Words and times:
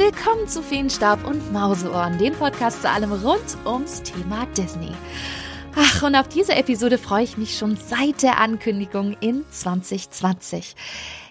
willkommen 0.00 0.48
zu 0.48 0.62
Feenstaub 0.62 1.26
und 1.26 1.52
Mauseohren, 1.52 2.16
dem 2.16 2.32
Podcast 2.32 2.80
zu 2.80 2.88
allem 2.88 3.12
rund 3.12 3.58
ums 3.66 4.02
Thema 4.02 4.46
Disney. 4.56 4.92
Ach, 5.76 6.02
und 6.02 6.16
auf 6.16 6.26
diese 6.26 6.54
Episode 6.54 6.96
freue 6.96 7.24
ich 7.24 7.36
mich 7.36 7.58
schon 7.58 7.76
seit 7.76 8.22
der 8.22 8.38
Ankündigung 8.40 9.14
in 9.20 9.44
2020. 9.50 10.74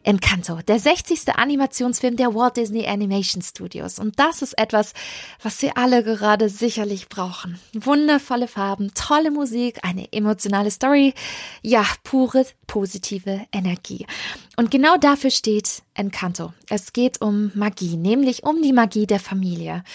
Encanto, 0.04 0.62
der 0.62 0.80
60. 0.80 1.36
Animationsfilm 1.36 2.16
der 2.16 2.34
Walt 2.34 2.58
Disney 2.58 2.88
Animation 2.88 3.42
Studios. 3.42 3.98
Und 3.98 4.20
das 4.20 4.42
ist 4.42 4.58
etwas, 4.58 4.94
was 5.42 5.62
wir 5.62 5.76
alle 5.78 6.04
gerade 6.04 6.48
sicherlich 6.48 7.10
brauchen. 7.10 7.60
Wundervolle 7.74 8.48
Farben, 8.48 8.94
tolle 8.94 9.32
Musik, 9.32 9.80
eine 9.84 10.12
emotionale 10.14 10.72
Story, 10.72 11.14
ja, 11.64 11.86
pure 12.04 12.46
positive 12.68 13.48
Energie. 13.52 14.06
Und 14.60 14.72
genau 14.72 14.98
dafür 14.98 15.32
steht 15.32 15.84
Encanto. 15.94 16.52
Es 16.68 16.92
geht 16.92 17.22
um 17.22 17.50
Magie, 17.56 17.96
nämlich 17.96 18.44
um 18.44 18.62
die 18.62 18.74
Magie 18.74 19.08
der 19.08 19.22
Familie. 19.22 19.86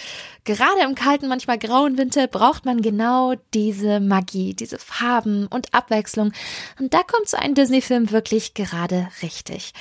Gerade 0.43 0.81
im 0.81 0.95
kalten, 0.95 1.27
manchmal 1.27 1.59
grauen 1.59 1.99
Winter 1.99 2.25
braucht 2.25 2.65
man 2.65 2.81
genau 2.81 3.35
diese 3.53 3.99
Magie, 3.99 4.55
diese 4.55 4.79
Farben 4.79 5.45
und 5.45 5.71
Abwechslung. 5.75 6.31
Und 6.79 6.95
da 6.95 7.03
kommt 7.03 7.29
so 7.29 7.37
ein 7.37 7.53
Disney-Film 7.53 8.09
wirklich 8.09 8.55
gerade 8.55 9.07
richtig. 9.21 9.71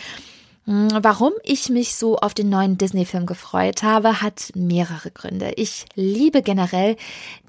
Hm, 0.67 0.89
warum 1.03 1.35
ich 1.43 1.69
mich 1.69 1.95
so 1.95 2.17
auf 2.17 2.33
den 2.33 2.49
neuen 2.49 2.79
Disney-Film 2.79 3.27
gefreut 3.27 3.83
habe, 3.83 4.23
hat 4.23 4.51
mehrere 4.55 5.11
Gründe. 5.11 5.53
Ich 5.57 5.85
liebe 5.95 6.41
generell 6.41 6.97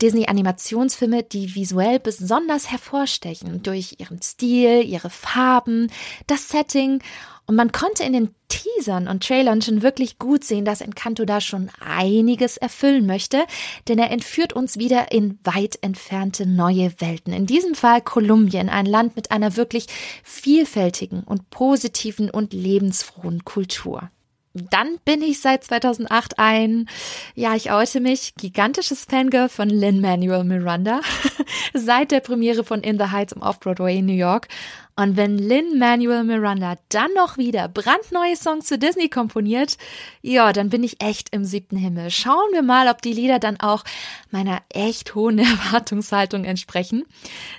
Disney-Animationsfilme, 0.02 1.24
die 1.24 1.56
visuell 1.56 2.00
besonders 2.00 2.70
hervorstechen 2.72 3.64
durch 3.64 3.96
ihren 4.00 4.22
Stil, 4.22 4.84
ihre 4.84 5.10
Farben, 5.10 5.90
das 6.28 6.50
Setting 6.50 7.02
und 7.48 7.56
man 7.56 7.72
konnte 7.72 8.04
in 8.04 8.14
den 8.14 8.36
Teasern 8.48 9.08
und 9.08 9.24
Trailern 9.24 9.62
schon 9.62 9.82
wirklich 9.82 10.18
gut 10.18 10.44
sehen, 10.44 10.66
dass 10.66 10.82
Encanto 10.82 11.26
da 11.26 11.42
schon 11.42 11.70
einiges 11.80 12.58
erfüllen 12.58 13.06
möchte, 13.06 13.44
denn 13.88 14.00
er 14.00 14.12
entführt 14.12 14.54
uns 14.54 14.78
wieder 14.78 15.12
in 15.12 15.40
weit 15.44 15.78
entfernte 15.82 16.46
neue 16.46 16.94
Welten. 17.00 17.34
In 17.34 17.46
diesem 17.46 17.76
Fall 17.76 18.02
Kolumbien, 18.02 18.70
ein 18.70 18.86
Land 18.86 19.16
mit 19.16 19.32
einer 19.32 19.56
wirklich 19.58 19.88
vielfältigen 20.24 21.24
und 21.24 21.50
positiven 21.50 22.30
und 22.30 22.54
lebensfrohen 22.54 23.46
Kultur. 23.46 24.10
Dann 24.56 25.00
bin 25.04 25.22
ich 25.22 25.42
seit 25.42 25.66
2008 25.66 26.40
ein, 26.40 26.88
ja, 27.34 27.56
ich 27.56 27.72
oute 27.72 28.00
mich, 28.00 28.36
gigantisches 28.36 29.04
Fangirl 29.04 29.50
von 29.50 29.70
Lin-Manuel 29.70 30.46
Miranda. 30.46 31.02
seit 31.74 32.12
der 32.12 32.22
Premiere 32.22 32.64
von 32.64 32.82
In 32.82 32.98
the 32.98 33.12
Heights 33.12 33.34
im 33.34 33.42
Off-Broadway 33.42 33.98
in 33.98 34.06
New 34.06 34.14
York. 34.14 34.48
Und 34.98 35.18
wenn 35.18 35.38
Lin-Manuel 35.38 36.24
Miranda 36.24 36.78
dann 36.88 37.14
noch 37.16 37.38
wieder 37.38 37.68
brandneue 37.68 38.38
Songs 38.38 38.66
zu 38.66 38.78
Disney 38.78 39.10
komponiert, 39.10 39.78
ja, 40.22 40.54
dann 40.54 40.70
bin 40.70 40.84
ich 40.84 41.04
echt 41.04 41.36
im 41.36 41.44
siebten 41.44 41.76
Himmel. 41.76 42.10
Schauen 42.12 42.54
wir 42.54 42.62
mal, 42.62 42.88
ob 42.88 43.02
die 43.02 43.12
Lieder 43.12 43.40
dann 43.40 43.60
auch 43.60 43.84
meiner 44.32 44.62
echt 44.70 45.14
hohen 45.14 45.40
Erwartungshaltung 45.40 46.46
entsprechen. 46.46 47.04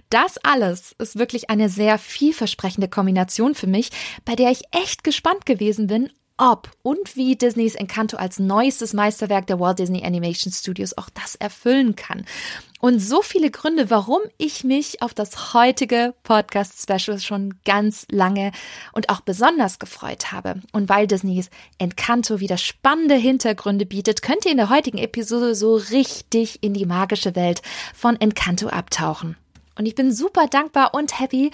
Das 0.09 0.39
alles 0.39 0.95
ist 0.99 1.19
wirklich 1.19 1.51
eine 1.51 1.69
sehr 1.69 1.99
vielversprechende 1.99 2.89
Kombination 2.89 3.55
für 3.55 3.67
mich, 3.67 3.91
bei 4.25 4.35
der 4.35 4.51
ich 4.51 4.63
echt 4.73 5.05
gespannt 5.05 5.45
gewesen 5.45 5.89
bin, 5.89 6.11
ob 6.39 6.71
und 6.83 7.17
wie 7.17 7.37
Disneys 7.37 7.75
Encanto 7.75 8.17
als 8.17 8.39
neuestes 8.39 8.93
Meisterwerk 8.93 9.47
der 9.47 9.59
Walt 9.59 9.79
Disney 9.79 10.05
Animation 10.05 10.53
Studios 10.53 10.97
auch 10.97 11.09
das 11.11 11.35
erfüllen 11.35 11.97
kann. 11.97 12.25
Und 12.79 13.01
so 13.01 13.23
viele 13.23 13.51
Gründe, 13.51 13.89
warum 13.91 14.21
ich 14.37 14.63
mich 14.63 15.01
auf 15.01 15.15
das 15.15 15.55
heutige 15.55 16.15
Podcast-Special 16.25 17.19
schon 17.19 17.55
ganz 17.65 18.07
lange 18.11 18.53
und 18.93 19.09
auch 19.09 19.21
besonders 19.21 19.79
gefreut 19.79 20.31
habe. 20.31 20.61
Und 20.73 20.89
weil 20.89 21.07
Disneys 21.07 21.49
Encanto 21.79 22.39
wieder 22.39 22.59
spannende 22.59 23.15
Hintergründe 23.15 23.87
bietet, 23.87 24.21
könnt 24.21 24.45
ihr 24.45 24.51
in 24.51 24.59
der 24.59 24.71
heutigen 24.71 24.99
Episode 24.99 25.55
so 25.55 25.77
richtig 25.77 26.63
in 26.63 26.75
die 26.75 26.87
magische 26.87 27.35
Welt 27.35 27.63
von 27.95 28.21
Encanto 28.21 28.69
abtauchen. 28.69 29.37
Und 29.79 29.87
ich 29.87 29.95
bin 29.95 30.13
super 30.13 30.47
dankbar 30.47 30.95
und 30.95 31.19
happy, 31.21 31.51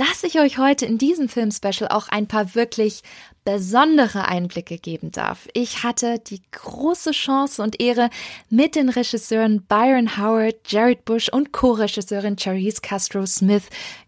dass 0.00 0.22
ich 0.22 0.40
euch 0.40 0.56
heute 0.56 0.86
in 0.86 0.96
diesem 0.96 1.28
Film-Special 1.28 1.90
auch 1.90 2.08
ein 2.08 2.26
paar 2.26 2.54
wirklich 2.54 3.02
besondere 3.44 4.26
Einblicke 4.28 4.78
geben 4.78 5.12
darf. 5.12 5.46
Ich 5.52 5.82
hatte 5.82 6.18
die 6.18 6.40
große 6.52 7.10
Chance 7.10 7.62
und 7.62 7.82
Ehre, 7.82 8.08
mit 8.48 8.76
den 8.76 8.88
Regisseuren 8.88 9.60
Byron 9.60 10.16
Howard, 10.16 10.56
Jared 10.66 11.04
Bush 11.04 11.28
und 11.28 11.52
Co-Regisseurin 11.52 12.38
Charisse 12.38 12.80
Castro 12.80 13.26
Smith 13.26 13.64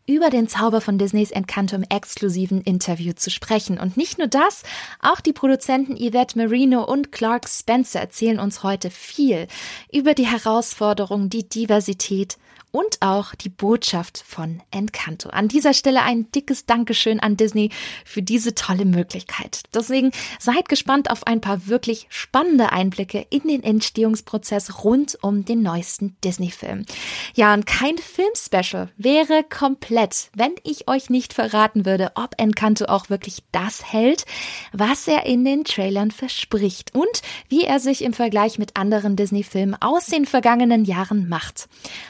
über 0.07 0.31
den 0.31 0.49
Zauber 0.49 0.81
von 0.81 0.97
Disneys 0.97 1.31
Encanto 1.31 1.77
im 1.77 1.85
exklusiven 1.85 2.63
Interview 2.63 3.13
zu 3.13 3.29
sprechen. 3.29 3.79
Und 3.79 3.99
nicht 3.99 4.17
nur 4.17 4.29
das, 4.29 4.63
auch 5.03 5.21
die 5.21 5.35
Produzenten 5.35 5.97
Yvette 5.97 6.39
Marino 6.39 6.85
und 6.85 7.13
Clark 7.13 7.51
Spencer 7.51 8.01
erzählen 8.01 8.41
uns 8.41 8.63
heute 8.63 8.89
viel 8.89 9.47
über 9.93 10.15
die 10.15 10.27
Herausforderungen, 10.27 11.29
die 11.29 11.47
Diversität 11.47 12.39
und 12.73 12.97
auch 13.01 13.35
die 13.35 13.51
Botschaft 13.51 14.25
von 14.27 14.63
Encanto. 14.71 15.29
An 15.29 15.47
dieser 15.47 15.75
Stelle 15.75 16.03
ein 16.03 16.33
dickes 16.33 16.67
Dankeschön 16.67 17.21
an 17.21 17.37
Disney 17.37 17.71
für 18.05 18.23
diese 18.23 18.55
tolle 18.55 18.87
Möglichkeit. 18.87 19.63
Deswegen 19.75 20.11
seid 20.41 20.69
gespannt 20.69 21.11
auf 21.11 21.27
ein 21.27 21.41
paar 21.41 21.69
wirklich 21.69 22.07
spannende 22.09 22.73
Einblicke 22.73 23.27
in 23.31 23.43
den 23.43 23.63
Entstehungsprozess 23.63 24.83
rund 24.85 25.19
um 25.23 25.45
den 25.45 25.63
neuesten 25.63 26.17
Disney-Film. 26.25 26.87
Ja, 27.35 27.53
und 27.55 27.67
kein 27.67 27.99
Film-Special 27.99 28.91
wäre 28.97 29.45
komplett, 29.45 30.31
wenn 30.35 30.55
ich 30.65 30.89
euch 30.89 31.11
nicht 31.11 31.35
verraten 31.35 31.85
würde, 31.85 32.13
ob 32.15 32.35
Encanto 32.39 32.87
auch 32.87 33.11
wirklich 33.11 33.43
das 33.53 33.93
hält, 33.93 34.25
was 34.73 35.07
er 35.07 35.27
in 35.27 35.45
den 35.45 35.65
Trailern 35.65 36.11
verspricht 36.11 36.95
und 36.95 37.23
wie 37.49 37.65
er 37.65 37.81
sich 37.81 38.03
im 38.03 38.15
Vergleich 38.15 38.59
mit 38.59 38.77
anderen 38.77 39.15
Disney-Filmen 39.17 39.77
aus 39.81 40.07
den 40.07 40.25
vergangenen 40.25 40.87
Jahren 40.87 41.29
macht. 41.29 41.69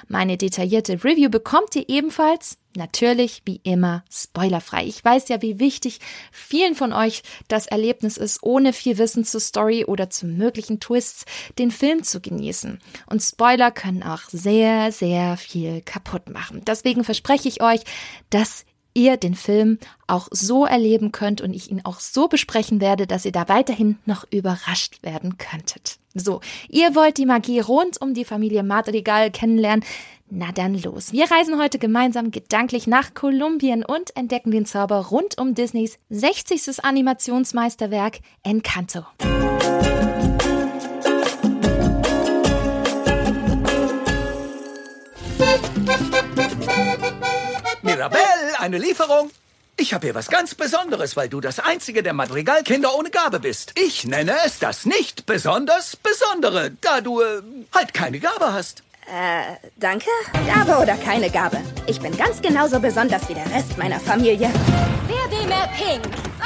Meine 0.09 0.37
detaillierte 0.53 1.03
Review 1.05 1.31
bekommt 1.31 1.75
ihr 1.77 1.89
ebenfalls 1.89 2.59
Natürlich, 2.75 3.43
wie 3.45 3.61
immer, 3.65 4.03
spoilerfrei. 4.11 4.87
Ich 4.87 5.05
weiß 5.05 5.29
ja, 5.29 5.43
wie 5.43 5.59
wichtig 5.59 6.01
vielen 6.31 6.75
von 6.75 6.95
euch 6.95 7.23
das 7.47 7.67
Erlebnis 7.67 8.17
ist, 8.17 8.43
ohne 8.43 8.73
viel 8.73 8.97
Wissen 8.97 9.27
zur 9.27 9.41
Story 9.41 9.85
oder 9.85 10.09
zu 10.09 10.25
möglichen 10.25 10.81
Twists 10.81 11.27
den 11.59 11.71
Film 11.71 12.03
zu 12.03 12.23
genießen. 12.23 12.79
Und 13.05 13.21
Spoiler 13.21 13.73
können 13.73 14.03
auch 14.03 14.23
sehr, 14.31 14.91
sehr 14.91 15.37
viel 15.37 15.83
kaputt 15.83 16.31
machen. 16.31 16.63
Deswegen 16.67 17.05
verspreche 17.05 17.47
ich 17.47 17.63
euch, 17.63 17.83
dass 18.31 18.65
ihr 18.95 19.19
den 19.19 19.35
Film 19.35 19.79
auch 20.07 20.29
so 20.31 20.65
erleben 20.65 21.13
könnt 21.13 21.43
und 21.43 21.53
ich 21.53 21.71
ihn 21.71 21.85
auch 21.85 22.01
so 22.01 22.29
besprechen 22.29 22.81
werde, 22.81 23.07
dass 23.07 23.25
ihr 23.25 23.33
da 23.33 23.49
weiterhin 23.49 23.99
noch 24.07 24.25
überrascht 24.31 25.03
werden 25.03 25.37
könntet. 25.37 25.99
So, 26.15 26.41
ihr 26.69 26.95
wollt 26.95 27.19
die 27.19 27.27
Magie 27.27 27.61
rund 27.61 28.01
um 28.01 28.15
die 28.15 28.25
Familie 28.25 28.63
Madrigal 28.63 29.31
kennenlernen? 29.31 29.85
Na 30.35 30.51
dann 30.51 30.81
los. 30.81 31.13
Wir 31.13 31.31
reisen 31.31 31.61
heute 31.61 31.79
gemeinsam 31.79 32.31
gedanklich 32.31 32.87
nach 32.87 33.13
Kolumbien 33.13 33.85
und 33.85 34.17
entdecken 34.17 34.51
den 34.51 34.65
Zauber 34.65 35.09
rund 35.09 35.37
um 35.37 35.55
Disneys 35.55 35.99
60. 36.09 36.83
Animationsmeisterwerk 36.83 38.21
Encanto. 38.43 39.05
Mirabelle, 47.83 48.23
eine 48.59 48.79
Lieferung. 48.79 49.31
Ich 49.77 49.93
habe 49.93 50.07
hier 50.07 50.15
was 50.15 50.29
ganz 50.29 50.55
Besonderes, 50.55 51.15
weil 51.15 51.29
du 51.29 51.43
das 51.43 51.61
einzige 51.61 52.03
der 52.03 52.15
Madrigalkinder 52.15 52.97
ohne 52.97 53.11
Gabe 53.11 53.39
bist. 53.39 53.79
Ich 53.79 54.07
nenne 54.07 54.33
es 54.47 54.59
das 54.59 54.87
nicht 54.87 55.27
besonders 55.27 55.97
Besondere, 55.97 56.71
da 56.81 57.03
du 57.03 57.21
äh, 57.21 57.43
halt 57.75 57.93
keine 57.93 58.19
Gabe 58.19 58.55
hast. 58.55 58.83
Äh, 59.07 59.57
danke? 59.77 60.11
Gabe 60.47 60.81
oder 60.81 60.97
keine 60.97 61.29
Gabe? 61.29 61.59
Ich 61.87 62.01
bin 62.01 62.17
ganz 62.17 62.41
genauso 62.41 62.79
besonders 62.79 63.29
wie 63.29 63.35
der 63.35 63.51
Rest 63.51 63.77
meiner 63.77 63.99
Familie. 63.99 64.51
Wer 65.07 65.39
will 65.39 65.47
mehr 65.49 65.69
Pink? 65.77 66.03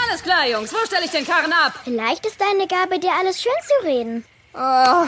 Alles 0.08 0.22
klar, 0.22 0.48
Jungs. 0.48 0.72
Wo 0.72 0.78
stelle 0.86 1.04
ich 1.04 1.10
den 1.10 1.26
Karren 1.26 1.52
ab? 1.52 1.74
Vielleicht 1.84 2.24
ist 2.24 2.40
deine 2.40 2.66
Gabe, 2.66 2.98
dir 2.98 3.12
alles 3.18 3.42
schön 3.42 3.52
zu 3.62 3.86
reden. 3.86 4.24
Oh. 4.54 5.06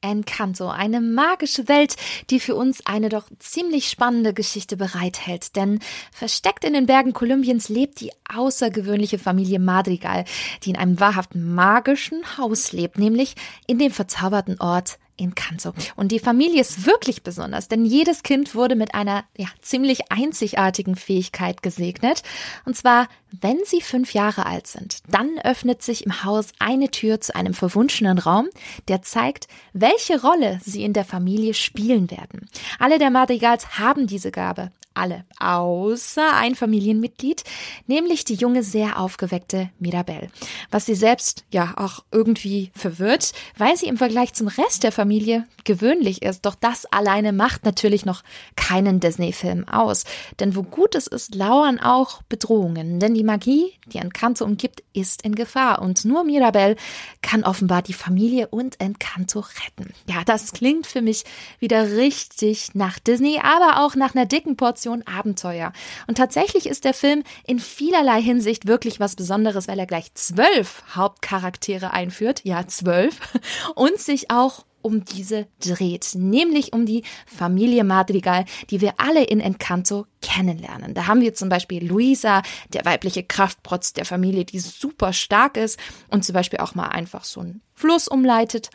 Encanto, 0.00 0.68
eine 0.68 1.00
magische 1.00 1.66
Welt, 1.66 1.96
die 2.30 2.38
für 2.38 2.54
uns 2.54 2.86
eine 2.86 3.08
doch 3.08 3.24
ziemlich 3.38 3.88
spannende 3.88 4.32
Geschichte 4.32 4.76
bereithält. 4.76 5.56
Denn 5.56 5.80
versteckt 6.12 6.64
in 6.64 6.72
den 6.72 6.86
Bergen 6.86 7.12
Kolumbiens 7.12 7.68
lebt 7.68 8.00
die 8.00 8.12
außergewöhnliche 8.32 9.18
Familie 9.18 9.58
Madrigal, 9.58 10.24
die 10.62 10.70
in 10.70 10.76
einem 10.76 11.00
wahrhaft 11.00 11.34
magischen 11.34 12.38
Haus 12.38 12.72
lebt, 12.72 12.98
nämlich 12.98 13.34
in 13.66 13.78
dem 13.78 13.90
verzauberten 13.90 14.60
Ort 14.60 14.98
in 15.18 15.34
Kanto. 15.34 15.74
Und 15.96 16.12
die 16.12 16.18
Familie 16.18 16.60
ist 16.60 16.86
wirklich 16.86 17.22
besonders, 17.22 17.68
denn 17.68 17.84
jedes 17.84 18.22
Kind 18.22 18.54
wurde 18.54 18.76
mit 18.76 18.94
einer 18.94 19.24
ja, 19.36 19.48
ziemlich 19.60 20.10
einzigartigen 20.10 20.96
Fähigkeit 20.96 21.62
gesegnet. 21.62 22.22
Und 22.64 22.76
zwar, 22.76 23.08
wenn 23.40 23.58
sie 23.64 23.82
fünf 23.82 24.14
Jahre 24.14 24.46
alt 24.46 24.66
sind, 24.66 25.00
dann 25.08 25.38
öffnet 25.44 25.82
sich 25.82 26.06
im 26.06 26.24
Haus 26.24 26.52
eine 26.58 26.90
Tür 26.90 27.20
zu 27.20 27.34
einem 27.34 27.52
verwunschenen 27.52 28.18
Raum, 28.18 28.48
der 28.86 29.02
zeigt, 29.02 29.48
welche 29.72 30.20
Rolle 30.22 30.60
sie 30.64 30.84
in 30.84 30.92
der 30.92 31.04
Familie 31.04 31.54
spielen 31.54 32.10
werden. 32.10 32.48
Alle 32.78 32.98
der 32.98 33.10
Madrigals 33.10 33.78
haben 33.78 34.06
diese 34.06 34.30
Gabe, 34.30 34.70
alle, 34.98 35.24
außer 35.38 36.34
ein 36.34 36.54
Familienmitglied, 36.54 37.44
nämlich 37.86 38.24
die 38.24 38.34
junge, 38.34 38.62
sehr 38.62 38.98
aufgeweckte 38.98 39.70
Mirabelle. 39.78 40.28
Was 40.70 40.86
sie 40.86 40.94
selbst 40.94 41.44
ja 41.50 41.74
auch 41.76 42.04
irgendwie 42.10 42.70
verwirrt, 42.74 43.32
weil 43.56 43.76
sie 43.76 43.86
im 43.86 43.96
Vergleich 43.96 44.34
zum 44.34 44.48
Rest 44.48 44.82
der 44.82 44.92
Familie 44.92 45.46
gewöhnlich 45.68 46.22
ist. 46.22 46.46
Doch 46.46 46.54
das 46.54 46.86
alleine 46.86 47.32
macht 47.32 47.64
natürlich 47.66 48.06
noch 48.06 48.22
keinen 48.56 49.00
Disney-Film 49.00 49.68
aus. 49.68 50.04
Denn 50.40 50.56
wo 50.56 50.62
Gutes 50.62 51.06
ist, 51.06 51.34
lauern 51.34 51.78
auch 51.78 52.22
Bedrohungen. 52.22 52.98
Denn 53.00 53.14
die 53.14 53.22
Magie, 53.22 53.74
die 53.86 53.98
Encanto 53.98 54.46
umgibt, 54.46 54.82
ist 54.94 55.22
in 55.22 55.34
Gefahr. 55.34 55.82
Und 55.82 56.06
nur 56.06 56.24
Mirabelle 56.24 56.76
kann 57.20 57.44
offenbar 57.44 57.82
die 57.82 57.92
Familie 57.92 58.48
und 58.48 58.80
Encanto 58.80 59.40
retten. 59.40 59.92
Ja, 60.08 60.24
das 60.24 60.52
klingt 60.52 60.86
für 60.86 61.02
mich 61.02 61.24
wieder 61.60 61.92
richtig 61.92 62.74
nach 62.74 62.98
Disney, 62.98 63.38
aber 63.42 63.84
auch 63.84 63.94
nach 63.94 64.14
einer 64.14 64.24
dicken 64.24 64.56
Portion 64.56 64.87
Abenteuer. 65.06 65.72
Und 66.06 66.16
tatsächlich 66.16 66.66
ist 66.66 66.84
der 66.84 66.94
Film 66.94 67.22
in 67.46 67.58
vielerlei 67.58 68.20
Hinsicht 68.20 68.66
wirklich 68.66 69.00
was 69.00 69.16
Besonderes, 69.16 69.68
weil 69.68 69.78
er 69.78 69.86
gleich 69.86 70.12
zwölf 70.14 70.82
Hauptcharaktere 70.94 71.92
einführt. 71.92 72.40
Ja, 72.44 72.66
zwölf. 72.66 73.18
Und 73.74 73.98
sich 73.98 74.30
auch 74.30 74.64
um 74.80 75.04
diese 75.04 75.46
dreht, 75.60 76.10
nämlich 76.14 76.72
um 76.72 76.86
die 76.86 77.02
Familie 77.26 77.84
Madrigal, 77.84 78.44
die 78.70 78.80
wir 78.80 78.94
alle 78.98 79.24
in 79.24 79.40
Encanto 79.40 80.06
kennenlernen. 80.22 80.94
Da 80.94 81.06
haben 81.06 81.20
wir 81.20 81.34
zum 81.34 81.48
Beispiel 81.48 81.86
Luisa, 81.86 82.42
der 82.72 82.84
weibliche 82.84 83.22
Kraftprotz 83.22 83.92
der 83.92 84.04
Familie, 84.04 84.44
die 84.44 84.60
super 84.60 85.12
stark 85.12 85.56
ist 85.56 85.78
und 86.08 86.24
zum 86.24 86.32
Beispiel 86.32 86.60
auch 86.60 86.74
mal 86.74 86.88
einfach 86.88 87.24
so 87.24 87.40
einen 87.40 87.60
Fluss 87.74 88.08
umleitet. 88.08 88.70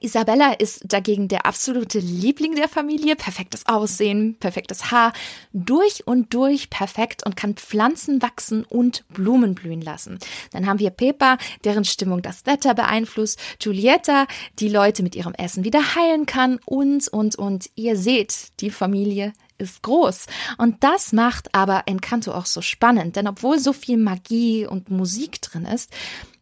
Isabella 0.00 0.52
ist 0.52 0.82
dagegen 0.84 1.28
der 1.28 1.46
absolute 1.46 1.98
Liebling 1.98 2.54
der 2.54 2.68
Familie. 2.68 3.16
Perfektes 3.16 3.66
Aussehen, 3.66 4.36
perfektes 4.38 4.90
Haar, 4.90 5.12
durch 5.52 6.06
und 6.06 6.34
durch 6.34 6.70
perfekt 6.70 7.24
und 7.24 7.36
kann 7.36 7.54
Pflanzen 7.54 8.22
wachsen 8.22 8.64
und 8.64 9.04
Blumen 9.08 9.54
blühen 9.54 9.80
lassen. 9.80 10.18
Dann 10.52 10.66
haben 10.66 10.78
wir 10.78 10.90
Pepa, 10.90 11.38
deren 11.64 11.84
Stimmung 11.84 12.22
das 12.22 12.46
Wetter 12.46 12.74
beeinflusst, 12.74 13.40
Giulietta, 13.58 14.26
die 14.58 14.68
Leute 14.68 15.02
mit 15.02 15.16
ihrem 15.16 15.34
Essen 15.34 15.64
wieder 15.64 15.94
heilen 15.94 16.26
kann 16.26 16.60
und, 16.64 17.08
und, 17.08 17.36
und. 17.36 17.70
Ihr 17.74 17.96
seht, 17.96 18.60
die 18.60 18.70
Familie 18.70 19.32
ist 19.56 19.82
groß. 19.82 20.26
Und 20.58 20.84
das 20.84 21.12
macht 21.12 21.54
aber 21.54 21.84
Encanto 21.86 22.32
auch 22.32 22.46
so 22.46 22.60
spannend, 22.60 23.16
denn 23.16 23.26
obwohl 23.26 23.58
so 23.58 23.72
viel 23.72 23.96
Magie 23.96 24.66
und 24.66 24.90
Musik 24.90 25.40
drin 25.42 25.64
ist, 25.64 25.90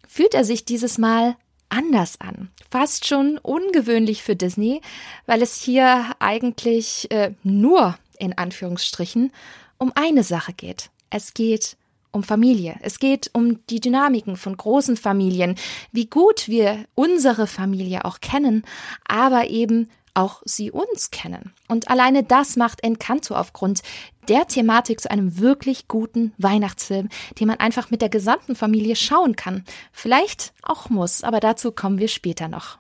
fühlt 0.07 0.35
er 0.35 0.45
sich 0.45 0.65
dieses 0.65 0.99
Mal 0.99 1.37
anders 1.69 2.21
an. 2.21 2.51
Fast 2.71 3.07
schon 3.07 3.39
ungewöhnlich 3.39 4.23
für 4.23 4.37
Disney, 4.37 4.81
weil 5.27 5.43
es 5.43 5.61
hier 5.61 6.15
eigentlich 6.19 7.11
äh, 7.11 7.33
nur 7.43 7.99
in 8.19 8.37
Anführungsstrichen 8.37 9.33
um 9.79 9.93
eine 9.95 10.23
Sache 10.23 10.53
geht. 10.53 10.91
Es 11.11 11.35
geht 11.35 11.77
um 12.13 12.23
Familie. 12.23 12.77
Es 12.81 12.99
geht 12.99 13.31
um 13.35 13.65
die 13.67 13.81
Dynamiken 13.81 14.37
von 14.37 14.57
großen 14.57 14.97
Familien, 14.97 15.57
wie 15.93 16.07
gut 16.07 16.49
wir 16.49 16.87
unsere 16.95 17.47
Familie 17.47 18.05
auch 18.05 18.21
kennen, 18.21 18.65
aber 19.07 19.49
eben 19.49 19.91
auch 20.17 20.43
sie 20.45 20.71
uns 20.71 21.11
kennen. 21.11 21.53
Und 21.69 21.89
alleine 21.89 22.23
das 22.23 22.57
macht 22.57 22.83
Encanto 22.83 23.35
aufgrund 23.35 23.83
der 24.29 24.47
Thematik 24.47 25.01
zu 25.01 25.11
einem 25.11 25.39
wirklich 25.39 25.89
guten 25.89 26.33
Weihnachtsfilm, 26.39 27.09
den 27.39 27.49
man 27.49 27.61
einfach 27.61 27.91
mit 27.91 28.03
der 28.03 28.09
gesamten 28.09 28.57
Familie 28.57 28.97
schauen 28.97 29.37
kann. 29.37 29.65
Vielleicht 29.93 30.53
auch 30.63 30.91
muss, 30.91 31.23
aber 31.23 31.41
dazu 31.41 31.71
kommen 31.71 31.99
wir 31.99 32.09
später 32.09 32.49
noch. 32.49 32.79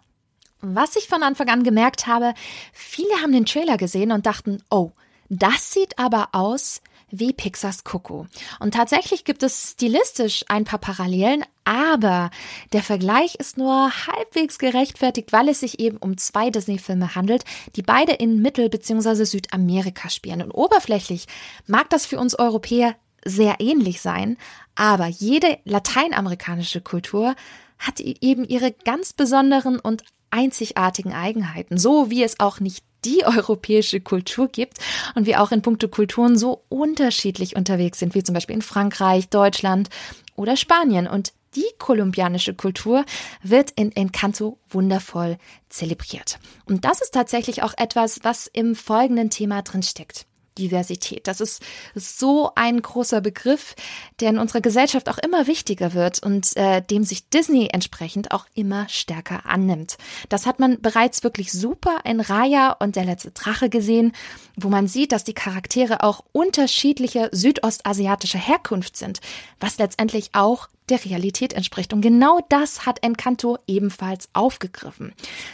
Was 0.60 0.96
ich 0.96 1.06
von 1.06 1.22
Anfang 1.22 1.48
an 1.48 1.62
gemerkt 1.62 2.06
habe, 2.06 2.34
viele 2.72 3.14
haben 3.22 3.32
den 3.32 3.46
Trailer 3.46 3.76
gesehen 3.76 4.10
und 4.10 4.26
dachten, 4.26 4.62
oh, 4.70 4.92
das 5.28 5.72
sieht 5.72 5.98
aber 5.98 6.30
aus 6.32 6.80
wie 7.10 7.32
Pixars 7.32 7.84
Coco. 7.84 8.26
Und 8.58 8.74
tatsächlich 8.74 9.24
gibt 9.24 9.42
es 9.42 9.72
stilistisch 9.72 10.44
ein 10.48 10.64
paar 10.64 10.80
Parallelen, 10.80 11.44
aber 11.64 12.30
der 12.72 12.82
Vergleich 12.82 13.36
ist 13.36 13.58
nur 13.58 13.90
halbwegs 14.06 14.58
gerechtfertigt, 14.58 15.32
weil 15.32 15.48
es 15.48 15.60
sich 15.60 15.78
eben 15.80 15.96
um 15.98 16.16
zwei 16.16 16.50
Disney-Filme 16.50 17.14
handelt, 17.14 17.44
die 17.76 17.82
beide 17.82 18.12
in 18.12 18.42
Mittel- 18.42 18.68
bzw. 18.68 19.24
Südamerika 19.24 20.10
spielen. 20.10 20.42
Und 20.42 20.52
oberflächlich 20.52 21.26
mag 21.66 21.90
das 21.90 22.06
für 22.06 22.18
uns 22.18 22.38
Europäer 22.38 22.96
sehr 23.24 23.56
ähnlich 23.58 24.00
sein, 24.00 24.36
aber 24.74 25.06
jede 25.06 25.58
lateinamerikanische 25.64 26.80
Kultur 26.80 27.34
hat 27.78 28.00
eben 28.00 28.44
ihre 28.44 28.72
ganz 28.72 29.12
besonderen 29.12 29.78
und 29.78 30.04
einzigartigen 30.30 31.12
Eigenheiten, 31.12 31.78
so 31.78 32.10
wie 32.10 32.22
es 32.22 32.40
auch 32.40 32.60
nicht 32.60 32.84
die 33.06 33.24
europäische 33.24 34.00
Kultur 34.00 34.48
gibt 34.48 34.78
und 35.14 35.26
wir 35.26 35.40
auch 35.40 35.52
in 35.52 35.62
puncto 35.62 35.88
Kulturen 35.88 36.36
so 36.36 36.64
unterschiedlich 36.68 37.56
unterwegs 37.56 38.00
sind, 38.00 38.14
wie 38.14 38.22
zum 38.22 38.34
Beispiel 38.34 38.56
in 38.56 38.62
Frankreich, 38.62 39.28
Deutschland 39.28 39.88
oder 40.34 40.56
Spanien. 40.56 41.06
Und 41.06 41.32
die 41.54 41.64
kolumbianische 41.78 42.54
Kultur 42.54 43.04
wird 43.42 43.70
in 43.70 43.92
Encanto 43.92 44.58
wundervoll 44.68 45.38
zelebriert. 45.68 46.38
Und 46.66 46.84
das 46.84 47.00
ist 47.00 47.14
tatsächlich 47.14 47.62
auch 47.62 47.74
etwas, 47.78 48.20
was 48.24 48.46
im 48.46 48.74
folgenden 48.74 49.30
Thema 49.30 49.62
drin 49.62 49.82
steckt. 49.82 50.26
Diversität. 50.58 51.26
Das 51.26 51.40
ist 51.40 51.62
so 51.94 52.50
ein 52.54 52.80
großer 52.80 53.20
Begriff, 53.20 53.74
der 54.20 54.30
in 54.30 54.38
unserer 54.38 54.60
Gesellschaft 54.60 55.08
auch 55.08 55.18
immer 55.18 55.46
wichtiger 55.46 55.94
wird 55.94 56.22
und 56.22 56.56
äh, 56.56 56.82
dem 56.82 57.04
sich 57.04 57.28
Disney 57.28 57.68
entsprechend 57.72 58.32
auch 58.32 58.46
immer 58.54 58.88
stärker 58.88 59.46
annimmt. 59.46 59.96
Das 60.28 60.46
hat 60.46 60.58
man 60.58 60.80
bereits 60.80 61.22
wirklich 61.22 61.52
super 61.52 62.00
in 62.04 62.20
Raya 62.20 62.72
und 62.72 62.96
der 62.96 63.04
letzte 63.04 63.30
Drache 63.30 63.68
gesehen, 63.68 64.12
wo 64.56 64.68
man 64.68 64.88
sieht, 64.88 65.12
dass 65.12 65.24
die 65.24 65.34
Charaktere 65.34 66.02
auch 66.02 66.24
unterschiedlicher 66.32 67.28
südostasiatischer 67.32 68.38
Herkunft 68.38 68.96
sind, 68.96 69.20
was 69.60 69.78
letztendlich 69.78 70.30
auch 70.32 70.68
der 70.88 71.04
Realität 71.04 71.52
entspricht. 71.52 71.92
Und 71.92 72.00
genau 72.00 72.40
das 72.48 72.86
hat 72.86 73.02
Encanto 73.02 73.58
ebenfalls 73.66 74.28
aufgegriffen. 74.32 75.12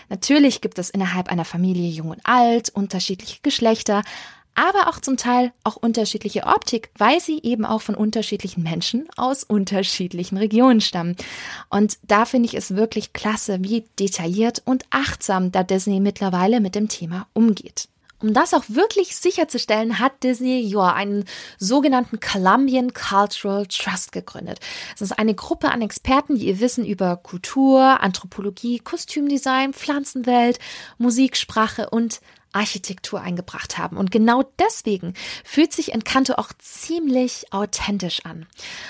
Natürlich 0.09 0.61
gibt 0.61 0.79
es 0.79 0.91
innerhalb 0.91 1.29
einer 1.29 1.45
Familie 1.45 1.89
jung 1.89 2.11
und 2.11 2.21
alt, 2.25 2.71
unterschiedliche 2.71 3.39
Geschlechter, 3.43 4.03
aber 4.55 4.89
auch 4.89 4.99
zum 4.99 5.17
Teil 5.17 5.53
auch 5.65 5.77
unterschiedliche 5.77 6.45
Optik, 6.45 6.91
weil 6.99 7.21
sie 7.21 7.41
eben 7.43 7.65
auch 7.65 7.83
von 7.83 7.95
unterschiedlichen 7.95 8.63
Menschen 8.63 9.09
aus 9.17 9.45
unterschiedlichen 9.45 10.37
Regionen 10.37 10.81
stammen. 10.81 11.17
Und 11.71 11.99
da 12.03 12.25
finde 12.25 12.49
ich 12.49 12.55
es 12.55 12.77
wirklich 12.77 13.13
klasse, 13.13 13.59
wie 13.61 13.85
detailliert 13.99 14.63
und 14.65 14.85
achtsam 14.91 15.53
da 15.53 15.63
Disney 15.63 16.01
mittlerweile 16.01 16.61
mit 16.61 16.75
dem 16.75 16.89
Thema 16.89 17.27
umgeht. 17.33 17.89
Um 18.23 18.33
das 18.33 18.55
auch 18.55 18.63
wirklich 18.69 19.17
sicherzustellen, 19.17 19.99
hat 19.99 20.23
Disney 20.23 20.61
ja 20.61 20.93
einen 20.93 21.25
sogenannten 21.59 22.21
Columbian 22.21 22.95
Cultural 22.95 23.67
Trust 23.67 24.13
gegründet. 24.13 24.61
Das 24.93 25.01
ist 25.01 25.19
eine 25.19 25.35
Gruppe 25.35 25.73
an 25.73 25.83
Experten, 25.83 26.37
die 26.37 26.47
ihr 26.47 26.61
Wissen 26.61 26.87
über 26.87 27.17
Kultur, 27.17 28.01
Anthropologie, 28.01 28.79
Kostümdesign, 28.79 29.73
Pflanzenwelt, 29.73 30.61
Musik, 30.99 31.37
Sprache 31.37 31.91
und 31.91 32.21
Architektur 32.53 33.21
eingebracht 33.21 33.79
haben. 33.79 33.97
Und 33.97 34.11
genau 34.11 34.45
deswegen 34.59 35.15
fühlt 35.45 35.73
sich 35.73 35.93
Encanto 35.93 36.35
auch 36.35 36.51
ziemlich 36.59 37.47
authentisch 37.51 38.25
an. 38.25 38.47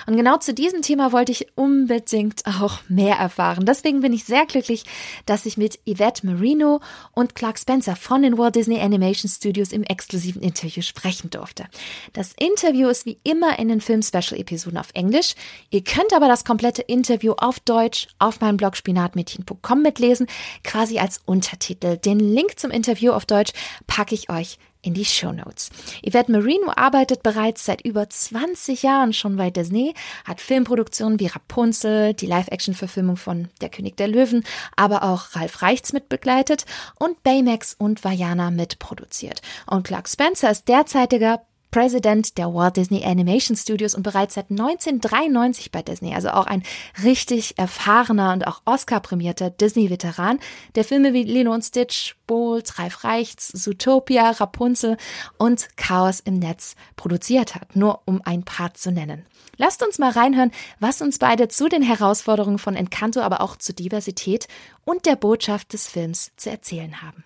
Und 0.07 0.17
genau 0.17 0.39
zu 0.39 0.55
diesem 0.55 0.83
Thema 0.83 1.13
wollte 1.13 1.33
ich 1.33 1.47
unbedingt 1.55 2.45
auch 2.47 2.81
mehr 2.89 3.17
erfahren. 3.17 3.65
Deswegen 3.65 4.01
bin 4.01 4.13
ich 4.13 4.25
sehr 4.25 4.47
glücklich, 4.47 4.85
dass 5.27 5.47
ich 5.47 5.57
mit 5.57 5.79
Yvette 5.87 6.27
Marino 6.27 6.81
und 7.13 7.35
Clark 7.35 7.59
Spencer 7.59 7.97
von 7.97 8.23
den 8.23 8.39
Walt 8.39 8.57
Disney 8.57 8.81
Animation 8.81 9.31
Studios 9.31 9.73
im 9.73 9.85
exklusiven 9.85 10.43
Interview 10.43 10.83
sprechen 10.83 11.31
durfte. 11.31 11.67
Das 12.13 12.33
Interview 12.39 12.89
ist 12.89 13.07
wie 13.07 13.19
immer 13.23 13.59
in 13.59 13.69
den 13.69 13.81
Film-Special-Episoden 13.81 14.79
auf 14.79 14.91
Englisch. 14.95 15.35
Ihr 15.71 15.85
könnt 15.85 16.13
aber 16.15 16.29
das 16.29 16.45
komplette 16.45 16.83
Interview 16.83 17.33
auf 17.37 17.61
Deutsch 17.61 18.09
auf 18.19 18.41
meinem 18.41 18.57
Blog 18.57 18.77
spinatmädchen.com 18.77 19.83
mitlesen, 19.83 20.27
quasi 20.65 20.99
als 20.99 21.21
Untertitel. 21.25 21.97
Den 21.97 22.19
Link 22.19 22.59
zum 22.59 22.71
Interview 22.71 23.13
auf 23.13 23.27
Deutsch 23.27 23.52
packe 23.87 24.15
ich 24.15 24.31
euch 24.31 24.59
in 24.83 24.95
die 24.95 25.05
Show 25.05 25.33
Notes. 25.33 25.71
Yvette 26.07 26.31
Marino 26.31 26.73
arbeitet 26.75 27.23
bereits 27.23 27.65
seit 27.65 27.83
über 27.83 28.09
20 28.09 28.83
Jahren 28.83 29.13
schon 29.13 29.37
bei 29.37 29.51
Disney, 29.51 29.95
hat 30.25 30.41
Filmproduktionen 30.41 31.21
wie 31.21 31.29
Rapunzel, 31.29 32.15
die 32.15 32.27
Live-Action-Verfilmung 32.27 33.17
von 33.17 33.49
Der 33.61 33.69
König 33.69 33.97
der 33.97 34.09
Löwen, 34.09 34.45
aber 34.77 35.05
auch 35.05 35.37
Ralf 35.37 35.63
Reichts 35.63 35.93
mitbegleitet 35.93 36.67
und 36.99 37.23
Baymax 37.23 37.75
und 37.79 38.05
Vajana 38.05 38.51
mitproduziert. 38.51 39.41
Und 39.67 39.87
Clark 39.87 40.09
Spencer 40.09 40.51
ist 40.51 40.67
derzeitiger 40.69 41.43
Präsident 41.73 42.37
der 42.37 42.55
Walt 42.55 42.77
Disney 42.77 43.03
Animation 43.03 43.57
Studios 43.57 43.95
und 43.95 44.03
bereits 44.03 44.35
seit 44.35 44.51
1993 44.51 45.73
bei 45.73 45.83
Disney, 45.83 46.15
also 46.15 46.29
auch 46.29 46.47
ein 46.47 46.63
richtig 47.03 47.59
erfahrener 47.59 48.35
und 48.35 48.47
auch 48.47 48.61
Oscar-prämierter 48.67 49.49
Disney-Veteran, 49.49 50.39
der 50.75 50.85
Filme 50.85 51.15
wie 51.15 51.25
Lilo 51.25 51.53
und 51.53 51.63
Stitch, 51.63 52.15
Bolt, 52.27 52.79
Ralf 52.79 53.05
Reichts, 53.05 53.49
Zootopia, 53.49 54.31
Rapunzel 54.33 54.99
und 55.39 55.67
Chaos 55.77 56.21
im 56.21 56.39
Netz 56.39 56.77
produziert 56.97 57.55
hat, 57.55 57.75
nur 57.75 58.03
um 58.05 58.21
ein 58.23 58.45
paar 58.45 58.75
zu 58.75 58.93
nennen. 58.93 59.25
Lasst 59.57 59.83
uns 59.83 59.99
mal 59.99 60.11
reinhören, 60.11 60.51
was 60.79 61.01
uns 61.01 61.19
beide 61.19 61.49
zu 61.49 61.71
den 61.71 61.83
Herausforderungen 61.83 62.59
von 62.59 62.77
Encanto, 62.77 63.21
aber 63.21 63.41
auch 63.41 63.57
zur 63.57 63.75
Diversität 63.75 64.47
und 64.85 65.07
der 65.07 65.17
Botschaft 65.17 65.73
des 65.73 65.89
Films 65.89 66.33
zu 66.37 66.51
erzählen 66.51 67.01
haben. 67.01 67.25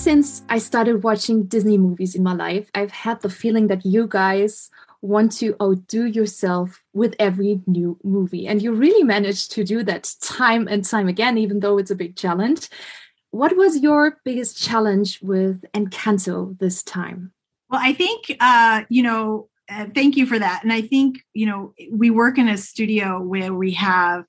Since 0.00 0.42
I 0.48 0.58
started 0.58 1.02
watching 1.02 1.44
Disney 1.44 1.78
movies 1.78 2.14
in 2.14 2.22
my 2.22 2.32
life, 2.32 2.70
I've 2.74 2.90
had 2.90 3.20
the 3.20 3.28
feeling 3.28 3.66
that 3.68 3.84
you 3.84 4.06
guys 4.06 4.70
want 5.02 5.32
to 5.32 5.54
outdo 5.60 6.06
yourself 6.06 6.82
with 6.92 7.14
every 7.18 7.60
new 7.66 7.98
movie. 8.02 8.46
And 8.46 8.62
you 8.62 8.72
really 8.72 9.02
managed 9.02 9.52
to 9.52 9.64
do 9.64 9.82
that 9.84 10.12
time 10.22 10.68
and 10.68 10.84
time 10.84 11.08
again, 11.08 11.38
even 11.38 11.60
though 11.60 11.78
it's 11.78 11.90
a 11.90 11.94
big 11.94 12.16
challenge. 12.16 12.68
What 13.30 13.56
was 13.56 13.78
your 13.78 14.18
biggest 14.24 14.60
challenge 14.62 15.20
with 15.22 15.64
Encanto 15.72 16.58
this 16.58 16.82
time? 16.82 17.32
Well, 17.68 17.80
I 17.82 17.92
think, 17.92 18.36
uh, 18.40 18.82
you 18.88 19.02
know, 19.02 19.48
uh, 19.68 19.86
thank 19.94 20.16
you 20.16 20.26
for 20.26 20.38
that. 20.38 20.64
And 20.64 20.72
I 20.72 20.80
think, 20.80 21.20
you 21.32 21.46
know, 21.46 21.74
we 21.92 22.10
work 22.10 22.38
in 22.38 22.48
a 22.48 22.56
studio 22.56 23.22
where 23.22 23.54
we 23.54 23.72
have 23.74 24.24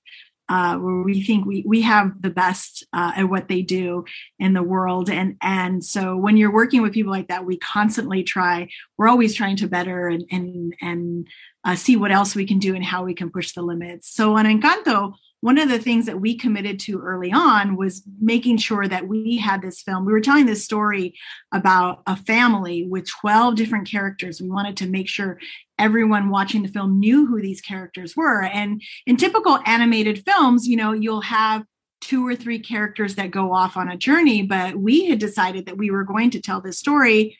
uh, 0.51 0.75
where 0.75 1.01
we 1.01 1.24
think 1.24 1.46
we 1.46 1.63
we 1.65 1.79
have 1.79 2.12
the 2.22 2.29
best 2.29 2.84
uh, 2.91 3.13
at 3.15 3.29
what 3.29 3.48
they 3.48 3.62
do 3.62 4.03
in 4.38 4.51
the 4.51 4.62
world, 4.62 5.10
and 5.10 5.38
and 5.41 5.81
so 5.81 6.17
when 6.17 6.36
you're 6.36 6.51
working 6.51 6.81
with 6.81 6.91
people 6.91 7.13
like 7.13 7.29
that, 7.29 7.46
we 7.46 7.58
constantly 7.58 8.22
try. 8.22 8.67
We're 8.98 9.08
always 9.08 9.34
trying 9.34 9.55
to 9.58 9.70
better 9.70 10.10
and 10.10 10.25
and 10.29 10.75
and 10.81 11.27
uh, 11.63 11.75
see 11.75 11.96
what 11.96 12.12
else 12.12 12.36
we 12.36 12.46
can 12.46 12.60
do 12.60 12.75
and 12.75 12.84
how 12.84 13.05
we 13.05 13.13
can 13.13 13.31
push 13.31 13.53
the 13.53 13.62
limits. 13.62 14.13
So 14.13 14.36
on 14.36 14.46
Encanto, 14.46 15.13
one 15.41 15.57
of 15.57 15.69
the 15.69 15.79
things 15.79 16.05
that 16.05 16.21
we 16.21 16.38
committed 16.38 16.79
to 16.79 17.01
early 17.01 17.31
on 17.31 17.75
was 17.75 18.03
making 18.19 18.57
sure 18.57 18.88
that 18.88 19.07
we 19.07 19.38
had 19.38 19.62
this 19.62 19.81
film. 19.81 20.05
We 20.05 20.13
were 20.13 20.21
telling 20.21 20.45
this 20.45 20.63
story 20.63 21.15
about 21.51 22.03
a 22.07 22.15
family 22.15 22.86
with 22.88 23.10
12 23.10 23.55
different 23.55 23.89
characters. 23.89 24.39
We 24.39 24.50
wanted 24.50 24.77
to 24.77 24.88
make 24.88 25.10
sure 25.10 25.39
everyone 25.79 26.29
watching 26.29 26.62
the 26.62 26.69
film 26.69 27.00
knew 27.00 27.25
who 27.25 27.41
these 27.41 27.60
characters 27.60 28.15
were. 28.15 28.43
And 28.43 28.81
in 29.07 29.17
typical 29.17 29.60
animated 29.65 30.24
films, 30.24 30.67
you 30.67 30.77
know, 30.77 30.93
you'll 30.93 31.21
have 31.21 31.65
two 32.01 32.25
or 32.25 32.36
three 32.36 32.60
characters 32.60 33.15
that 33.15 33.31
go 33.31 33.51
off 33.51 33.77
on 33.77 33.89
a 33.89 33.98
journey, 33.98 34.43
but 34.43 34.75
we 34.75 35.07
had 35.07 35.19
decided 35.19 35.65
that 35.65 35.77
we 35.77 35.89
were 35.89 36.03
going 36.03 36.29
to 36.31 36.41
tell 36.41 36.62
this 36.62 36.77
story 36.77 37.38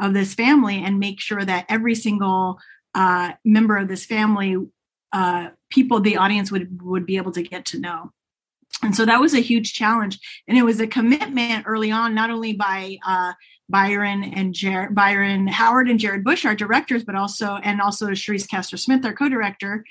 of 0.00 0.12
this 0.12 0.34
family 0.34 0.82
and 0.82 0.98
make 0.98 1.20
sure 1.20 1.44
that 1.44 1.66
every 1.68 1.94
single 1.94 2.58
uh, 2.94 3.32
member 3.44 3.76
of 3.76 3.88
this 3.88 4.04
family 4.04 4.56
uh, 5.12 5.50
people 5.74 6.00
the 6.00 6.16
audience 6.16 6.50
would 6.52 6.80
would 6.82 7.06
be 7.06 7.16
able 7.16 7.32
to 7.32 7.42
get 7.42 7.64
to 7.66 7.80
know. 7.80 8.12
And 8.82 8.94
so 8.94 9.04
that 9.04 9.20
was 9.20 9.34
a 9.34 9.40
huge 9.40 9.72
challenge. 9.72 10.18
And 10.48 10.58
it 10.58 10.64
was 10.64 10.80
a 10.80 10.86
commitment 10.86 11.64
early 11.66 11.90
on 11.90 12.14
not 12.14 12.30
only 12.30 12.52
by 12.52 12.98
uh, 13.06 13.32
byron 13.68 14.24
and 14.24 14.52
Jer- 14.52 14.90
byron 14.90 15.46
howard 15.46 15.88
and 15.88 15.98
jared 15.98 16.22
bush 16.22 16.44
our 16.44 16.54
directors 16.54 17.02
but 17.02 17.14
also 17.14 17.56
and 17.62 17.80
also 17.80 18.08
Charise 18.08 18.46
Castor 18.46 18.76
Smith 18.76 19.04
our 19.06 19.14
co-director 19.14 19.84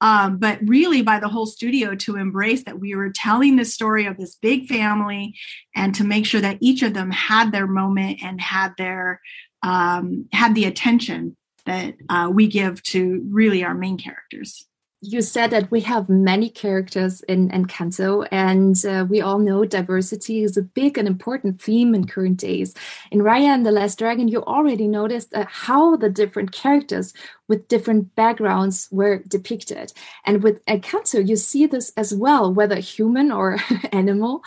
um, 0.00 0.38
but 0.38 0.58
really 0.64 1.02
by 1.02 1.20
the 1.20 1.28
whole 1.28 1.46
studio 1.46 1.94
to 1.94 2.16
embrace 2.16 2.64
that 2.64 2.80
we 2.80 2.94
were 2.96 3.12
telling 3.14 3.54
the 3.54 3.64
story 3.64 4.06
of 4.06 4.16
this 4.16 4.34
big 4.34 4.66
family 4.66 5.34
and 5.76 5.94
to 5.94 6.02
make 6.02 6.26
sure 6.26 6.40
that 6.40 6.58
each 6.60 6.82
of 6.82 6.92
them 6.92 7.12
had 7.12 7.52
their 7.52 7.68
moment 7.68 8.18
and 8.20 8.40
had 8.40 8.72
their 8.76 9.20
um, 9.62 10.26
had 10.32 10.56
the 10.56 10.64
attention 10.64 11.36
that 11.66 11.94
uh, 12.08 12.28
we 12.32 12.48
give 12.48 12.82
to 12.82 13.24
really 13.30 13.62
our 13.62 13.74
main 13.74 13.96
characters 13.96 14.66
you 15.02 15.22
said 15.22 15.50
that 15.50 15.70
we 15.70 15.80
have 15.80 16.10
many 16.10 16.50
characters 16.50 17.22
in 17.22 17.48
Encanto, 17.50 18.26
and 18.30 18.84
uh, 18.84 19.06
we 19.08 19.22
all 19.22 19.38
know 19.38 19.64
diversity 19.64 20.42
is 20.42 20.56
a 20.56 20.62
big 20.62 20.98
and 20.98 21.08
important 21.08 21.60
theme 21.60 21.94
in 21.94 22.06
current 22.06 22.36
days. 22.36 22.74
In 23.10 23.20
Raya 23.20 23.54
and 23.54 23.64
the 23.64 23.72
Last 23.72 23.98
Dragon, 23.98 24.28
you 24.28 24.44
already 24.44 24.86
noticed 24.86 25.34
uh, 25.34 25.46
how 25.48 25.96
the 25.96 26.10
different 26.10 26.52
characters 26.52 27.14
with 27.48 27.66
different 27.68 28.14
backgrounds 28.14 28.88
were 28.90 29.22
depicted. 29.26 29.92
And 30.26 30.42
with 30.42 30.64
Encanto, 30.66 31.26
you 31.26 31.36
see 31.36 31.64
this 31.66 31.92
as 31.96 32.14
well, 32.14 32.52
whether 32.52 32.76
human 32.76 33.32
or 33.32 33.56
animal. 33.92 34.42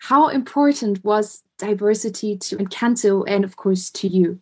How 0.00 0.28
important 0.28 1.04
was 1.04 1.42
diversity 1.58 2.36
to 2.38 2.56
Encanto 2.56 3.24
and, 3.28 3.44
of 3.44 3.56
course, 3.56 3.90
to 3.90 4.08
you? 4.08 4.40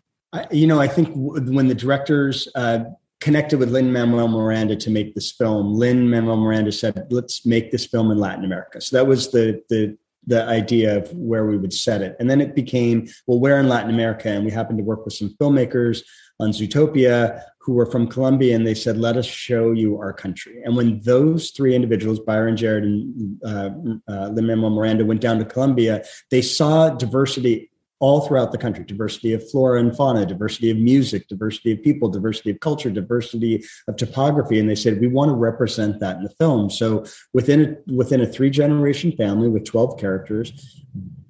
You 0.50 0.66
know, 0.66 0.80
I 0.80 0.86
think 0.86 1.10
when 1.14 1.66
the 1.66 1.74
directors 1.74 2.46
uh, 2.54 2.84
connected 3.26 3.58
with 3.58 3.70
Lynn 3.70 3.92
Manuel 3.92 4.28
Miranda 4.28 4.76
to 4.76 4.88
make 4.88 5.16
this 5.16 5.32
film. 5.32 5.74
Lynn 5.74 6.08
Manuel 6.08 6.36
Miranda 6.36 6.70
said, 6.70 7.08
"Let's 7.10 7.44
make 7.44 7.72
this 7.72 7.84
film 7.84 8.12
in 8.12 8.18
Latin 8.18 8.44
America." 8.44 8.80
So 8.80 8.96
that 8.96 9.08
was 9.08 9.32
the 9.32 9.60
the 9.68 9.98
the 10.28 10.44
idea 10.44 10.96
of 10.98 11.12
where 11.12 11.44
we 11.44 11.56
would 11.58 11.72
set 11.72 12.02
it, 12.02 12.14
and 12.20 12.30
then 12.30 12.40
it 12.40 12.54
became, 12.54 13.08
well, 13.26 13.40
where 13.40 13.58
in 13.58 13.68
Latin 13.68 13.90
America? 13.90 14.28
And 14.28 14.44
we 14.44 14.52
happened 14.52 14.78
to 14.78 14.84
work 14.84 15.04
with 15.04 15.14
some 15.14 15.30
filmmakers 15.40 16.02
on 16.38 16.50
Zootopia 16.50 17.42
who 17.58 17.72
were 17.72 17.86
from 17.86 18.06
Colombia, 18.06 18.54
and 18.54 18.64
they 18.64 18.74
said, 18.74 18.96
"Let 18.96 19.16
us 19.16 19.26
show 19.26 19.72
you 19.72 19.98
our 19.98 20.12
country." 20.12 20.62
And 20.64 20.76
when 20.76 21.00
those 21.00 21.50
three 21.50 21.74
individuals, 21.74 22.20
Byron, 22.20 22.56
Jared, 22.56 22.84
and 22.84 23.42
uh, 23.44 23.70
uh, 24.06 24.30
Manuel 24.30 24.70
Miranda, 24.70 25.04
went 25.04 25.20
down 25.20 25.40
to 25.40 25.44
Colombia, 25.44 26.04
they 26.30 26.42
saw 26.42 26.90
diversity 26.90 27.70
all 28.00 28.20
throughout 28.20 28.52
the 28.52 28.58
country. 28.58 28.84
Diversity 28.84 29.32
of 29.32 29.48
flora 29.50 29.80
and 29.80 29.96
fauna 29.96 30.26
diversity 30.26 30.70
of 30.70 30.76
music 30.76 31.28
diversity 31.28 31.72
of 31.72 31.82
people 31.82 32.08
diversity 32.08 32.50
of 32.50 32.60
culture 32.60 32.90
diversity 32.90 33.64
of 33.88 33.96
topography. 33.96 34.58
And 34.58 34.68
they 34.68 34.74
said 34.74 35.00
we 35.00 35.08
want 35.08 35.30
to 35.30 35.34
represent 35.34 36.00
that 36.00 36.16
in 36.16 36.22
the 36.22 36.30
film. 36.30 36.70
So 36.70 37.04
within 37.32 37.60
a 37.88 37.92
within 37.92 38.20
a 38.20 38.26
three 38.26 38.50
generation 38.50 39.12
family 39.12 39.48
with 39.48 39.64
12 39.64 39.98
characters 39.98 40.82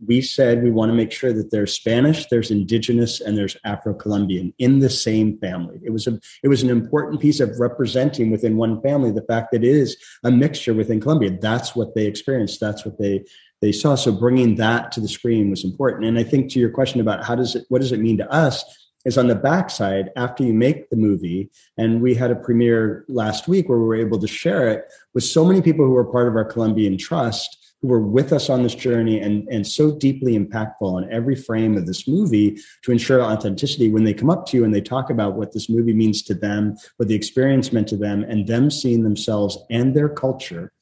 we 0.07 0.21
said 0.21 0.63
we 0.63 0.71
want 0.71 0.91
to 0.91 0.95
make 0.95 1.11
sure 1.11 1.33
that 1.33 1.51
there's 1.51 1.75
spanish 1.75 2.27
there's 2.27 2.51
indigenous 2.51 3.21
and 3.21 3.37
there's 3.37 3.57
afro-colombian 3.65 4.53
in 4.59 4.79
the 4.79 4.91
same 4.91 5.39
family. 5.39 5.81
It 5.83 5.91
was 5.91 6.07
a 6.07 6.19
it 6.43 6.49
was 6.49 6.63
an 6.63 6.71
important 6.71 7.21
piece 7.21 7.41
of 7.41 7.59
representing 7.59 8.31
within 8.31 8.57
one 8.57 8.81
family 8.83 9.11
the 9.11 9.23
fact 9.23 9.53
that 9.53 9.65
it 9.65 9.69
is 9.69 9.97
a 10.25 10.31
mixture 10.31 10.75
within 10.75 11.01
colombia. 11.01 11.37
That's 11.41 11.75
what 11.75 11.95
they 11.95 12.07
experienced. 12.07 12.61
That's 12.61 12.85
what 12.85 12.99
they 12.99 13.25
they 13.67 13.73
saw. 13.73 13.97
So 13.97 14.13
bringing 14.13 14.55
that 14.57 14.93
to 14.93 15.01
the 15.01 15.09
screen 15.09 15.51
was 15.51 15.65
important. 15.65 16.05
And 16.07 16.19
I 16.19 16.23
think 16.23 16.53
to 16.53 16.61
your 16.61 16.71
question 16.71 17.01
about 17.01 17.25
how 17.25 17.35
does 17.35 17.57
it, 17.57 17.67
what 17.69 17.81
does 17.81 17.91
it 17.91 17.99
mean 18.01 18.17
to 18.19 18.33
us? 18.33 18.65
Is 19.05 19.19
on 19.19 19.29
the 19.29 19.37
backside 19.37 20.11
after 20.17 20.43
you 20.43 20.53
make 20.53 20.91
the 20.91 20.97
movie, 20.97 21.49
and 21.79 22.01
we 22.01 22.13
had 22.15 22.33
a 22.33 22.37
premiere 22.37 23.05
last 23.09 23.47
week 23.47 23.69
where 23.69 23.79
we 23.79 23.87
were 23.87 23.95
able 23.95 24.19
to 24.19 24.27
share 24.27 24.69
it 24.69 24.85
with 25.15 25.23
so 25.23 25.45
many 25.45 25.63
people 25.63 25.85
who 25.85 25.93
were 25.93 26.05
part 26.05 26.27
of 26.27 26.35
our 26.35 26.45
Colombian 26.45 26.99
Trust 26.99 27.57
who 27.83 27.89
were 27.89 28.01
with 28.01 28.33
us 28.33 28.49
on 28.49 28.63
this 28.63 28.75
journey 28.75 29.21
and, 29.21 29.47
and 29.49 29.67
so 29.67 29.97
deeply 29.97 30.37
impactful 30.37 30.75
on 30.81 31.13
every 31.13 31.37
frame 31.37 31.77
of 31.77 31.87
this 31.87 32.09
movie 32.09 32.59
to 32.83 32.91
ensure 32.91 33.23
authenticity 33.23 33.91
when 33.91 34.03
they 34.03 34.15
come 34.15 34.31
up 34.31 34.47
to 34.47 34.57
you 34.57 34.65
and 34.65 34.75
they 34.75 34.81
talk 34.81 35.11
about 35.11 35.35
what 35.35 35.53
this 35.53 35.69
movie 35.69 35.95
means 35.95 36.23
to 36.23 36.35
them, 36.35 36.75
what 36.97 37.09
the 37.09 37.15
experience 37.15 37.73
meant 37.73 37.87
to 37.87 37.97
them, 37.97 38.25
and 38.25 38.49
them 38.49 38.71
seeing 38.71 39.05
themselves 39.05 39.59
and 39.71 39.95
their 39.95 40.09
culture 40.09 40.73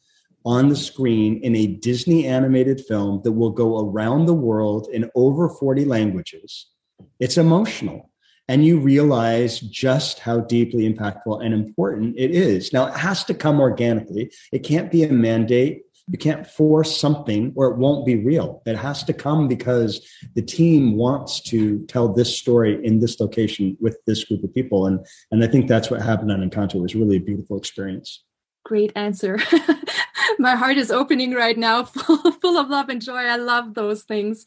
on 0.45 0.69
the 0.69 0.77
screen 0.77 1.41
in 1.43 1.57
a 1.57 1.67
Disney 1.67 2.27
animated 2.27 2.81
film 2.87 3.21
that 3.25 3.33
will 3.33 3.51
go 3.51 3.89
around 3.89 4.27
the 4.27 4.35
world 4.35 4.89
in 4.93 5.11
over 5.15 5.49
40 5.49 5.85
languages. 5.85 6.67
It's 7.19 7.39
emotional. 7.39 8.11
And 8.47 8.65
you 8.65 8.79
realize 8.79 9.59
just 9.61 10.19
how 10.19 10.41
deeply 10.41 10.93
impactful 10.93 11.43
and 11.43 11.55
important 11.55 12.15
it 12.19 12.31
is. 12.33 12.75
Now, 12.75 12.87
it 12.87 12.95
has 12.95 13.25
to 13.25 13.35
come 13.35 13.59
organically. 13.59 14.31
It 14.53 14.59
can't 14.59 14.93
be 14.93 15.03
a 15.03 15.13
mandate. 15.13 15.83
You 16.09 16.19
can't 16.19 16.47
force 16.47 17.01
something 17.01 17.55
or 17.57 17.69
it 17.69 17.79
won't 17.79 18.05
be 18.05 18.17
real. 18.17 18.63
It 18.67 18.77
has 18.77 19.03
to 19.05 19.15
come 19.15 19.49
because 19.49 20.07
the 20.35 20.43
team 20.43 20.97
wants 20.97 21.41
to 21.45 21.87
tell 21.87 22.13
this 22.13 22.37
story 22.37 22.85
in 22.85 23.01
this 23.01 23.19
location 23.19 23.79
with 23.81 23.97
this 24.07 24.23
group 24.25 24.45
of 24.45 24.55
people. 24.55 24.87
And, 24.87 25.07
and 25.31 25.43
I 25.43 25.47
think 25.47 25.67
that's 25.67 25.91
what 25.91 26.03
happened 26.03 26.31
on 26.31 26.47
Encanto. 26.47 26.75
It 26.75 26.83
was 26.83 26.95
really 26.95 27.17
a 27.17 27.21
beautiful 27.21 27.57
experience. 27.57 28.23
Great 28.67 28.93
answer. 28.95 29.39
my 30.38 30.54
heart 30.54 30.76
is 30.76 30.90
opening 30.90 31.33
right 31.33 31.57
now, 31.57 31.85
full, 31.85 32.33
full 32.33 32.59
of 32.59 32.69
love 32.69 32.88
and 32.88 33.02
joy. 33.02 33.14
I 33.14 33.37
love 33.37 33.75
those 33.75 34.02
things. 34.02 34.47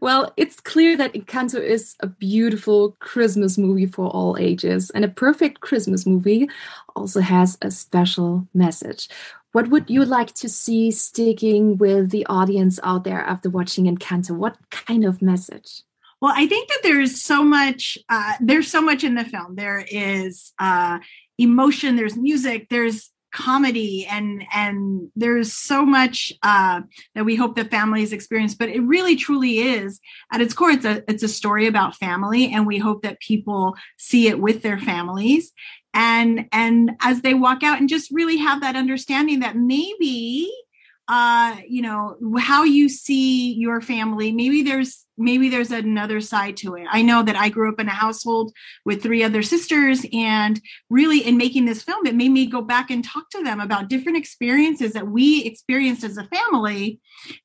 Well, 0.00 0.32
it's 0.36 0.60
clear 0.60 0.96
that 0.96 1.14
Encanto 1.14 1.60
is 1.60 1.96
a 2.00 2.06
beautiful 2.06 2.96
Christmas 3.00 3.58
movie 3.58 3.86
for 3.86 4.06
all 4.08 4.36
ages, 4.38 4.90
and 4.90 5.04
a 5.04 5.08
perfect 5.08 5.60
Christmas 5.60 6.06
movie 6.06 6.48
also 6.94 7.20
has 7.20 7.58
a 7.62 7.70
special 7.70 8.46
message. 8.54 9.08
What 9.52 9.68
would 9.68 9.88
you 9.88 10.04
like 10.04 10.34
to 10.34 10.48
see 10.48 10.90
sticking 10.90 11.78
with 11.78 12.10
the 12.10 12.26
audience 12.26 12.78
out 12.82 13.04
there 13.04 13.20
after 13.20 13.48
watching 13.48 13.86
Encanto? 13.86 14.36
What 14.36 14.56
kind 14.70 15.04
of 15.04 15.22
message? 15.22 15.82
Well, 16.20 16.32
I 16.34 16.46
think 16.46 16.68
that 16.68 16.80
there's 16.82 17.22
so 17.22 17.42
much. 17.42 17.98
Uh, 18.08 18.34
there's 18.40 18.70
so 18.70 18.80
much 18.80 19.04
in 19.04 19.14
the 19.14 19.24
film. 19.24 19.54
There 19.54 19.84
is 19.90 20.52
uh, 20.58 20.98
emotion. 21.38 21.96
There's 21.96 22.16
music. 22.16 22.68
There's 22.70 23.10
comedy 23.36 24.06
and 24.06 24.44
and 24.54 25.10
there's 25.14 25.52
so 25.52 25.84
much 25.84 26.32
uh, 26.42 26.80
that 27.14 27.24
we 27.24 27.36
hope 27.36 27.54
that 27.54 27.70
families 27.70 28.12
experience 28.12 28.54
but 28.54 28.68
it 28.68 28.80
really 28.80 29.14
truly 29.14 29.58
is 29.58 30.00
at 30.32 30.40
its 30.40 30.54
core 30.54 30.70
it's 30.70 30.84
a 30.84 31.04
it's 31.08 31.22
a 31.22 31.28
story 31.28 31.66
about 31.66 31.94
family 31.94 32.50
and 32.52 32.66
we 32.66 32.78
hope 32.78 33.02
that 33.02 33.20
people 33.20 33.76
see 33.98 34.26
it 34.26 34.40
with 34.40 34.62
their 34.62 34.78
families 34.78 35.52
and 35.92 36.46
and 36.50 36.92
as 37.00 37.20
they 37.20 37.34
walk 37.34 37.62
out 37.62 37.78
and 37.78 37.88
just 37.88 38.10
really 38.10 38.38
have 38.38 38.62
that 38.62 38.74
understanding 38.74 39.40
that 39.40 39.56
maybe 39.56 40.50
uh, 41.08 41.56
you 41.68 41.82
know, 41.82 42.16
how 42.38 42.64
you 42.64 42.88
see 42.88 43.52
your 43.52 43.80
family. 43.80 44.32
Maybe 44.32 44.62
there's 44.62 45.05
maybe 45.18 45.48
there's 45.48 45.70
another 45.70 46.20
side 46.20 46.56
to 46.58 46.74
it. 46.74 46.86
I 46.90 47.02
know 47.02 47.22
that 47.22 47.36
I 47.36 47.48
grew 47.48 47.70
up 47.70 47.80
in 47.80 47.88
a 47.88 47.92
household 47.92 48.52
with 48.84 49.02
three 49.02 49.22
other 49.22 49.42
sisters, 49.42 50.04
and 50.12 50.60
really, 50.90 51.20
in 51.20 51.36
making 51.36 51.64
this 51.64 51.82
film, 51.82 52.06
it 52.06 52.14
made 52.14 52.30
me 52.30 52.46
go 52.46 52.62
back 52.62 52.90
and 52.90 53.04
talk 53.04 53.30
to 53.30 53.42
them 53.42 53.60
about 53.60 53.88
different 53.88 54.18
experiences 54.18 54.92
that 54.92 55.08
we 55.08 55.44
experienced 55.44 56.04
as 56.04 56.18
a 56.18 56.28
family, 56.28 57.00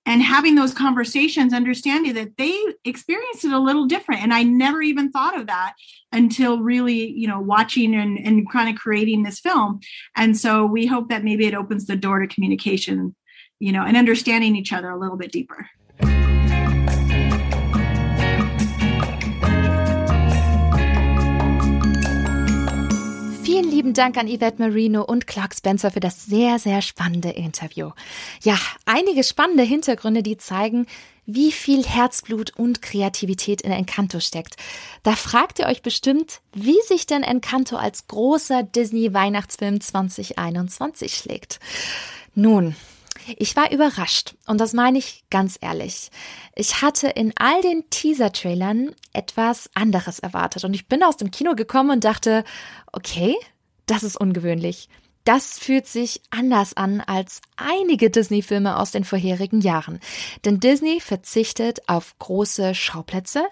and 0.06 0.22
having 0.22 0.56
those 0.56 0.74
conversations, 0.74 1.54
understanding 1.54 2.14
that 2.14 2.38
they 2.38 2.58
experienced 2.86 3.46
it 3.46 3.54
a 3.54 3.60
little 3.60 3.86
different. 3.86 4.22
And 4.22 4.34
I 4.34 4.44
never 4.44 4.82
even 4.82 5.12
thought 5.12 5.40
of 5.40 5.48
that 5.48 5.74
until 6.12 6.60
really, 6.60 7.12
you 7.12 7.28
know, 7.28 7.40
watching 7.40 7.96
and, 7.96 8.20
and 8.20 8.50
kind 8.52 8.70
of 8.70 8.82
creating 8.82 9.24
this 9.24 9.40
film. 9.40 9.80
And 10.16 10.38
so 10.38 10.66
we 10.66 10.86
hope 10.86 11.10
that 11.10 11.24
maybe 11.24 11.46
it 11.46 11.56
opens 11.56 11.88
the 11.88 11.96
door 11.96 12.20
to 12.20 12.28
communication, 12.28 13.16
you 13.60 13.72
know, 13.72 13.84
and 13.84 13.96
understanding 13.96 14.56
each 14.56 14.74
other 14.74 14.90
a 14.90 15.00
little 15.00 15.18
bit 15.18 15.32
deeper. 15.32 15.70
Lieben 23.82 23.96
Dank 23.96 24.16
an 24.16 24.28
Yvette 24.28 24.62
Marino 24.62 25.02
und 25.02 25.26
Clark 25.26 25.56
Spencer 25.56 25.90
für 25.90 26.00
das 26.00 26.28
sehr, 26.28 26.60
sehr 26.60 26.84
spannende 26.84 27.30
Interview. 27.30 27.90
Ja, 28.44 28.56
einige 28.86 29.24
spannende 29.24 29.64
Hintergründe, 29.64 30.22
die 30.22 30.38
zeigen, 30.38 30.86
wie 31.26 31.52
viel 31.52 31.84
Herzblut 31.84 32.56
und 32.56 32.84
Kreativität 32.84 33.64
in 33.64 33.72
Encanto 33.72 34.20
steckt. 34.20 34.58
Da 35.02 35.16
fragt 35.16 35.58
ihr 35.58 35.66
euch 35.66 35.82
bestimmt, 35.82 36.42
wie 36.54 36.78
sich 36.88 37.08
denn 37.08 37.24
Encanto 37.24 37.76
als 37.76 38.06
großer 38.06 38.62
Disney-Weihnachtsfilm 38.62 39.82
2021 39.82 41.16
schlägt. 41.16 41.60
Nun, 42.36 42.76
ich 43.36 43.56
war 43.56 43.72
überrascht 43.72 44.36
und 44.46 44.62
das 44.62 44.74
meine 44.74 45.00
ich 45.00 45.24
ganz 45.32 45.58
ehrlich. 45.60 46.12
Ich 46.54 46.84
hatte 46.84 47.08
in 47.08 47.34
all 47.36 47.64
den 47.64 47.90
Teaser-Trailern 47.90 48.94
etwas 49.14 49.72
anderes 49.74 50.20
erwartet 50.20 50.66
und 50.66 50.76
ich 50.76 50.88
bin 50.88 51.02
aus 51.02 51.18
dem 51.18 51.32
Kino 51.32 51.56
gekommen 51.56 51.90
und 51.90 52.04
dachte, 52.04 52.44
okay, 52.92 53.36
das 53.92 54.04
ist 54.04 54.16
ungewöhnlich. 54.16 54.88
Das 55.26 55.60
fühlt 55.60 55.86
sich 55.86 56.22
anders 56.32 56.76
an 56.76 57.02
als 57.02 57.42
einige 57.58 58.10
Disney-Filme 58.10 58.78
aus 58.78 58.92
den 58.92 59.04
vorherigen 59.04 59.60
Jahren. 59.60 60.00
Denn 60.46 60.60
Disney 60.60 61.00
verzichtet 61.02 61.88
auf 61.88 62.18
große 62.18 62.74
Schauplätze, 62.74 63.44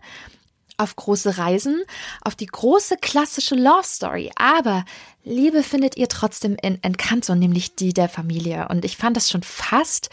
auf 0.77 0.95
große 0.95 1.37
Reisen, 1.37 1.83
auf 2.21 2.35
die 2.35 2.45
große 2.45 2.95
klassische 3.01 3.55
Love 3.55 3.83
Story. 3.83 4.31
Aber 4.37 4.85
Liebe 5.25 5.61
findet 5.61 5.97
ihr 5.97 6.07
trotzdem 6.07 6.55
in 6.61 6.81
Encanto, 6.81 7.35
nämlich 7.35 7.75
die 7.75 7.93
der 7.93 8.07
Familie. 8.07 8.67
Und 8.69 8.85
ich 8.85 8.95
fand 8.95 9.17
das 9.17 9.29
schon 9.29 9.43
fast 9.43 10.09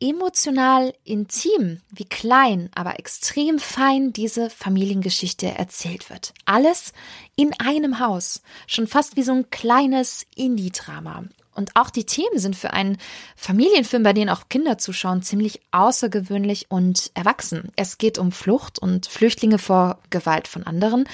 emotional 0.00 0.92
intim, 1.04 1.80
wie 1.90 2.04
klein, 2.04 2.70
aber 2.74 2.98
extrem 2.98 3.58
fein 3.58 4.12
diese 4.12 4.50
Familiengeschichte 4.50 5.46
erzählt 5.46 6.10
wird. 6.10 6.34
Alles 6.44 6.92
in 7.36 7.52
einem 7.58 7.98
Haus. 7.98 8.42
Schon 8.66 8.86
fast 8.86 9.16
wie 9.16 9.22
so 9.22 9.32
ein 9.32 9.50
kleines 9.50 10.26
Indie-Drama. 10.34 11.24
Und 11.54 11.74
auch 11.74 11.88
die 11.88 12.04
Themen 12.04 12.38
sind 12.38 12.54
für 12.54 12.74
einen 12.74 12.98
Familienfilm, 13.34 14.02
bei 14.02 14.12
dem 14.12 14.28
auch 14.28 14.50
Kinder 14.50 14.76
zuschauen, 14.76 15.22
ziemlich 15.22 15.60
außergewöhnlich 15.70 16.66
und 16.70 17.10
erwachsen. 17.14 17.72
Es 17.76 17.96
geht 17.96 18.18
um 18.18 18.30
Flucht 18.30 18.78
und 18.78 19.06
Flüchtlinge 19.06 19.58
vor 19.58 19.98
Gewalt 20.10 20.48
von 20.48 20.64
anderen. 20.64 21.08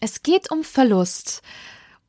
Es 0.00 0.22
geht 0.22 0.50
um 0.50 0.64
Verlust, 0.64 1.42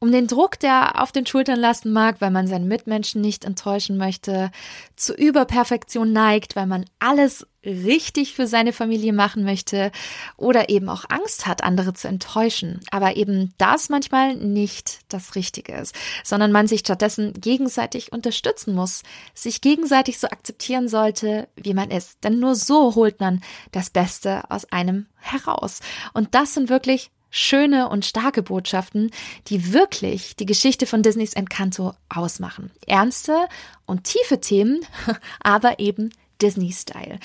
um 0.01 0.11
den 0.11 0.25
Druck, 0.25 0.59
der 0.59 0.99
auf 0.99 1.11
den 1.11 1.27
Schultern 1.27 1.59
lasten 1.59 1.91
mag, 1.91 2.21
weil 2.21 2.31
man 2.31 2.47
seinen 2.47 2.67
Mitmenschen 2.67 3.21
nicht 3.21 3.45
enttäuschen 3.45 3.97
möchte, 3.97 4.49
zu 4.95 5.13
Überperfektion 5.13 6.11
neigt, 6.11 6.55
weil 6.55 6.65
man 6.65 6.85
alles 6.97 7.45
richtig 7.63 8.33
für 8.33 8.47
seine 8.47 8.73
Familie 8.73 9.13
machen 9.13 9.43
möchte 9.43 9.91
oder 10.37 10.69
eben 10.69 10.89
auch 10.89 11.05
Angst 11.09 11.45
hat, 11.45 11.63
andere 11.63 11.93
zu 11.93 12.07
enttäuschen. 12.07 12.79
Aber 12.89 13.15
eben 13.15 13.53
das 13.59 13.89
manchmal 13.89 14.35
nicht 14.35 15.01
das 15.09 15.35
Richtige 15.35 15.73
ist, 15.75 15.95
sondern 16.23 16.51
man 16.51 16.65
sich 16.65 16.79
stattdessen 16.79 17.33
gegenseitig 17.33 18.11
unterstützen 18.11 18.73
muss, 18.73 19.03
sich 19.35 19.61
gegenseitig 19.61 20.17
so 20.17 20.27
akzeptieren 20.27 20.87
sollte, 20.87 21.47
wie 21.55 21.75
man 21.75 21.91
ist. 21.91 22.23
Denn 22.23 22.39
nur 22.39 22.55
so 22.55 22.95
holt 22.95 23.19
man 23.19 23.43
das 23.71 23.91
Beste 23.91 24.49
aus 24.49 24.65
einem 24.71 25.05
heraus. 25.19 25.79
Und 26.13 26.33
das 26.33 26.55
sind 26.55 26.69
wirklich 26.69 27.11
schöne 27.31 27.89
und 27.89 28.05
starke 28.05 28.43
Botschaften, 28.43 29.09
die 29.47 29.73
wirklich 29.73 30.35
die 30.35 30.45
Geschichte 30.45 30.85
von 30.85 31.01
Disneys 31.01 31.33
Encanto 31.33 31.93
ausmachen. 32.09 32.71
Ernste 32.85 33.47
und 33.87 34.03
tiefe 34.03 34.39
Themen, 34.39 34.81
aber 35.39 35.79
eben 35.79 36.11
Disney-Style. 36.41 37.19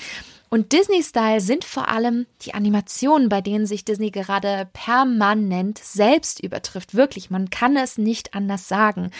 Und 0.49 0.71
Disney-Style 0.71 1.41
sind 1.41 1.65
vor 1.65 1.89
allem 1.89 2.25
die 2.43 2.53
Animationen, 2.53 3.27
bei 3.27 3.41
denen 3.41 3.65
sich 3.65 3.83
Disney 3.83 4.11
gerade 4.11 4.69
permanent 4.71 5.77
selbst 5.77 6.41
übertrifft. 6.41 6.95
Wirklich, 6.95 7.29
man 7.29 7.49
kann 7.49 7.75
es 7.75 7.97
nicht 7.97 8.33
anders 8.33 8.69
sagen. 8.69 9.11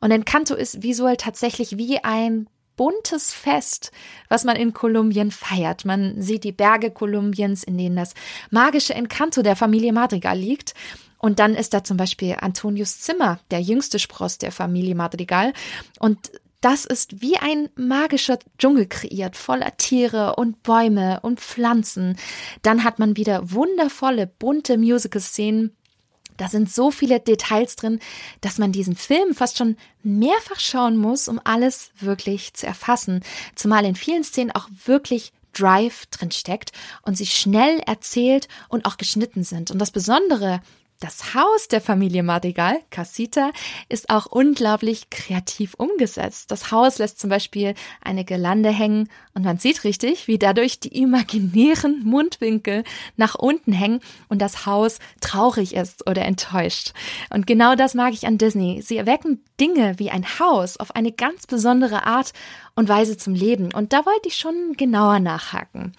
Und 0.00 0.10
Encanto 0.10 0.54
ist 0.54 0.82
visuell 0.82 1.16
tatsächlich 1.16 1.78
wie 1.78 2.04
ein 2.04 2.46
buntes 2.76 3.32
Fest, 3.32 3.90
was 4.28 4.44
man 4.44 4.56
in 4.56 4.72
Kolumbien 4.72 5.30
feiert. 5.30 5.84
Man 5.84 6.20
sieht 6.20 6.44
die 6.44 6.52
Berge 6.52 6.90
Kolumbiens, 6.90 7.64
in 7.64 7.78
denen 7.78 7.96
das 7.96 8.14
magische 8.50 8.94
Encanto 8.94 9.42
der 9.42 9.56
Familie 9.56 9.92
Madrigal 9.92 10.38
liegt. 10.38 10.74
Und 11.18 11.38
dann 11.38 11.54
ist 11.54 11.74
da 11.74 11.82
zum 11.82 11.96
Beispiel 11.96 12.36
Antonius 12.40 13.00
Zimmer, 13.00 13.40
der 13.50 13.60
jüngste 13.60 13.98
Spross 13.98 14.38
der 14.38 14.52
Familie 14.52 14.94
Madrigal. 14.94 15.52
Und 15.98 16.30
das 16.60 16.84
ist 16.84 17.20
wie 17.20 17.36
ein 17.36 17.68
magischer 17.76 18.38
Dschungel 18.58 18.86
kreiert, 18.86 19.36
voller 19.36 19.76
Tiere 19.76 20.36
und 20.36 20.62
Bäume 20.62 21.20
und 21.22 21.40
Pflanzen. 21.40 22.16
Dann 22.62 22.84
hat 22.84 22.98
man 22.98 23.16
wieder 23.16 23.52
wundervolle, 23.52 24.26
bunte 24.26 24.76
Musical-Szenen 24.78 25.76
da 26.36 26.48
sind 26.48 26.70
so 26.70 26.90
viele 26.90 27.20
Details 27.20 27.76
drin, 27.76 28.00
dass 28.40 28.58
man 28.58 28.72
diesen 28.72 28.96
Film 28.96 29.34
fast 29.34 29.58
schon 29.58 29.76
mehrfach 30.02 30.60
schauen 30.60 30.96
muss, 30.96 31.28
um 31.28 31.40
alles 31.44 31.90
wirklich 31.98 32.54
zu 32.54 32.66
erfassen. 32.66 33.22
Zumal 33.54 33.84
in 33.84 33.96
vielen 33.96 34.24
Szenen 34.24 34.52
auch 34.52 34.68
wirklich 34.84 35.32
Drive 35.52 36.06
drin 36.06 36.30
steckt 36.30 36.72
und 37.02 37.16
sie 37.16 37.26
schnell 37.26 37.80
erzählt 37.86 38.48
und 38.68 38.84
auch 38.84 38.98
geschnitten 38.98 39.42
sind. 39.42 39.70
Und 39.70 39.78
das 39.78 39.90
Besondere 39.90 40.60
das 41.00 41.34
Haus 41.34 41.68
der 41.68 41.80
Familie 41.80 42.22
Madrigal, 42.22 42.80
Casita, 42.90 43.50
ist 43.88 44.08
auch 44.08 44.26
unglaublich 44.26 45.10
kreativ 45.10 45.74
umgesetzt. 45.74 46.50
Das 46.50 46.70
Haus 46.70 46.98
lässt 46.98 47.20
zum 47.20 47.28
Beispiel 47.28 47.74
eine 48.02 48.24
Gelande 48.24 48.70
hängen 48.70 49.08
und 49.34 49.44
man 49.44 49.58
sieht 49.58 49.84
richtig, 49.84 50.26
wie 50.26 50.38
dadurch 50.38 50.80
die 50.80 50.96
imaginären 51.00 52.02
Mundwinkel 52.04 52.84
nach 53.16 53.34
unten 53.34 53.72
hängen 53.72 54.00
und 54.28 54.40
das 54.40 54.64
Haus 54.64 54.98
traurig 55.20 55.74
ist 55.74 56.08
oder 56.08 56.24
enttäuscht. 56.24 56.92
Und 57.30 57.46
genau 57.46 57.74
das 57.74 57.94
mag 57.94 58.12
ich 58.12 58.26
an 58.26 58.38
Disney. 58.38 58.80
Sie 58.82 58.96
erwecken 58.96 59.42
Dinge 59.60 59.98
wie 59.98 60.10
ein 60.10 60.24
Haus 60.38 60.78
auf 60.78 60.94
eine 60.94 61.12
ganz 61.12 61.46
besondere 61.46 62.06
Art 62.06 62.32
und 62.76 62.88
Weise 62.88 63.16
zum 63.16 63.34
Leben. 63.34 63.72
Und 63.72 63.92
da 63.92 64.06
wollte 64.06 64.28
ich 64.28 64.36
schon 64.36 64.74
genauer 64.76 65.18
nachhaken. 65.18 65.92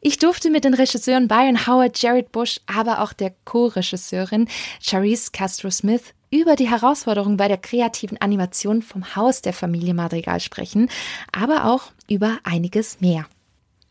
Ich 0.00 0.18
durfte 0.18 0.50
mit 0.50 0.64
den 0.64 0.74
Regisseuren 0.74 1.28
Byron 1.28 1.66
Howard, 1.66 2.00
Jared 2.02 2.32
Bush, 2.32 2.60
aber 2.66 3.00
auch 3.00 3.12
der 3.12 3.32
Co-Regisseurin 3.44 4.48
Charisse 4.80 5.30
Castro-Smith 5.30 6.12
über 6.30 6.56
die 6.56 6.68
Herausforderungen 6.68 7.36
bei 7.36 7.46
der 7.46 7.58
kreativen 7.58 8.20
Animation 8.20 8.82
vom 8.82 9.14
Haus 9.14 9.40
der 9.40 9.52
Familie 9.52 9.94
Madrigal 9.94 10.40
sprechen, 10.40 10.90
aber 11.32 11.66
auch 11.66 11.92
über 12.08 12.38
einiges 12.42 13.00
mehr. 13.00 13.26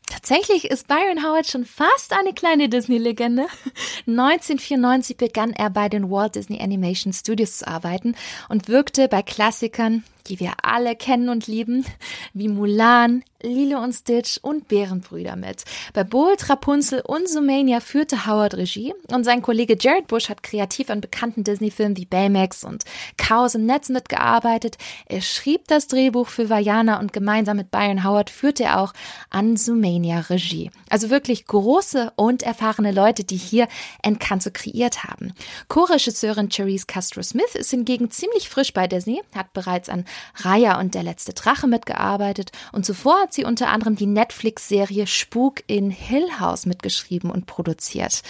Tatsächlich 0.07 0.65
ist 0.65 0.87
Byron 0.87 1.23
Howard 1.23 1.47
schon 1.47 1.65
fast 1.65 2.13
eine 2.13 2.33
kleine 2.33 2.69
Disney-Legende. 2.69 3.47
1994 4.07 5.17
begann 5.17 5.51
er 5.53 5.69
bei 5.69 5.89
den 5.89 6.11
Walt 6.11 6.35
Disney 6.35 6.61
Animation 6.61 7.11
Studios 7.11 7.57
zu 7.57 7.67
arbeiten 7.67 8.15
und 8.49 8.67
wirkte 8.67 9.07
bei 9.07 9.23
Klassikern 9.23 10.03
die 10.27 10.39
wir 10.39 10.53
alle 10.61 10.95
kennen 10.95 11.29
und 11.29 11.47
lieben, 11.47 11.85
wie 12.33 12.47
Mulan, 12.47 13.23
Lilo 13.45 13.79
und 13.81 13.93
Stitch 13.93 14.39
und 14.41 14.67
Bärenbrüder 14.67 15.35
mit. 15.35 15.63
Bei 15.93 16.03
Bold, 16.03 16.49
Rapunzel 16.49 17.01
und 17.01 17.29
Zoomania 17.29 17.79
führte 17.79 18.25
Howard 18.25 18.55
Regie 18.55 18.93
und 19.11 19.23
sein 19.23 19.41
Kollege 19.41 19.77
Jared 19.79 20.07
Bush 20.07 20.29
hat 20.29 20.43
kreativ 20.43 20.89
an 20.89 21.01
bekannten 21.01 21.43
Disney-Filmen 21.43 21.97
wie 21.97 22.05
Baymax 22.05 22.63
und 22.63 22.83
Chaos 23.17 23.55
im 23.55 23.65
Netz 23.65 23.89
mitgearbeitet. 23.89 24.77
Er 25.05 25.21
schrieb 25.21 25.67
das 25.67 25.87
Drehbuch 25.87 26.27
für 26.27 26.49
Vajana 26.49 26.99
und 26.99 27.13
gemeinsam 27.13 27.57
mit 27.57 27.71
Byron 27.71 28.03
Howard 28.03 28.29
führte 28.29 28.63
er 28.63 28.81
auch 28.81 28.93
an 29.29 29.57
Zoomania 29.57 30.21
Regie. 30.21 30.71
Also 30.89 31.09
wirklich 31.09 31.45
große 31.45 32.13
und 32.15 32.43
erfahrene 32.43 32.91
Leute, 32.91 33.23
die 33.23 33.37
hier 33.37 33.67
Encanto 34.01 34.49
kreiert 34.51 35.03
haben. 35.03 35.33
Co-Regisseurin 35.67 36.49
Cherise 36.49 36.85
Castro-Smith 36.87 37.55
ist 37.55 37.71
hingegen 37.71 38.09
ziemlich 38.09 38.49
frisch 38.49 38.73
bei 38.73 38.87
Disney, 38.87 39.21
hat 39.35 39.53
bereits 39.53 39.89
an 39.89 40.05
Raya 40.35 40.79
und 40.79 40.95
der 40.95 41.03
letzte 41.03 41.33
Drache 41.33 41.67
mitgearbeitet 41.67 42.51
und 42.71 42.85
zuvor 42.85 43.21
hat 43.21 43.33
sie 43.33 43.45
unter 43.45 43.69
anderem 43.69 43.95
die 43.95 44.05
Netflix-Serie 44.05 45.07
Spuk 45.07 45.63
in 45.67 45.89
Hill 45.89 46.39
House 46.39 46.65
mitgeschrieben 46.65 47.29
und 47.29 47.45
produziert. 47.45 48.21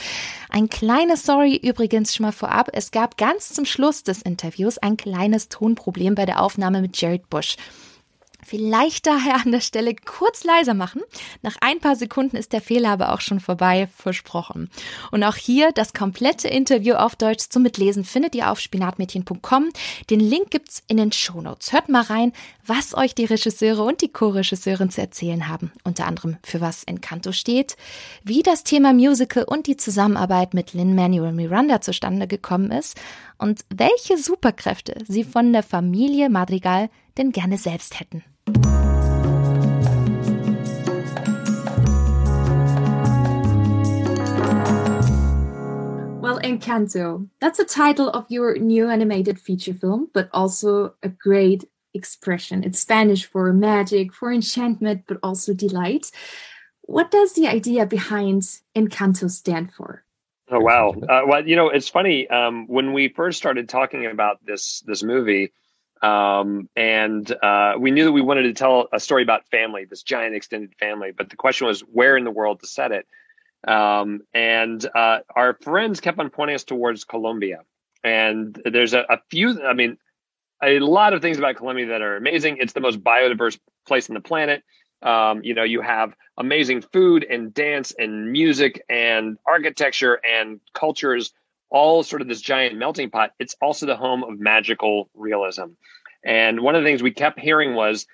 Ein 0.49 0.69
kleines 0.69 1.21
Story 1.21 1.59
übrigens 1.61 2.15
schon 2.15 2.25
mal 2.25 2.31
vorab. 2.31 2.69
Es 2.73 2.91
gab 2.91 3.17
ganz 3.17 3.49
zum 3.49 3.65
Schluss 3.65 4.03
des 4.03 4.21
Interviews 4.21 4.77
ein 4.77 4.97
kleines 4.97 5.49
Tonproblem 5.49 6.15
bei 6.15 6.25
der 6.25 6.41
Aufnahme 6.41 6.81
mit 6.81 6.99
Jared 6.99 7.29
Bush. 7.29 7.57
Vielleicht 8.45 9.07
daher 9.07 9.41
an 9.43 9.51
der 9.51 9.59
Stelle 9.59 9.95
kurz 9.95 10.43
leiser 10.43 10.75
machen. 10.75 11.01
Nach 11.41 11.55
ein 11.61 11.79
paar 11.79 11.95
Sekunden 11.95 12.37
ist 12.37 12.53
der 12.53 12.61
Fehler 12.61 12.91
aber 12.91 13.11
auch 13.11 13.21
schon 13.21 13.39
vorbei, 13.39 13.89
versprochen. 13.97 14.69
Und 15.11 15.23
auch 15.23 15.35
hier 15.35 15.71
das 15.71 15.93
komplette 15.93 16.47
Interview 16.47 16.93
auf 16.93 17.15
Deutsch 17.15 17.49
zum 17.49 17.63
Mitlesen 17.63 18.03
findet 18.03 18.35
ihr 18.35 18.51
auf 18.51 18.59
spinatmädchen.com. 18.59 19.69
Den 20.11 20.19
Link 20.19 20.51
gibt's 20.51 20.83
in 20.87 20.97
den 20.97 21.11
Shownotes. 21.11 21.73
Hört 21.73 21.89
mal 21.89 22.03
rein, 22.03 22.33
was 22.63 22.95
euch 22.95 23.15
die 23.15 23.25
Regisseure 23.25 23.81
und 23.81 24.01
die 24.01 24.11
Co-Regisseurin 24.11 24.91
zu 24.91 25.01
erzählen 25.01 25.47
haben. 25.47 25.71
Unter 25.83 26.05
anderem, 26.05 26.37
für 26.43 26.61
was 26.61 26.83
Encanto 26.83 27.31
steht, 27.31 27.77
wie 28.23 28.43
das 28.43 28.63
Thema 28.63 28.93
Musical 28.93 29.43
und 29.43 29.65
die 29.65 29.77
Zusammenarbeit 29.77 30.53
mit 30.53 30.73
Lin-Manuel 30.73 31.33
Miranda 31.33 31.81
zustande 31.81 32.27
gekommen 32.27 32.69
ist 32.71 32.95
und 33.39 33.65
welche 33.69 34.17
Superkräfte 34.17 35.03
sie 35.07 35.23
von 35.23 35.51
der 35.51 35.63
Familie 35.63 36.29
Madrigal 36.29 36.89
denn 37.17 37.31
gerne 37.31 37.57
selbst 37.57 37.99
hätten. 37.99 38.23
Well, 46.25 46.39
Encanto, 46.39 47.29
that's 47.39 47.59
the 47.59 47.65
title 47.65 48.09
of 48.09 48.25
your 48.29 48.57
new 48.57 48.89
animated 48.89 49.39
feature 49.39 49.75
film, 49.75 50.09
but 50.11 50.27
also 50.33 50.95
a 51.03 51.09
great 51.09 51.69
expression. 51.93 52.63
It's 52.63 52.79
Spanish 52.79 53.25
for 53.25 53.53
magic, 53.53 54.11
for 54.11 54.31
enchantment, 54.31 55.03
but 55.07 55.19
also 55.21 55.53
delight. 55.53 56.09
What 56.81 57.11
does 57.11 57.33
the 57.33 57.47
idea 57.47 57.85
behind 57.85 58.41
Encanto 58.75 59.29
stand 59.29 59.71
for? 59.71 60.03
Oh 60.49 60.59
wow! 60.59 60.95
Uh, 61.07 61.21
well, 61.27 61.47
you 61.47 61.55
know, 61.55 61.69
it's 61.69 61.89
funny. 61.89 62.27
Um, 62.27 62.65
when 62.67 62.93
we 62.93 63.09
first 63.09 63.37
started 63.37 63.69
talking 63.69 64.07
about 64.07 64.43
this 64.43 64.81
this 64.87 65.03
movie, 65.03 65.53
um, 66.01 66.69
and 66.75 67.31
uh, 67.31 67.73
we 67.77 67.91
knew 67.91 68.05
that 68.05 68.11
we 68.11 68.21
wanted 68.21 68.43
to 68.43 68.53
tell 68.53 68.87
a 68.91 68.99
story 68.99 69.21
about 69.21 69.47
family, 69.49 69.85
this 69.85 70.01
giant 70.01 70.33
extended 70.33 70.73
family. 70.79 71.11
But 71.15 71.29
the 71.29 71.35
question 71.35 71.67
was 71.67 71.81
where 71.81 72.17
in 72.17 72.23
the 72.23 72.31
world 72.31 72.61
to 72.61 72.67
set 72.67 72.91
it. 72.91 73.05
Um, 73.67 74.21
and 74.33 74.85
uh, 74.95 75.19
our 75.35 75.57
friends 75.61 75.99
kept 75.99 76.19
on 76.19 76.29
pointing 76.29 76.55
us 76.55 76.63
towards 76.63 77.03
Colombia. 77.03 77.61
And 78.03 78.59
there's 78.63 78.93
a, 78.93 79.01
a, 79.09 79.19
few, 79.29 79.63
I 79.63 79.73
mean, 79.73 79.97
a 80.61 80.79
lot 80.79 81.13
of 81.13 81.21
things 81.21 81.37
about 81.37 81.55
Colombia 81.55 81.87
that 81.87 82.01
are 82.01 82.15
amazing. 82.15 82.57
It's 82.59 82.73
the 82.73 82.81
most 82.81 83.03
biodiverse 83.03 83.57
place 83.87 84.09
on 84.09 84.13
the 84.13 84.21
planet. 84.21 84.63
Um, 85.01 85.43
you 85.43 85.53
know, 85.53 85.63
you 85.63 85.81
have 85.81 86.13
amazing 86.37 86.81
food 86.81 87.25
and 87.29 87.53
dance 87.53 87.93
and 87.97 88.31
music 88.31 88.83
and 88.89 89.37
architecture 89.47 90.19
and 90.23 90.59
cultures 90.73 91.33
all 91.69 92.03
sort 92.03 92.21
of 92.21 92.27
this 92.27 92.41
giant 92.41 92.77
melting 92.77 93.09
pot, 93.09 93.31
it's 93.39 93.55
also 93.61 93.85
the 93.85 93.95
home 93.97 94.23
of 94.23 94.39
magical 94.39 95.09
realism. 95.13 95.65
And 96.23 96.61
one 96.61 96.75
of 96.75 96.83
the 96.83 96.87
things 96.87 97.03
we 97.03 97.11
kept 97.11 97.39
hearing 97.39 97.75
was 97.75 98.07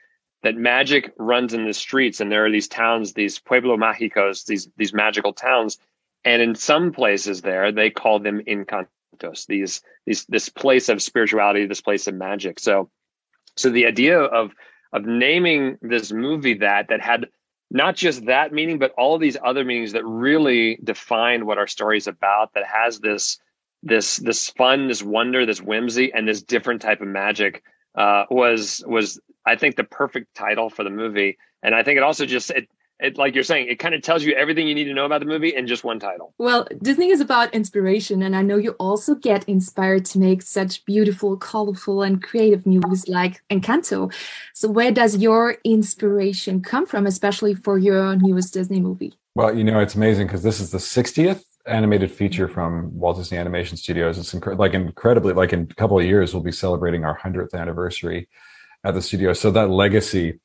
that 0.44 0.56
magic 0.56 1.14
runs 1.18 1.54
in 1.54 1.66
the 1.66 1.74
streets, 1.74 2.20
and 2.20 2.32
there 2.32 2.46
are 2.46 2.52
these 2.52 2.68
towns, 2.68 3.14
these 3.14 3.40
pueblo 3.40 3.78
mágicos, 3.78 4.46
these 4.46 4.70
these 4.78 4.94
magical 4.94 5.34
towns, 5.34 5.78
and 6.26 6.42
in 6.42 6.56
some 6.56 6.92
places 6.92 7.42
there 7.42 7.72
they 7.72 7.90
call 7.90 8.20
them 8.20 8.42
encantos, 8.48 9.46
these 9.48 9.82
these 10.06 10.26
this 10.26 10.50
place 10.50 10.90
of 10.90 11.02
spirituality, 11.02 11.66
this 11.66 11.82
place 11.82 12.08
of 12.08 12.16
magic. 12.16 12.60
So, 12.60 12.90
so 13.56 13.70
the 13.70 13.86
idea 13.86 14.20
of 14.20 14.54
of 14.94 15.06
naming 15.06 15.78
this 15.82 16.12
movie 16.12 16.56
that 16.56 16.88
that 16.90 17.02
had 17.02 17.28
not 17.70 17.96
just 17.96 18.26
that 18.26 18.52
meaning, 18.52 18.80
but 18.80 18.92
all 18.98 19.18
these 19.18 19.38
other 19.44 19.64
meanings 19.64 19.94
that 19.94 20.06
really 20.06 20.78
define 20.84 21.46
what 21.46 21.58
our 21.58 21.68
story 21.68 21.98
is 21.98 22.08
about. 22.08 22.54
That 22.54 22.66
has 22.66 23.00
this 23.00 23.40
this 23.84 24.18
this 24.18 24.50
fun, 24.50 24.88
this 24.88 25.02
wonder, 25.02 25.46
this 25.46 25.62
whimsy, 25.62 26.12
and 26.14 26.28
this 26.28 26.42
different 26.42 26.82
type 26.82 27.02
of 27.02 27.08
magic 27.08 27.64
uh, 27.96 28.26
was 28.30 28.84
was 28.86 29.20
I 29.46 29.56
think 29.56 29.76
the 29.76 29.84
perfect 29.84 30.36
title 30.36 30.70
for 30.70 30.84
the 30.84 30.90
movie. 30.90 31.38
And 31.64 31.76
I 31.76 31.84
think 31.84 31.98
it 31.98 32.04
also 32.04 32.26
just 32.26 32.50
it 32.52 32.68
it 33.02 33.18
like 33.18 33.34
you're 33.34 33.44
saying, 33.44 33.68
it 33.68 33.80
kind 33.80 33.96
of 33.96 34.02
tells 34.04 34.24
you 34.24 34.34
everything 34.36 34.68
you 34.68 34.76
need 34.76 34.86
to 34.86 34.94
know 34.94 35.06
about 35.06 35.22
the 35.22 35.26
movie 35.26 35.56
in 35.56 35.66
just 35.66 35.84
one 35.84 36.00
title. 36.00 36.34
Well, 36.38 36.68
Disney 36.82 37.10
is 37.10 37.20
about 37.20 37.54
inspiration, 37.54 38.22
and 38.22 38.36
I 38.36 38.44
know 38.44 38.58
you 38.58 38.72
also 38.74 39.16
get 39.16 39.44
inspired 39.50 40.06
to 40.06 40.20
make 40.20 40.44
such 40.44 40.86
beautiful, 40.86 41.36
colorful, 41.36 42.04
and 42.04 42.22
creative 42.22 42.66
movies 42.66 43.08
like 43.08 43.42
Encanto. 43.50 44.14
So, 44.54 44.70
where 44.70 44.92
does 44.92 45.18
your 45.18 45.58
inspiration 45.64 46.62
come 46.62 46.86
from, 46.86 47.08
especially 47.08 47.56
for 47.56 47.80
your 47.80 48.16
newest 48.16 48.54
Disney 48.54 48.80
movie? 48.80 49.14
Well, 49.34 49.58
you 49.58 49.64
know, 49.64 49.80
it's 49.80 49.96
amazing 49.96 50.28
because 50.28 50.44
this 50.44 50.60
is 50.60 50.70
the 50.70 50.78
60th 50.78 51.44
animated 51.66 52.12
feature 52.12 52.46
mm-hmm. 52.46 52.54
from 52.54 53.00
Walt 53.00 53.18
Disney 53.18 53.38
Animation 53.40 53.78
Studios. 53.78 54.20
It's 54.20 54.34
inc- 54.34 54.60
like 54.60 54.76
incredibly, 54.76 55.34
like 55.34 55.54
in 55.54 55.68
a 55.70 55.74
couple 55.74 55.98
of 55.98 56.06
years, 56.06 56.34
we'll 56.34 56.44
be 56.44 56.52
celebrating 56.52 57.04
our 57.04 57.18
100th 57.18 57.56
anniversary 57.56 58.28
at 58.84 58.94
the 58.94 59.02
studio. 59.02 59.34
So 59.34 59.52
that 59.52 59.70
legacy 59.70 60.40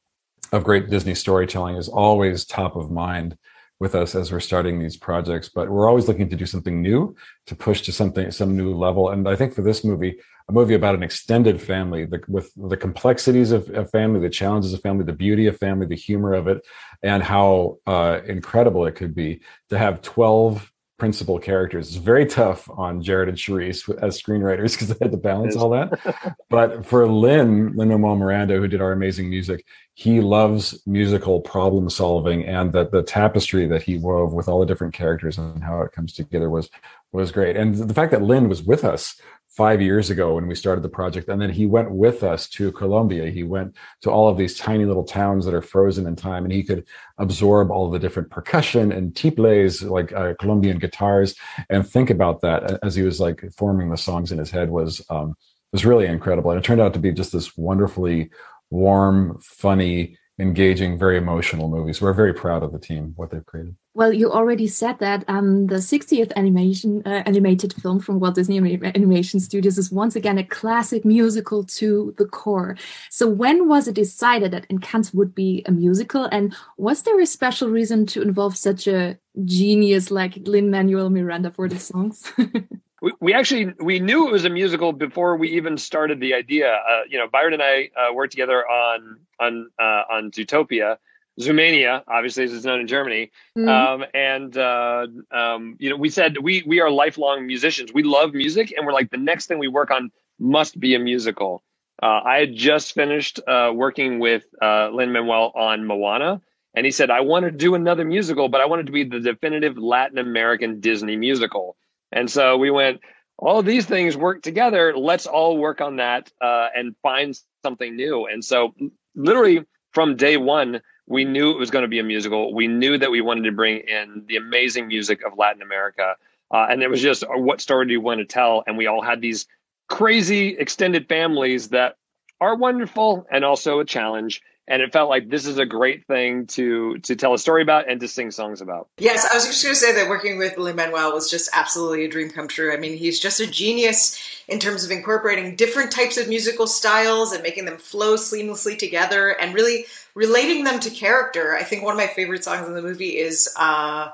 of 0.53 0.65
great 0.65 0.91
Disney 0.91 1.15
storytelling 1.15 1.77
is 1.77 1.89
always 1.89 2.45
top 2.45 2.77
of 2.77 2.91
mind 2.91 3.37
with 3.79 3.95
us 3.95 4.15
as 4.15 4.33
we're 4.33 4.41
starting 4.41 4.79
these 4.79 4.97
projects. 4.97 5.49
But 5.49 5.69
we're 5.69 5.89
always 5.89 6.09
looking 6.09 6.31
to 6.31 6.37
do 6.37 6.47
something 6.47 6.81
new, 6.81 7.15
to 7.47 7.55
push 7.55 7.83
to 7.83 7.93
something, 7.93 8.31
some 8.31 8.57
new 8.57 8.75
level. 8.75 9.11
And 9.11 9.29
I 9.29 9.37
think 9.37 9.55
for 9.55 9.63
this 9.63 9.85
movie, 9.85 10.19
a 10.49 10.53
movie 10.53 10.75
about 10.75 10.95
an 10.95 11.03
extended 11.03 11.61
family, 11.61 12.05
the, 12.05 12.23
with 12.29 12.53
the 12.57 12.77
complexities 12.77 13.53
of, 13.53 13.69
of, 13.71 13.91
family, 13.91 14.21
the 14.21 14.31
challenges 14.31 14.73
of 14.73 14.81
family, 14.81 15.05
the 15.05 15.13
beauty 15.13 15.47
of 15.47 15.59
family, 15.59 15.87
the 15.87 15.97
humor 15.97 16.35
of 16.35 16.47
it, 16.47 16.65
and 17.03 17.23
how 17.23 17.79
uh, 17.87 18.21
incredible 18.27 18.87
it 18.87 18.95
could 18.95 19.15
be 19.15 19.41
to 19.71 19.77
have 19.77 20.03
12 20.03 20.73
principal 20.99 21.39
characters. 21.39 21.89
It's 21.89 21.97
very 21.97 22.25
tough 22.25 22.69
on 22.71 23.03
Jared 23.03 23.29
and 23.29 23.37
Charisse 23.37 23.89
as 24.03 24.21
screenwriters 24.21 24.73
because 24.73 24.89
they 24.89 25.05
had 25.05 25.13
to 25.13 25.19
balance 25.19 25.55
all 25.55 25.71
that. 25.71 26.37
but 26.51 26.87
for 26.87 27.07
Lynn, 27.07 27.75
Lynn 27.77 27.89
Manuel 27.89 28.17
Miranda, 28.17 28.57
who 28.57 28.67
did 28.67 28.81
our 28.81 28.93
amazing 28.93 29.29
music, 29.29 29.65
he 29.95 30.21
loves 30.21 30.81
musical 30.87 31.41
problem 31.41 31.91
solving 31.91 32.45
and 32.47 32.73
that 32.73 32.93
the 32.93 33.03
tapestry 33.03 33.67
that 33.67 33.83
he 33.83 33.99
wove 33.99 34.33
with 34.33 34.49
all 34.49 34.61
the 34.61 34.67
different 34.67 34.95
characters 34.95 35.37
and 35.39 35.63
how 35.63 35.83
it 35.83 35.93
comes 35.93 36.13
together 36.13 36.49
was 36.49 36.71
was 37.13 37.33
great. 37.33 37.57
And 37.57 37.75
the 37.75 37.95
fact 37.95 38.11
that 38.13 38.23
Lynn 38.23 38.49
was 38.49 38.63
with 38.63 38.85
us 38.85 39.19
five 39.57 39.81
years 39.81 40.11
ago 40.11 40.35
when 40.35 40.47
we 40.47 40.55
started 40.55 40.83
the 40.83 40.89
project. 40.89 41.29
And 41.29 41.41
then 41.41 41.51
he 41.51 41.65
went 41.65 41.91
with 41.91 42.23
us 42.23 42.47
to 42.51 42.71
Colombia. 42.73 43.31
He 43.31 43.43
went 43.43 43.75
to 44.03 44.11
all 44.11 44.29
of 44.29 44.37
these 44.37 44.59
tiny 44.59 44.85
little 44.85 45.03
towns 45.03 45.47
that 45.47 45.55
are 45.55 45.63
frozen 45.63 46.07
in 46.07 46.15
time 46.15 46.45
and 46.45 46.53
he 46.53 46.63
could 46.63 46.85
absorb 47.17 47.71
all 47.71 47.91
the 47.91 47.99
different 47.99 48.31
percussion 48.31 48.93
and 48.93 49.17
tiples, 49.17 49.83
like 49.83 50.13
uh, 50.13 50.35
Colombian 50.39 50.79
guitars, 50.79 51.35
and 51.71 51.89
think 51.89 52.11
about 52.11 52.43
that 52.43 52.79
as 52.83 52.95
he 52.95 53.03
was 53.03 53.19
like 53.19 53.43
forming 53.57 53.89
the 53.89 53.97
songs 53.97 54.31
in 54.31 54.39
his 54.39 54.51
head 54.51 54.69
was, 54.69 55.03
um, 55.09 55.35
was 55.73 55.87
really 55.87 56.07
incredible. 56.07 56.51
And 56.51 56.61
it 56.61 56.65
turned 56.65 56.83
out 56.83 56.93
to 56.93 57.01
be 57.01 57.13
just 57.13 57.33
this 57.33 57.57
wonderfully 57.57 58.31
warm, 58.69 59.39
funny, 59.43 60.19
engaging, 60.39 60.99
very 60.99 61.17
emotional 61.17 61.71
movies. 61.71 62.03
We're 62.03 62.13
very 62.13 62.35
proud 62.35 62.63
of 62.63 62.73
the 62.73 62.79
team, 62.79 63.15
what 63.17 63.31
they've 63.31 63.47
created. 63.47 63.75
Well, 63.97 64.13
you 64.13 64.31
already 64.31 64.67
said 64.67 64.99
that 64.99 65.25
um, 65.27 65.69
the 65.69 65.77
60th 65.77 66.31
animation 66.37 67.03
uh, 67.07 67.23
animated 67.25 67.73
film 67.73 67.99
from 67.99 68.21
Walt 68.21 68.35
Disney 68.35 68.59
Animation 68.59 69.41
Studios 69.41 69.79
is 69.79 69.91
once 69.91 70.15
again 70.15 70.37
a 70.37 70.45
classic 70.45 71.07
musical 71.07 71.65
to 71.65 72.15
the 72.19 72.27
core. 72.27 72.77
So, 73.09 73.27
when 73.27 73.69
was 73.69 73.89
it 73.89 73.95
decided 73.95 74.51
that 74.51 74.69
Encanto 74.69 75.15
would 75.15 75.35
be 75.35 75.63
a 75.65 75.73
musical, 75.73 76.27
and 76.27 76.55
was 76.77 77.05
there 77.05 77.19
a 77.19 77.25
special 77.25 77.71
reason 77.71 78.05
to 78.09 78.21
involve 78.21 78.55
such 78.55 78.87
a 78.87 79.19
genius 79.47 80.11
like 80.11 80.37
Lin 80.47 80.71
Manuel 80.71 81.09
Miranda 81.09 81.51
for 81.51 81.67
the 81.67 81.79
songs? 81.79 82.31
we, 83.01 83.13
we 83.21 83.33
actually 83.33 83.73
we 83.81 83.99
knew 83.99 84.29
it 84.29 84.33
was 84.33 84.45
a 84.45 84.51
musical 84.51 84.93
before 84.93 85.39
we 85.39 85.49
even 85.53 85.79
started 85.79 86.21
the 86.21 86.35
idea. 86.35 86.71
Uh, 86.71 87.05
you 87.09 87.17
know, 87.17 87.29
Byron 87.29 87.55
and 87.55 87.63
I 87.63 87.89
uh, 87.97 88.13
worked 88.13 88.33
together 88.33 88.63
on 88.69 89.21
on 89.41 89.71
uh, 89.79 90.03
on 90.11 90.33
Zootopia 90.33 90.99
Zoomania, 91.41 92.03
obviously, 92.09 92.45
as 92.45 92.53
it's 92.53 92.65
known 92.65 92.81
in 92.81 92.87
Germany. 92.87 93.31
Mm-hmm. 93.57 93.69
Um, 93.69 94.05
and 94.15 94.57
uh, 94.57 95.07
um, 95.31 95.77
you 95.79 95.91
know, 95.91 95.97
we 95.97 96.09
said 96.09 96.39
we 96.39 96.63
we 96.67 96.81
are 96.81 96.91
lifelong 96.91 97.47
musicians. 97.47 97.93
We 97.93 98.03
love 98.03 98.33
music, 98.33 98.73
and 98.77 98.87
we're 98.87 98.93
like 98.93 99.11
the 99.11 99.19
next 99.19 99.47
thing 99.47 99.59
we 99.59 99.69
work 99.69 99.91
on 99.91 100.11
must 100.39 100.79
be 100.79 100.95
a 100.95 100.99
musical. 100.99 101.63
Uh, 102.03 102.21
I 102.25 102.39
had 102.39 102.55
just 102.55 102.95
finished 102.95 103.41
uh, 103.47 103.73
working 103.75 104.19
with 104.19 104.45
uh, 104.61 104.91
Lin 104.91 105.13
Manuel 105.13 105.53
on 105.55 105.87
Moana, 105.87 106.41
and 106.75 106.87
he 106.87 106.93
said 106.93 107.11
I 107.11 107.21
want 107.21 107.45
to 107.45 107.51
do 107.51 107.75
another 107.75 108.05
musical, 108.05 108.49
but 108.49 108.61
I 108.61 108.67
wanted 108.67 108.87
to 108.87 108.93
be 108.93 109.05
the 109.05 109.21
definitive 109.21 109.77
Latin 109.77 110.19
American 110.19 110.81
Disney 110.81 111.17
musical. 111.17 111.77
And 112.13 112.31
so 112.31 112.57
we 112.57 112.71
went. 112.71 113.01
All 113.39 113.63
these 113.63 113.85
things 113.85 114.17
work 114.17 114.41
together. 114.41 114.97
Let's 114.97 115.27
all 115.27 115.59
work 115.59 115.83
on 115.83 115.97
that 115.97 116.33
uh, 116.41 116.69
and 116.75 116.97
find 117.03 117.39
something 117.63 117.95
new. 117.95 118.25
And 118.25 118.43
so, 118.43 118.75
literally 119.15 119.67
from 119.93 120.17
day 120.17 120.39
one, 120.39 120.81
we 121.07 121.25
knew 121.25 121.51
it 121.51 121.59
was 121.59 121.71
going 121.71 121.83
to 121.83 121.89
be 121.89 121.99
a 121.99 122.05
musical. 122.05 122.53
We 122.53 122.67
knew 122.67 122.99
that 122.99 123.11
we 123.11 123.21
wanted 123.21 123.45
to 123.45 123.53
bring 123.53 123.79
in 123.79 124.25
the 124.27 124.37
amazing 124.37 124.89
music 124.89 125.25
of 125.25 125.39
Latin 125.39 125.63
America. 125.63 126.17
Uh, 126.51 126.67
and 126.69 126.83
it 126.83 126.89
was 126.89 127.01
just 127.01 127.25
uh, 127.25 127.29
what 127.35 127.61
story 127.61 127.87
do 127.87 127.93
you 127.93 128.01
want 128.01 128.19
to 128.19 128.25
tell? 128.25 128.65
And 128.67 128.77
we 128.77 128.87
all 128.87 129.03
had 129.03 129.21
these 129.21 129.47
crazy 129.89 130.57
extended 130.59 131.09
families 131.09 131.69
that 131.69 131.97
are 132.41 132.57
wonderful 132.57 133.27
and 133.31 133.45
also 133.45 133.81
a 133.81 133.85
challenge. 133.85 134.43
and 134.69 134.83
it 134.83 134.93
felt 134.93 135.09
like 135.09 135.31
this 135.31 135.47
is 135.47 135.59
a 135.59 135.67
great 135.67 136.05
thing 136.07 136.47
to 136.47 136.99
to 136.99 137.15
tell 137.15 137.33
a 137.33 137.39
story 137.39 137.63
about 137.63 137.89
and 137.89 138.01
to 138.01 138.09
sing 138.09 138.33
songs 138.33 138.61
about. 138.61 138.89
Yes, 138.99 139.25
I 139.31 139.35
was 139.35 139.47
just 139.47 139.63
going 139.63 139.75
to 139.75 139.81
say 139.81 139.95
that 139.95 140.09
working 140.09 140.39
with 140.39 140.59
Lin 140.59 140.75
Manuel 140.75 141.13
was 141.13 141.31
just 141.31 141.49
absolutely 141.53 142.05
a 142.05 142.09
dream 142.09 142.31
come 142.31 142.49
true. 142.49 142.73
I 142.73 142.77
mean, 142.77 142.97
he's 142.97 143.21
just 143.21 143.39
a 143.39 143.47
genius 143.47 144.19
in 144.49 144.59
terms 144.59 144.85
of 144.85 144.91
incorporating 144.91 145.55
different 145.55 145.93
types 145.93 146.17
of 146.17 146.29
musical 146.29 146.67
styles 146.67 147.33
and 147.33 147.45
making 147.45 147.65
them 147.65 147.79
flow 147.79 148.17
seamlessly 148.17 148.77
together 148.77 149.29
and 149.29 149.55
really 149.55 149.87
relating 150.17 150.65
them 150.65 150.81
to 150.81 150.91
character. 150.91 151.55
I 151.55 151.63
think 151.63 151.85
one 151.85 151.93
of 151.93 151.99
my 151.99 152.09
favorite 152.09 152.43
songs 152.43 152.67
in 152.67 152.75
the 152.75 152.83
movie 152.83 153.17
is. 153.17 153.49
Uh, 153.57 154.09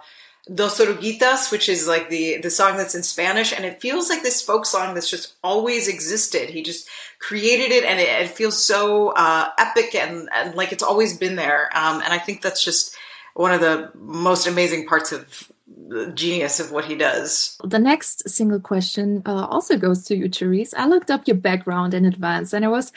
Dos 0.52 0.80
Oruguitas, 0.80 1.52
which 1.52 1.68
is 1.68 1.86
like 1.86 2.08
the 2.08 2.38
the 2.38 2.50
song 2.50 2.76
that's 2.76 2.96
in 2.96 3.04
Spanish, 3.04 3.52
and 3.52 3.64
it 3.64 3.80
feels 3.80 4.10
like 4.10 4.24
this 4.24 4.42
folk 4.42 4.66
song 4.66 4.92
that's 4.92 5.08
just 5.08 5.34
always 5.44 5.86
existed. 5.86 6.50
He 6.50 6.64
just 6.64 6.88
created 7.20 7.70
it, 7.70 7.84
and 7.84 8.00
it, 8.00 8.08
it 8.08 8.28
feels 8.28 8.60
so 8.60 9.10
uh, 9.10 9.50
epic 9.56 9.94
and, 9.94 10.28
and 10.34 10.56
like 10.56 10.72
it's 10.72 10.82
always 10.82 11.16
been 11.16 11.36
there. 11.36 11.70
Um, 11.76 12.02
and 12.02 12.12
I 12.12 12.18
think 12.18 12.42
that's 12.42 12.64
just 12.64 12.96
one 13.34 13.52
of 13.52 13.60
the 13.60 13.92
most 13.94 14.48
amazing 14.48 14.88
parts 14.88 15.12
of 15.12 15.48
the 15.88 16.10
genius 16.12 16.58
of 16.58 16.72
what 16.72 16.86
he 16.86 16.96
does. 16.96 17.56
The 17.62 17.78
next 17.78 18.28
single 18.28 18.60
question 18.60 19.22
uh, 19.24 19.46
also 19.46 19.76
goes 19.76 20.04
to 20.06 20.16
you, 20.16 20.28
Therese. 20.28 20.74
I 20.74 20.86
looked 20.86 21.12
up 21.12 21.28
your 21.28 21.36
background 21.36 21.94
in 21.94 22.04
advance, 22.04 22.52
and 22.52 22.64
I 22.64 22.68
was 22.68 22.92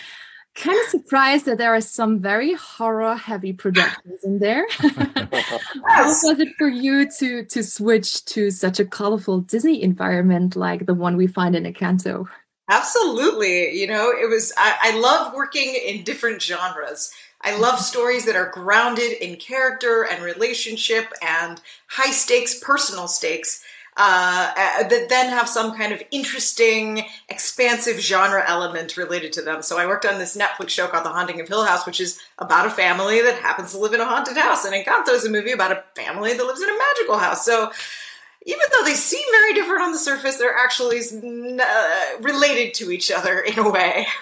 kind 0.55 0.79
of 0.79 0.89
surprised 0.89 1.45
that 1.45 1.57
there 1.57 1.75
are 1.75 1.81
some 1.81 2.19
very 2.19 2.53
horror 2.53 3.15
heavy 3.15 3.53
productions 3.53 4.23
in 4.23 4.39
there. 4.39 4.65
How 5.87 6.07
was 6.07 6.39
it 6.39 6.49
for 6.57 6.67
you 6.67 7.09
to 7.19 7.45
to 7.45 7.63
switch 7.63 8.25
to 8.25 8.49
such 8.51 8.79
a 8.79 8.85
colorful 8.85 9.41
Disney 9.41 9.83
environment 9.83 10.55
like 10.55 10.85
the 10.85 10.93
one 10.93 11.17
we 11.17 11.27
find 11.27 11.55
in 11.55 11.71
Encanto? 11.71 12.25
Absolutely. 12.67 13.79
You 13.79 13.87
know, 13.87 14.09
it 14.09 14.27
was, 14.27 14.51
I, 14.57 14.75
I 14.81 14.99
love 14.99 15.33
working 15.35 15.75
in 15.75 16.03
different 16.03 16.41
genres. 16.41 17.11
I 17.41 17.57
love 17.57 17.79
stories 17.79 18.25
that 18.25 18.35
are 18.35 18.49
grounded 18.49 19.11
in 19.21 19.35
character 19.35 20.07
and 20.09 20.23
relationship 20.23 21.13
and 21.21 21.61
high 21.87 22.11
stakes 22.11 22.59
personal 22.59 23.07
stakes 23.07 23.63
uh, 23.97 24.53
uh, 24.57 24.87
that 24.87 25.07
then 25.07 25.29
have 25.29 25.47
some 25.47 25.75
kind 25.75 25.93
of 25.93 26.03
interesting, 26.11 27.03
expansive 27.29 27.99
genre 27.99 28.43
element 28.45 28.97
related 28.97 29.31
to 29.33 29.41
them. 29.41 29.61
So 29.61 29.77
I 29.77 29.85
worked 29.85 30.05
on 30.05 30.19
this 30.19 30.35
Netflix 30.35 30.69
show 30.69 30.87
called 30.87 31.05
The 31.05 31.09
Haunting 31.09 31.39
of 31.39 31.47
Hill 31.47 31.63
House, 31.63 31.85
which 31.85 32.01
is 32.01 32.19
about 32.37 32.65
a 32.65 32.69
family 32.69 33.21
that 33.21 33.35
happens 33.35 33.71
to 33.71 33.77
live 33.77 33.93
in 33.93 34.01
a 34.01 34.05
haunted 34.05 34.35
house. 34.35 34.65
And 34.65 34.73
Encanto 34.75 35.13
is 35.13 35.25
a 35.25 35.29
movie 35.29 35.51
about 35.51 35.71
a 35.71 35.83
family 35.95 36.33
that 36.33 36.45
lives 36.45 36.61
in 36.61 36.69
a 36.69 36.77
magical 36.77 37.17
house. 37.17 37.45
So 37.45 37.71
even 38.45 38.65
though 38.71 38.83
they 38.83 38.95
seem 38.95 39.23
very 39.31 39.53
different 39.53 39.83
on 39.83 39.91
the 39.91 39.97
surface, 39.97 40.37
they're 40.37 40.55
actually 40.55 40.99
uh, 40.99 42.21
related 42.21 42.73
to 42.75 42.91
each 42.91 43.11
other 43.11 43.39
in 43.39 43.57
a 43.59 43.69
way. 43.69 44.07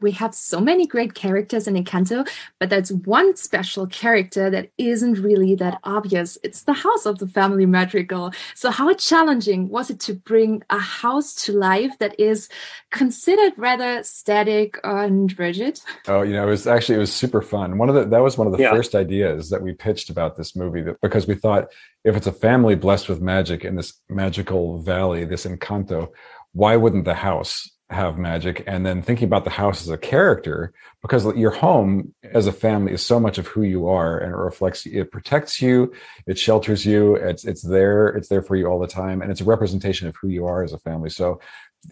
we 0.00 0.12
have 0.12 0.34
so 0.34 0.60
many 0.60 0.86
great 0.86 1.14
characters 1.14 1.66
in 1.66 1.74
Encanto, 1.74 2.28
but 2.58 2.70
that's 2.70 2.90
one 2.90 3.36
special 3.36 3.86
character 3.86 4.50
that 4.50 4.70
isn't 4.78 5.14
really 5.14 5.54
that 5.56 5.78
obvious. 5.84 6.38
It's 6.42 6.62
the 6.62 6.72
house 6.72 7.06
of 7.06 7.18
the 7.18 7.26
family 7.26 7.66
madrigal. 7.66 8.32
So 8.54 8.70
how 8.70 8.92
challenging 8.94 9.68
was 9.68 9.90
it 9.90 10.00
to 10.00 10.14
bring 10.14 10.62
a 10.70 10.78
house 10.78 11.34
to 11.44 11.52
life 11.52 11.98
that 11.98 12.18
is 12.18 12.48
considered 12.90 13.52
rather 13.56 14.02
static 14.02 14.78
and 14.84 15.36
rigid? 15.38 15.80
Oh, 16.06 16.22
you 16.22 16.32
know, 16.32 16.46
it 16.46 16.50
was 16.50 16.66
actually 16.66 16.96
it 16.96 17.00
was 17.00 17.12
super 17.12 17.42
fun. 17.42 17.78
One 17.78 17.88
of 17.88 17.94
the 17.94 18.04
that 18.06 18.22
was 18.22 18.38
one 18.38 18.46
of 18.46 18.52
the 18.52 18.62
yeah. 18.62 18.70
first 18.70 18.94
ideas 18.94 19.50
that 19.50 19.62
we 19.62 19.72
pitched 19.72 20.10
about 20.10 20.36
this 20.36 20.56
movie 20.56 20.82
that 20.82 21.00
because 21.00 21.26
we 21.26 21.34
thought 21.34 21.68
if 22.04 22.16
it's 22.16 22.26
a 22.26 22.32
family 22.32 22.74
blessed 22.74 23.08
with 23.08 23.20
magic 23.20 23.64
in 23.64 23.76
this 23.76 23.94
magical 24.08 24.80
valley, 24.80 25.24
this 25.24 25.46
Encanto, 25.46 26.08
why 26.52 26.76
wouldn't 26.76 27.04
the 27.04 27.14
house 27.14 27.70
have 27.90 28.18
magic 28.18 28.62
and 28.66 28.84
then 28.84 29.00
thinking 29.00 29.24
about 29.24 29.44
the 29.44 29.50
house 29.50 29.80
as 29.80 29.88
a 29.88 29.96
character 29.96 30.74
because 31.00 31.24
your 31.36 31.50
home 31.50 32.14
as 32.34 32.46
a 32.46 32.52
family 32.52 32.92
is 32.92 33.04
so 33.04 33.18
much 33.18 33.38
of 33.38 33.46
who 33.46 33.62
you 33.62 33.88
are 33.88 34.18
and 34.18 34.32
it 34.32 34.36
reflects 34.36 34.84
it 34.84 35.10
protects 35.10 35.62
you 35.62 35.90
it 36.26 36.38
shelters 36.38 36.84
you 36.84 37.14
it's 37.14 37.46
it's 37.46 37.62
there 37.62 38.08
it's 38.08 38.28
there 38.28 38.42
for 38.42 38.56
you 38.56 38.66
all 38.66 38.78
the 38.78 38.86
time 38.86 39.22
and 39.22 39.30
it's 39.30 39.40
a 39.40 39.44
representation 39.44 40.06
of 40.06 40.14
who 40.16 40.28
you 40.28 40.44
are 40.44 40.62
as 40.62 40.74
a 40.74 40.78
family. 40.78 41.08
So 41.08 41.40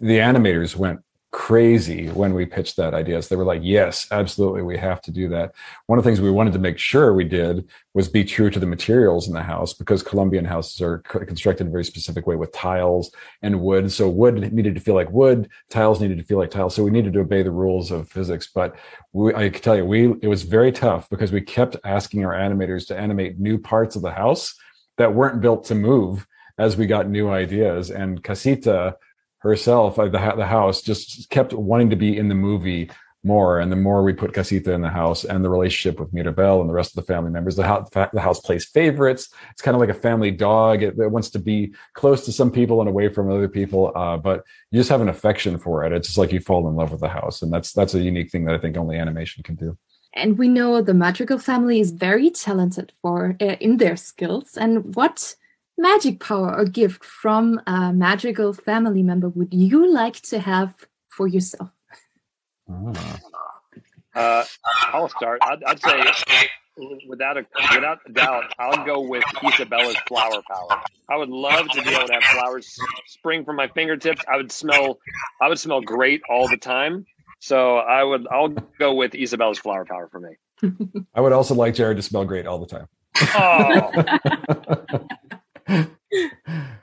the 0.00 0.18
animators 0.18 0.76
went 0.76 1.00
crazy 1.36 2.08
when 2.08 2.32
we 2.32 2.46
pitched 2.46 2.76
that 2.78 2.94
idea. 2.94 3.20
So 3.20 3.28
they 3.28 3.36
were 3.36 3.44
like, 3.44 3.60
yes, 3.62 4.06
absolutely, 4.10 4.62
we 4.62 4.78
have 4.78 5.02
to 5.02 5.10
do 5.10 5.28
that. 5.28 5.54
One 5.84 5.98
of 5.98 6.02
the 6.04 6.08
things 6.08 6.18
we 6.18 6.30
wanted 6.30 6.54
to 6.54 6.58
make 6.58 6.78
sure 6.78 7.12
we 7.12 7.24
did 7.24 7.68
was 7.92 8.08
be 8.08 8.24
true 8.24 8.48
to 8.48 8.58
the 8.58 8.64
materials 8.64 9.28
in 9.28 9.34
the 9.34 9.42
house 9.42 9.74
because 9.74 10.02
Colombian 10.02 10.46
houses 10.46 10.80
are 10.80 11.00
constructed 11.00 11.64
in 11.64 11.68
a 11.68 11.70
very 11.70 11.84
specific 11.84 12.26
way 12.26 12.36
with 12.36 12.52
tiles 12.52 13.12
and 13.42 13.60
wood. 13.60 13.92
So 13.92 14.08
wood 14.08 14.50
needed 14.50 14.76
to 14.76 14.80
feel 14.80 14.94
like 14.94 15.10
wood, 15.10 15.50
tiles 15.68 16.00
needed 16.00 16.16
to 16.16 16.24
feel 16.24 16.38
like 16.38 16.50
tiles. 16.50 16.74
So 16.74 16.82
we 16.82 16.90
needed 16.90 17.12
to 17.12 17.20
obey 17.20 17.42
the 17.42 17.50
rules 17.50 17.90
of 17.90 18.08
physics. 18.08 18.48
But 18.52 18.74
we, 19.12 19.34
I 19.34 19.50
can 19.50 19.60
tell 19.60 19.76
you, 19.76 19.84
we 19.84 20.14
it 20.22 20.28
was 20.28 20.42
very 20.42 20.72
tough 20.72 21.10
because 21.10 21.32
we 21.32 21.42
kept 21.42 21.76
asking 21.84 22.24
our 22.24 22.32
animators 22.32 22.86
to 22.86 22.98
animate 22.98 23.38
new 23.38 23.58
parts 23.58 23.94
of 23.94 24.00
the 24.00 24.10
house 24.10 24.54
that 24.96 25.12
weren't 25.12 25.42
built 25.42 25.64
to 25.66 25.74
move 25.74 26.26
as 26.56 26.78
we 26.78 26.86
got 26.86 27.10
new 27.10 27.28
ideas. 27.28 27.90
And 27.90 28.24
Casita 28.24 28.96
herself, 29.46 29.98
uh, 29.98 30.04
the, 30.04 30.34
the 30.36 30.46
house, 30.46 30.82
just 30.82 31.30
kept 31.30 31.52
wanting 31.52 31.90
to 31.90 31.96
be 31.96 32.16
in 32.16 32.28
the 32.28 32.34
movie 32.34 32.90
more. 33.26 33.58
And 33.58 33.70
the 33.70 33.76
more 33.76 34.02
we 34.02 34.12
put 34.12 34.32
Casita 34.32 34.72
in 34.72 34.80
the 34.80 34.88
house 34.88 35.24
and 35.24 35.44
the 35.44 35.50
relationship 35.50 35.98
with 35.98 36.12
Mirabel 36.14 36.60
and 36.60 36.70
the 36.70 36.74
rest 36.74 36.96
of 36.96 37.04
the 37.04 37.12
family 37.12 37.30
members, 37.30 37.56
the 37.56 37.66
house, 37.66 37.88
the 37.90 38.20
house 38.20 38.40
plays 38.40 38.64
favorites. 38.64 39.28
It's 39.50 39.62
kind 39.62 39.74
of 39.74 39.80
like 39.80 39.90
a 39.90 39.94
family 39.94 40.30
dog. 40.30 40.82
It, 40.82 40.98
it, 40.98 41.10
wants 41.10 41.30
to 41.30 41.38
be 41.38 41.74
close 41.94 42.24
to 42.24 42.32
some 42.32 42.50
people 42.50 42.80
and 42.80 42.88
away 42.88 43.08
from 43.08 43.30
other 43.30 43.48
people. 43.48 43.92
Uh, 43.94 44.16
but 44.16 44.44
you 44.70 44.78
just 44.78 44.90
have 44.90 45.00
an 45.00 45.08
affection 45.08 45.58
for 45.58 45.84
it. 45.84 45.92
It's 45.92 46.08
just 46.08 46.18
like 46.18 46.32
you 46.32 46.40
fall 46.40 46.68
in 46.68 46.76
love 46.76 46.92
with 46.92 47.00
the 47.00 47.08
house. 47.08 47.42
And 47.42 47.52
that's, 47.52 47.72
that's 47.72 47.94
a 47.94 48.00
unique 48.00 48.30
thing 48.30 48.44
that 48.44 48.54
I 48.54 48.58
think 48.58 48.76
only 48.76 48.96
animation 48.96 49.42
can 49.42 49.56
do. 49.56 49.76
And 50.14 50.38
we 50.38 50.48
know 50.48 50.80
the 50.80 50.94
Madrigal 50.94 51.38
family 51.38 51.78
is 51.80 51.90
very 51.90 52.30
talented 52.30 52.92
for 53.02 53.36
uh, 53.40 53.56
in 53.60 53.76
their 53.76 53.96
skills. 53.96 54.56
And 54.56 54.94
what 54.94 55.34
magic 55.78 56.20
power 56.20 56.54
or 56.56 56.64
gift 56.64 57.04
from 57.04 57.60
a 57.66 57.92
magical 57.92 58.52
family 58.52 59.02
member 59.02 59.28
would 59.28 59.52
you 59.52 59.92
like 59.92 60.20
to 60.22 60.38
have 60.40 60.86
for 61.08 61.26
yourself? 61.26 61.70
Ah. 62.68 63.18
Uh, 64.14 64.44
I'll 64.94 65.10
start. 65.10 65.40
I'd, 65.42 65.62
I'd, 65.64 65.80
say, 65.82 66.48
without 67.06 67.36
a 67.36 67.46
without 67.74 67.98
a 68.06 68.12
doubt, 68.12 68.44
I'll 68.58 68.84
go 68.84 69.00
with 69.00 69.22
Isabella's 69.44 69.98
flower 70.08 70.42
power. 70.50 70.82
I 71.10 71.16
would 71.16 71.28
love 71.28 71.68
to 71.68 71.82
be 71.82 71.90
able 71.90 72.06
to 72.06 72.14
have 72.14 72.22
flowers 72.22 72.74
spring 73.06 73.44
from 73.44 73.56
my 73.56 73.68
fingertips. 73.68 74.22
I 74.26 74.36
would 74.36 74.50
smell, 74.50 74.98
I 75.40 75.48
would 75.48 75.58
smell 75.58 75.82
great 75.82 76.22
all 76.30 76.48
the 76.48 76.56
time. 76.56 77.04
So 77.40 77.76
I 77.76 78.02
would, 78.02 78.26
I'll 78.28 78.48
go 78.78 78.94
with 78.94 79.14
Isabella's 79.14 79.58
flower 79.58 79.84
power 79.84 80.08
for 80.10 80.20
me. 80.20 80.36
I 81.14 81.20
would 81.20 81.32
also 81.32 81.54
like 81.54 81.74
Jared 81.74 81.98
to 81.98 82.02
smell 82.02 82.24
great 82.24 82.46
all 82.46 82.58
the 82.58 82.66
time. 82.66 82.88
Oh. 83.34 84.98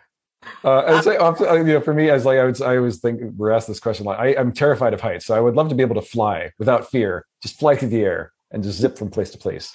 Uh, 0.64 0.80
I 0.80 0.94
would 0.94 1.04
say, 1.04 1.14
you 1.58 1.64
know, 1.64 1.82
for 1.82 1.94
me, 1.94 2.10
as 2.10 2.26
like 2.26 2.38
I 2.38 2.46
would, 2.46 2.62
I 2.62 2.78
always 2.78 3.00
think 3.00 3.22
we're 3.36 3.52
asked 3.52 3.68
this 3.68 3.80
question. 3.80 4.06
Like, 4.06 4.20
I, 4.20 4.28
am 4.40 4.52
terrified 4.52 4.94
of 4.94 5.02
heights, 5.02 5.26
so 5.26 5.36
I 5.36 5.40
would 5.40 5.56
love 5.56 5.70
to 5.70 5.76
be 5.76 5.84
able 5.84 5.96
to 5.96 6.02
fly 6.02 6.52
without 6.58 6.90
fear, 6.90 7.26
just 7.42 7.60
fly 7.60 7.76
through 7.76 7.90
the 7.90 8.02
air 8.02 8.34
and 8.52 8.64
just 8.64 8.80
zip 8.80 8.98
from 8.98 9.10
place 9.10 9.30
to 9.32 9.38
place. 9.38 9.74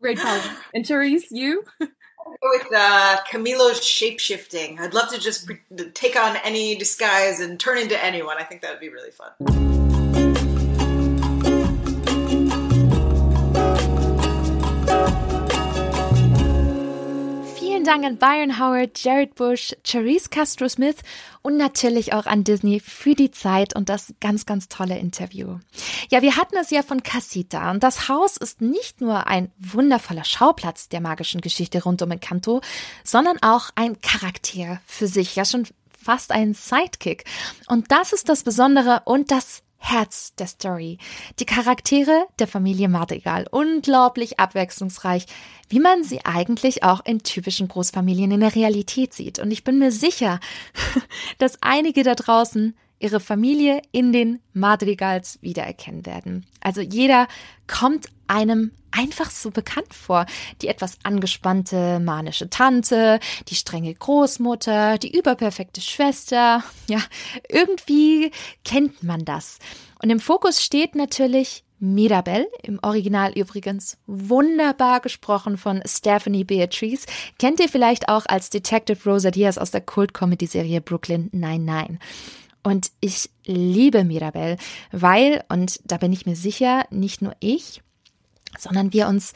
Great, 0.00 0.18
Paul. 0.18 0.40
And 0.74 0.86
Therese, 0.86 1.30
you? 1.30 1.64
With 1.80 2.66
uh, 2.74 3.18
Camilo's 3.28 3.80
shapeshifting, 3.80 4.80
I'd 4.80 4.94
love 4.94 5.10
to 5.10 5.18
just 5.18 5.46
pre- 5.46 5.60
take 5.94 6.16
on 6.16 6.36
any 6.38 6.74
disguise 6.74 7.38
and 7.38 7.60
turn 7.60 7.78
into 7.78 8.02
anyone. 8.02 8.38
I 8.38 8.42
think 8.42 8.62
that 8.62 8.72
would 8.72 8.80
be 8.80 8.88
really 8.88 9.12
fun. 9.12 9.71
Vielen 17.82 18.00
Dank 18.00 18.04
an 18.04 18.16
Byron 18.16 18.60
Howard, 18.60 19.02
Jared 19.02 19.34
Bush, 19.34 19.74
Charisse 19.82 20.28
Castro 20.30 20.68
Smith 20.68 20.98
und 21.42 21.56
natürlich 21.56 22.12
auch 22.12 22.26
an 22.26 22.44
Disney 22.44 22.78
für 22.78 23.16
die 23.16 23.32
Zeit 23.32 23.74
und 23.74 23.88
das 23.88 24.14
ganz, 24.20 24.46
ganz 24.46 24.68
tolle 24.68 24.96
Interview. 24.96 25.58
Ja, 26.08 26.22
wir 26.22 26.36
hatten 26.36 26.54
es 26.60 26.70
ja 26.70 26.84
von 26.84 27.02
Casita 27.02 27.72
und 27.72 27.82
das 27.82 28.08
Haus 28.08 28.36
ist 28.36 28.60
nicht 28.60 29.00
nur 29.00 29.26
ein 29.26 29.50
wundervoller 29.58 30.22
Schauplatz 30.22 30.90
der 30.90 31.00
magischen 31.00 31.40
Geschichte 31.40 31.82
rund 31.82 32.00
um 32.02 32.12
Encanto, 32.12 32.60
sondern 33.02 33.42
auch 33.42 33.70
ein 33.74 34.00
Charakter 34.00 34.80
für 34.86 35.08
sich, 35.08 35.34
ja 35.34 35.44
schon 35.44 35.66
fast 36.00 36.30
ein 36.30 36.54
Sidekick. 36.54 37.24
Und 37.66 37.90
das 37.90 38.12
ist 38.12 38.28
das 38.28 38.44
Besondere 38.44 39.02
und 39.06 39.32
das 39.32 39.64
Herz 39.82 40.34
der 40.36 40.46
Story. 40.46 40.98
Die 41.40 41.44
Charaktere 41.44 42.26
der 42.38 42.46
Familie 42.46 42.88
Madrigal. 42.88 43.46
Unglaublich 43.50 44.38
abwechslungsreich, 44.38 45.26
wie 45.68 45.80
man 45.80 46.04
sie 46.04 46.24
eigentlich 46.24 46.84
auch 46.84 47.04
in 47.04 47.22
typischen 47.24 47.66
Großfamilien 47.66 48.30
in 48.30 48.40
der 48.40 48.54
Realität 48.54 49.12
sieht. 49.12 49.40
Und 49.40 49.50
ich 49.50 49.64
bin 49.64 49.80
mir 49.80 49.90
sicher, 49.90 50.38
dass 51.38 51.58
einige 51.62 52.04
da 52.04 52.14
draußen 52.14 52.76
ihre 53.02 53.20
Familie 53.20 53.82
in 53.90 54.12
den 54.12 54.40
Madrigals 54.52 55.38
wiedererkennen 55.42 56.06
werden. 56.06 56.46
Also 56.60 56.80
jeder 56.80 57.26
kommt 57.66 58.06
einem 58.26 58.70
einfach 58.92 59.30
so 59.30 59.50
bekannt 59.50 59.92
vor. 59.92 60.26
Die 60.60 60.68
etwas 60.68 60.98
angespannte 61.02 61.98
manische 61.98 62.48
Tante, 62.48 63.18
die 63.48 63.54
strenge 63.54 63.92
Großmutter, 63.92 64.98
die 64.98 65.16
überperfekte 65.16 65.80
Schwester. 65.80 66.62
Ja, 66.88 67.00
irgendwie 67.48 68.32
kennt 68.64 69.02
man 69.02 69.24
das. 69.24 69.58
Und 70.02 70.10
im 70.10 70.20
Fokus 70.20 70.62
steht 70.62 70.94
natürlich 70.94 71.64
Mirabelle, 71.78 72.48
im 72.62 72.78
Original 72.82 73.32
übrigens 73.32 73.98
wunderbar 74.06 75.00
gesprochen 75.00 75.56
von 75.56 75.82
Stephanie 75.86 76.44
Beatrice, 76.44 77.06
kennt 77.38 77.60
ihr 77.60 77.68
vielleicht 77.68 78.08
auch 78.08 78.26
als 78.26 78.50
Detective 78.50 79.08
Rosa 79.08 79.30
Diaz 79.30 79.58
aus 79.58 79.70
der 79.70 79.80
Kult-Comedy-Serie 79.80 80.80
Brooklyn 80.80 81.28
Nine-Nine. 81.32 81.98
Und 82.62 82.92
ich 83.00 83.30
liebe 83.44 84.04
Mirabelle, 84.04 84.56
weil, 84.92 85.44
und 85.48 85.80
da 85.84 85.96
bin 85.96 86.12
ich 86.12 86.26
mir 86.26 86.36
sicher, 86.36 86.84
nicht 86.90 87.22
nur 87.22 87.34
ich, 87.40 87.82
sondern 88.58 88.92
wir 88.92 89.08
uns 89.08 89.32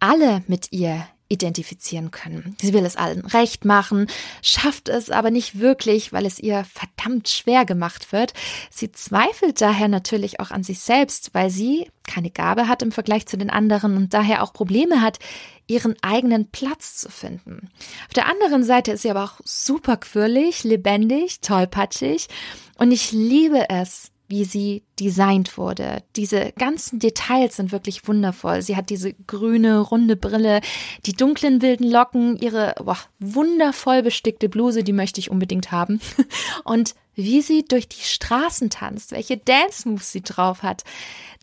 alle 0.00 0.42
mit 0.46 0.72
ihr 0.72 1.06
identifizieren 1.32 2.10
können. 2.10 2.54
Sie 2.60 2.74
will 2.74 2.84
es 2.84 2.96
allen 2.96 3.24
recht 3.24 3.64
machen, 3.64 4.06
schafft 4.42 4.88
es 4.90 5.10
aber 5.10 5.30
nicht 5.30 5.58
wirklich, 5.58 6.12
weil 6.12 6.26
es 6.26 6.38
ihr 6.38 6.64
verdammt 6.64 7.28
schwer 7.28 7.64
gemacht 7.64 8.12
wird. 8.12 8.34
Sie 8.70 8.92
zweifelt 8.92 9.60
daher 9.60 9.88
natürlich 9.88 10.40
auch 10.40 10.50
an 10.50 10.62
sich 10.62 10.80
selbst, 10.80 11.30
weil 11.32 11.48
sie 11.48 11.88
keine 12.06 12.30
Gabe 12.30 12.68
hat 12.68 12.82
im 12.82 12.92
Vergleich 12.92 13.26
zu 13.26 13.38
den 13.38 13.48
anderen 13.48 13.96
und 13.96 14.12
daher 14.12 14.42
auch 14.42 14.52
Probleme 14.52 15.00
hat, 15.00 15.18
ihren 15.66 15.96
eigenen 16.02 16.50
Platz 16.50 16.96
zu 16.96 17.08
finden. 17.08 17.70
Auf 18.08 18.14
der 18.14 18.26
anderen 18.26 18.62
Seite 18.62 18.92
ist 18.92 19.02
sie 19.02 19.10
aber 19.10 19.24
auch 19.24 19.40
super 19.44 19.96
quirlig, 19.96 20.64
lebendig, 20.64 21.40
tollpatschig 21.40 22.28
und 22.76 22.90
ich 22.90 23.12
liebe 23.12 23.70
es, 23.70 24.11
wie 24.32 24.46
sie 24.46 24.82
designt 24.98 25.58
wurde. 25.58 26.02
Diese 26.16 26.52
ganzen 26.52 26.98
Details 26.98 27.56
sind 27.56 27.70
wirklich 27.70 28.08
wundervoll. 28.08 28.62
Sie 28.62 28.76
hat 28.76 28.88
diese 28.88 29.12
grüne, 29.12 29.78
runde 29.78 30.16
Brille, 30.16 30.62
die 31.04 31.12
dunklen, 31.12 31.60
wilden 31.60 31.90
Locken, 31.90 32.38
ihre 32.38 32.74
boah, 32.82 32.96
wundervoll 33.18 34.02
bestickte 34.02 34.48
Bluse, 34.48 34.84
die 34.84 34.94
möchte 34.94 35.20
ich 35.20 35.30
unbedingt 35.30 35.70
haben. 35.70 36.00
Und 36.64 36.94
wie 37.14 37.42
sie 37.42 37.62
durch 37.62 37.90
die 37.90 38.00
Straßen 38.00 38.70
tanzt, 38.70 39.12
welche 39.12 39.36
Dance-Moves 39.36 40.12
sie 40.12 40.22
drauf 40.22 40.62
hat. 40.62 40.82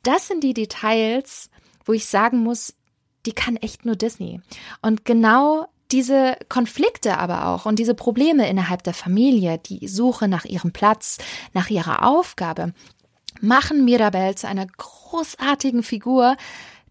Das 0.02 0.28
sind 0.28 0.44
die 0.44 0.56
Details, 0.56 1.52
wo 1.86 1.94
ich 1.94 2.08
sagen 2.08 2.40
muss, 2.40 2.74
die 3.28 3.34
kann 3.34 3.56
echt 3.58 3.86
nur 3.86 3.98
Disney. 3.98 4.42
Und 4.82 5.06
genau 5.06 5.68
diese 5.92 6.38
Konflikte 6.50 7.18
aber 7.18 7.48
auch 7.48 7.66
und 7.66 7.80
diese 7.80 7.96
Probleme 7.96 8.48
innerhalb 8.50 8.84
der 8.84 8.94
Familie, 8.94 9.58
die 9.58 9.88
Suche 9.88 10.28
nach 10.28 10.46
ihrem 10.46 10.72
Platz, 10.72 11.18
nach 11.54 11.70
ihrer 11.70 12.08
Aufgabe, 12.08 12.74
machen 13.42 13.86
Mirabelle 13.86 14.36
zu 14.36 14.48
einer 14.48 14.68
großartigen 14.68 15.84
Figur, 15.84 16.38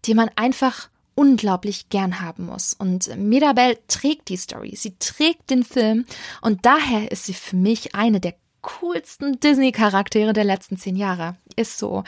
die 0.05 0.13
man 0.13 0.29
einfach 0.35 0.89
unglaublich 1.15 1.89
gern 1.89 2.21
haben 2.21 2.45
muss. 2.45 2.73
Und 2.73 3.15
Mirabelle 3.17 3.77
trägt 3.87 4.29
die 4.29 4.37
Story, 4.37 4.75
sie 4.75 4.95
trägt 4.99 5.49
den 5.49 5.63
Film 5.63 6.05
und 6.41 6.65
daher 6.65 7.11
ist 7.11 7.25
sie 7.25 7.33
für 7.33 7.57
mich 7.57 7.95
eine 7.95 8.19
der 8.19 8.35
coolsten 8.61 9.39
Disney-Charaktere 9.39 10.33
der 10.33 10.43
letzten 10.43 10.77
zehn 10.77 10.95
Jahre. 10.95 11.35
Ist 11.55 11.77
so. 11.77 12.03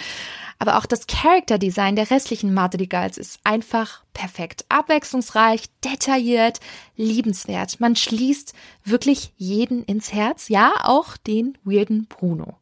Aber 0.59 0.77
auch 0.77 0.85
das 0.85 1.07
Character-Design 1.07 1.95
der 1.95 2.11
restlichen 2.11 2.53
Madrigals 2.53 3.17
ist 3.17 3.39
einfach 3.43 4.03
perfekt. 4.13 4.65
Abwechslungsreich, 4.69 5.63
detailliert, 5.83 6.59
liebenswert. 6.95 7.79
Man 7.79 7.95
schließt 7.95 8.53
wirklich 8.83 9.33
jeden 9.37 9.83
ins 9.83 10.13
Herz. 10.13 10.49
Ja, 10.49 10.73
auch 10.83 11.17
den 11.17 11.57
weirden 11.63 12.05
Bruno. 12.07 12.57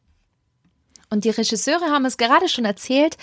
Und 1.10 1.24
die 1.24 1.30
Regisseure 1.30 1.90
haben 1.90 2.04
es 2.04 2.16
gerade 2.16 2.48
schon 2.48 2.64
erzählt. 2.64 3.16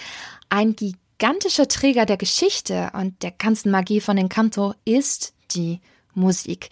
Ein 0.49 0.75
gigantischer 0.75 1.67
Träger 1.67 2.05
der 2.05 2.17
Geschichte 2.17 2.91
und 2.93 3.23
der 3.23 3.31
ganzen 3.31 3.71
Magie 3.71 4.01
von 4.01 4.17
Encanto 4.17 4.73
ist 4.85 5.33
die 5.51 5.79
Musik. 6.13 6.69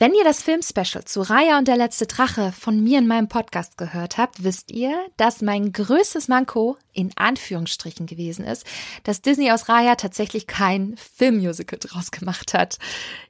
Wenn 0.00 0.14
ihr 0.14 0.24
das 0.24 0.42
Filmspecial 0.42 1.04
zu 1.04 1.20
Raya 1.20 1.58
und 1.58 1.68
der 1.68 1.76
letzte 1.76 2.06
Drache 2.06 2.52
von 2.58 2.82
mir 2.82 3.00
in 3.00 3.06
meinem 3.06 3.28
Podcast 3.28 3.76
gehört 3.76 4.16
habt, 4.16 4.42
wisst 4.42 4.70
ihr, 4.70 4.98
dass 5.18 5.42
mein 5.42 5.72
größtes 5.72 6.26
Manko 6.26 6.78
in 6.94 7.10
Anführungsstrichen 7.16 8.06
gewesen 8.06 8.46
ist, 8.46 8.64
dass 9.04 9.20
Disney 9.20 9.52
aus 9.52 9.68
Raya 9.68 9.96
tatsächlich 9.96 10.46
kein 10.46 10.96
Filmmusical 10.96 11.78
draus 11.78 12.12
gemacht 12.12 12.54
hat. 12.54 12.78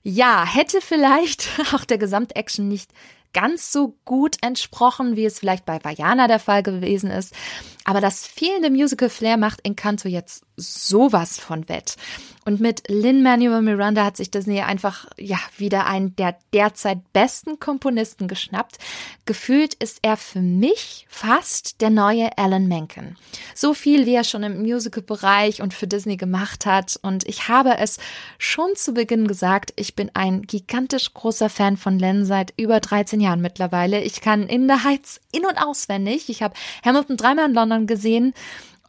Ja, 0.04 0.46
hätte 0.46 0.80
vielleicht 0.80 1.48
auch 1.74 1.84
der 1.84 1.98
Gesamtaction 1.98 2.68
nicht 2.68 2.92
ganz 3.32 3.72
so 3.72 3.96
gut 4.04 4.36
entsprochen, 4.40 5.16
wie 5.16 5.24
es 5.24 5.40
vielleicht 5.40 5.66
bei 5.66 5.82
Vajana 5.82 6.28
der 6.28 6.38
Fall 6.38 6.62
gewesen 6.62 7.10
ist. 7.10 7.34
Aber 7.84 8.00
das 8.00 8.26
fehlende 8.26 8.70
Musical-Flair 8.70 9.36
macht 9.36 9.64
Encanto 9.64 10.08
jetzt 10.08 10.44
sowas 10.56 11.38
von 11.38 11.68
wett. 11.68 11.96
Und 12.44 12.60
mit 12.60 12.88
Lin-Manuel 12.88 13.62
Miranda 13.62 14.04
hat 14.04 14.16
sich 14.16 14.30
Disney 14.30 14.60
einfach, 14.60 15.06
ja, 15.18 15.38
wieder 15.58 15.86
einen 15.86 16.16
der 16.16 16.36
derzeit 16.52 17.12
besten 17.12 17.60
Komponisten 17.60 18.28
geschnappt. 18.28 18.78
Gefühlt 19.26 19.74
ist 19.74 19.98
er 20.02 20.16
für 20.16 20.40
mich 20.40 21.06
fast 21.08 21.80
der 21.80 21.90
neue 21.90 22.36
Alan 22.38 22.66
Menken. 22.66 23.16
So 23.54 23.74
viel, 23.74 24.06
wie 24.06 24.14
er 24.14 24.24
schon 24.24 24.42
im 24.42 24.62
Musical-Bereich 24.62 25.62
und 25.62 25.74
für 25.74 25.86
Disney 25.86 26.16
gemacht 26.16 26.66
hat. 26.66 26.98
Und 27.02 27.28
ich 27.28 27.48
habe 27.48 27.78
es 27.78 27.98
schon 28.38 28.74
zu 28.74 28.94
Beginn 28.94 29.28
gesagt, 29.28 29.72
ich 29.76 29.94
bin 29.94 30.10
ein 30.14 30.42
gigantisch 30.42 31.12
großer 31.12 31.50
Fan 31.50 31.76
von 31.76 31.98
Lin 31.98 32.24
seit 32.24 32.54
über 32.56 32.80
13 32.80 33.20
Jahren 33.20 33.42
mittlerweile. 33.42 34.02
Ich 34.02 34.22
kann 34.22 34.48
In 34.48 34.68
the 34.68 34.82
Heights 34.82 35.20
in- 35.30 35.46
und 35.46 35.58
auswendig. 35.58 36.28
Ich 36.28 36.42
habe 36.42 36.54
Hamilton 36.84 37.16
dreimal 37.16 37.48
in 37.48 37.54
London 37.54 37.69
gesehen. 37.86 38.34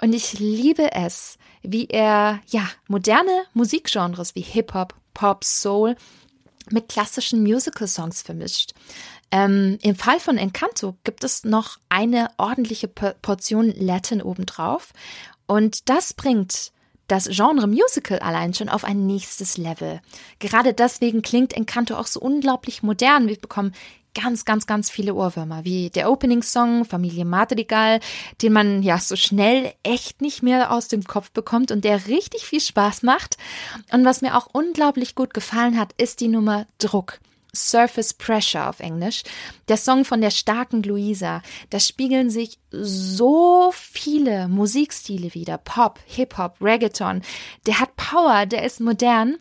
Und 0.02 0.14
ich 0.14 0.40
liebe 0.40 0.92
es, 0.94 1.38
wie 1.62 1.88
er 1.88 2.40
ja 2.48 2.68
moderne 2.88 3.44
Musikgenres 3.54 4.36
wie 4.36 4.42
Hip-Hop, 4.42 4.96
Pop, 5.14 5.44
Soul 5.44 5.96
mit 6.70 6.90
klassischen 6.90 7.44
Musical-Songs 7.44 8.22
vermischt. 8.22 8.74
Ähm, 9.32 9.78
Im 9.82 9.96
Fall 9.96 10.20
von 10.20 10.38
Encanto 10.38 10.96
gibt 11.04 11.24
es 11.24 11.44
noch 11.44 11.78
eine 11.90 12.30
ordentliche 12.38 12.88
Portion 12.88 13.74
Latin 13.78 14.22
obendrauf. 14.22 14.92
Und 15.48 15.90
das 15.90 16.14
bringt 16.14 16.72
das 17.08 17.28
Genre 17.30 17.68
Musical 17.68 18.20
allein 18.20 18.54
schon 18.54 18.70
auf 18.70 18.86
ein 18.86 19.06
nächstes 19.06 19.58
Level. 19.58 20.02
Gerade 20.40 20.74
deswegen 20.74 21.22
klingt 21.22 21.54
Encanto 21.54 21.96
auch 21.96 22.08
so 22.08 22.22
unglaublich 22.22 22.84
modern. 22.84 23.28
Wir 23.28 23.38
bekommen 23.38 23.74
ganz, 24.14 24.46
ganz, 24.46 24.68
ganz 24.68 24.90
viele 24.90 25.14
Ohrwürmer, 25.14 25.64
wie 25.64 25.90
der 25.90 26.12
Opening-Song 26.12 26.86
Familie 26.86 27.26
Madrigal, 27.26 28.00
den 28.42 28.54
man 28.54 28.84
ja 28.84 28.98
so 28.98 29.16
schnell 29.16 29.74
echt 29.84 30.22
nicht 30.22 30.44
mehr 30.44 30.72
aus 30.72 30.88
dem 30.88 31.04
Kopf 31.04 31.32
bekommt 31.32 31.72
und 31.72 31.84
der 31.84 32.08
richtig 32.08 32.46
viel 32.46 32.62
Spaß 32.62 33.04
macht. 33.04 33.38
Und 33.92 34.06
was 34.06 34.22
mir 34.22 34.38
auch 34.38 34.48
unglaublich 34.52 35.16
gut 35.16 35.34
gefallen 35.34 35.80
hat, 35.80 35.94
ist 35.98 36.20
die 36.20 36.28
Nummer 36.28 36.66
Druck. 36.78 37.20
Surface 37.54 38.14
Pressure 38.14 38.70
auf 38.70 38.80
Englisch. 38.80 39.24
Der 39.68 39.78
Song 39.78 40.06
von 40.06 40.22
der 40.22 40.32
starken 40.32 40.84
Luisa. 40.84 41.42
Da 41.70 41.80
spiegeln 41.80 42.30
sich 42.30 42.60
so 42.72 43.74
viele 43.76 44.48
Musikstile 44.48 45.34
wieder. 45.34 45.58
Pop, 45.58 46.00
Hip-Hop, 46.06 46.56
Reggaeton. 46.62 47.22
Der 47.66 47.80
hat 47.80 47.96
Power, 47.98 48.46
der 48.46 48.64
ist 48.64 48.80
modern 48.80 49.38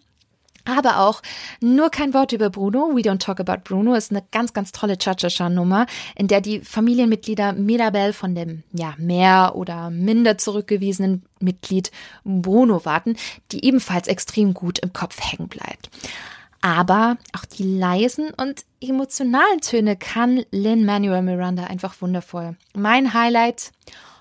aber 0.77 0.99
auch 1.01 1.23
nur 1.61 1.91
kein 1.91 2.15
Wort 2.15 2.33
über 2.33 2.51
Bruno. 2.51 2.91
We 2.95 3.01
Don't 3.01 3.19
Talk 3.19 3.41
About 3.41 3.63
Bruno 3.65 3.95
ist 3.95 4.11
eine 4.11 4.23
ganz, 4.31 4.53
ganz 4.53 4.73
tolle 4.73 4.99
Cha-Cha-Cha-Nummer, 4.99 5.87
in 6.17 6.29
der 6.29 6.41
die 6.41 6.61
Familienmitglieder 6.61 7.53
Mirabel 7.53 8.13
von 8.13 8.35
dem 8.35 8.63
ja 8.73 8.95
mehr 8.99 9.53
oder 9.55 9.91
minder 9.91 10.39
zurückgewiesenen 10.39 11.23
Mitglied 11.41 11.91
Bruno 12.25 12.85
warten, 12.85 13.17
die 13.53 13.65
ebenfalls 13.65 14.09
extrem 14.09 14.55
gut 14.55 14.79
im 14.79 14.93
Kopf 14.93 15.19
hängen 15.21 15.49
bleibt. 15.49 15.91
Aber 16.63 17.17
auch 17.33 17.47
die 17.47 17.79
leisen 17.79 18.31
und 18.37 18.65
emotionalen 18.83 19.61
Töne 19.63 19.97
kann 19.97 20.45
Lin 20.51 20.85
Manuel 20.85 21.23
Miranda 21.23 21.65
einfach 21.65 21.95
wundervoll. 22.01 22.57
Mein 22.75 23.15
Highlight 23.15 23.73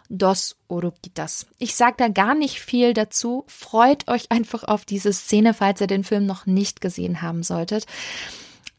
Dos 0.10 0.56
Oruguitas. 0.68 1.46
Ich 1.60 1.76
sage 1.76 1.96
da 1.98 2.08
gar 2.08 2.36
nicht 2.36 2.60
viel 2.60 2.94
dazu. 2.94 3.46
Freut 3.48 4.08
euch 4.08 4.32
einfach 4.32 4.64
auf 4.64 4.84
diese 4.84 5.14
Szene, 5.14 5.54
falls 5.54 5.82
ihr 5.82 5.88
den 5.88 6.04
Film 6.04 6.26
noch 6.26 6.46
nicht 6.46 6.82
gesehen 6.82 7.22
haben 7.22 7.44
solltet. 7.44 7.86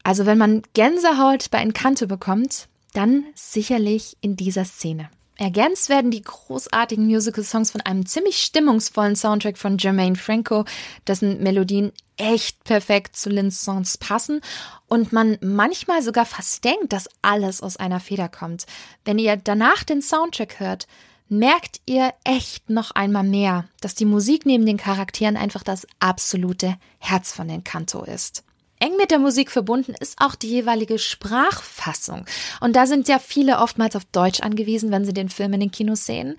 Also 0.03 0.25
wenn 0.25 0.37
man 0.37 0.61
Gänsehaut 0.73 1.49
bei 1.51 1.59
Encanto 1.59 2.07
bekommt, 2.07 2.67
dann 2.93 3.25
sicherlich 3.33 4.17
in 4.21 4.35
dieser 4.35 4.65
Szene. 4.65 5.09
Ergänzt 5.37 5.89
werden 5.89 6.11
die 6.11 6.21
großartigen 6.21 7.07
Musical-Songs 7.07 7.71
von 7.71 7.81
einem 7.81 8.05
ziemlich 8.05 8.37
stimmungsvollen 8.37 9.15
Soundtrack 9.15 9.57
von 9.57 9.79
Jermaine 9.79 10.15
Franco, 10.15 10.65
dessen 11.07 11.41
Melodien 11.41 11.91
echt 12.15 12.63
perfekt 12.63 13.15
zu 13.15 13.31
Lynns 13.31 13.61
Songs 13.61 13.97
passen 13.97 14.41
und 14.87 15.11
man 15.11 15.39
manchmal 15.41 16.03
sogar 16.03 16.27
fast 16.27 16.63
denkt, 16.63 16.93
dass 16.93 17.09
alles 17.23 17.63
aus 17.63 17.77
einer 17.77 17.99
Feder 17.99 18.29
kommt. 18.29 18.67
Wenn 19.03 19.17
ihr 19.17 19.35
danach 19.35 19.83
den 19.83 20.03
Soundtrack 20.03 20.59
hört, 20.59 20.85
merkt 21.31 21.79
ihr 21.85 22.13
echt 22.25 22.69
noch 22.69 22.91
einmal 22.91 23.23
mehr, 23.23 23.65
dass 23.79 23.95
die 23.95 24.05
Musik 24.05 24.45
neben 24.45 24.65
den 24.65 24.77
Charakteren 24.77 25.37
einfach 25.37 25.63
das 25.63 25.87
absolute 25.99 26.75
Herz 26.99 27.31
von 27.31 27.47
den 27.47 27.63
Kanto 27.63 28.03
ist. 28.03 28.43
Eng 28.79 28.97
mit 28.97 29.11
der 29.11 29.19
Musik 29.19 29.49
verbunden 29.49 29.93
ist 29.99 30.19
auch 30.19 30.35
die 30.35 30.49
jeweilige 30.49 30.99
Sprachfassung. 30.99 32.25
Und 32.59 32.75
da 32.75 32.85
sind 32.85 33.07
ja 33.07 33.19
viele 33.19 33.59
oftmals 33.59 33.95
auf 33.95 34.05
Deutsch 34.05 34.41
angewiesen, 34.41 34.91
wenn 34.91 35.05
sie 35.05 35.13
den 35.13 35.29
Film 35.29 35.53
in 35.53 35.59
den 35.61 35.71
Kinos 35.71 36.05
sehen. 36.05 36.35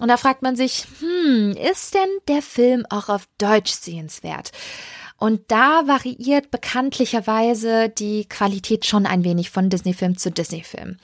Und 0.00 0.08
da 0.08 0.18
fragt 0.18 0.42
man 0.42 0.54
sich, 0.54 0.84
hm, 1.00 1.56
ist 1.56 1.94
denn 1.94 2.10
der 2.28 2.42
Film 2.42 2.86
auch 2.90 3.08
auf 3.08 3.26
Deutsch 3.38 3.72
sehenswert? 3.72 4.52
Und 5.16 5.50
da 5.50 5.88
variiert 5.88 6.52
bekanntlicherweise 6.52 7.88
die 7.88 8.26
Qualität 8.28 8.86
schon 8.86 9.04
ein 9.04 9.24
wenig 9.24 9.50
von 9.50 9.68
Disney-Film 9.68 10.16
zu 10.16 10.30
Disney-Film. 10.30 10.98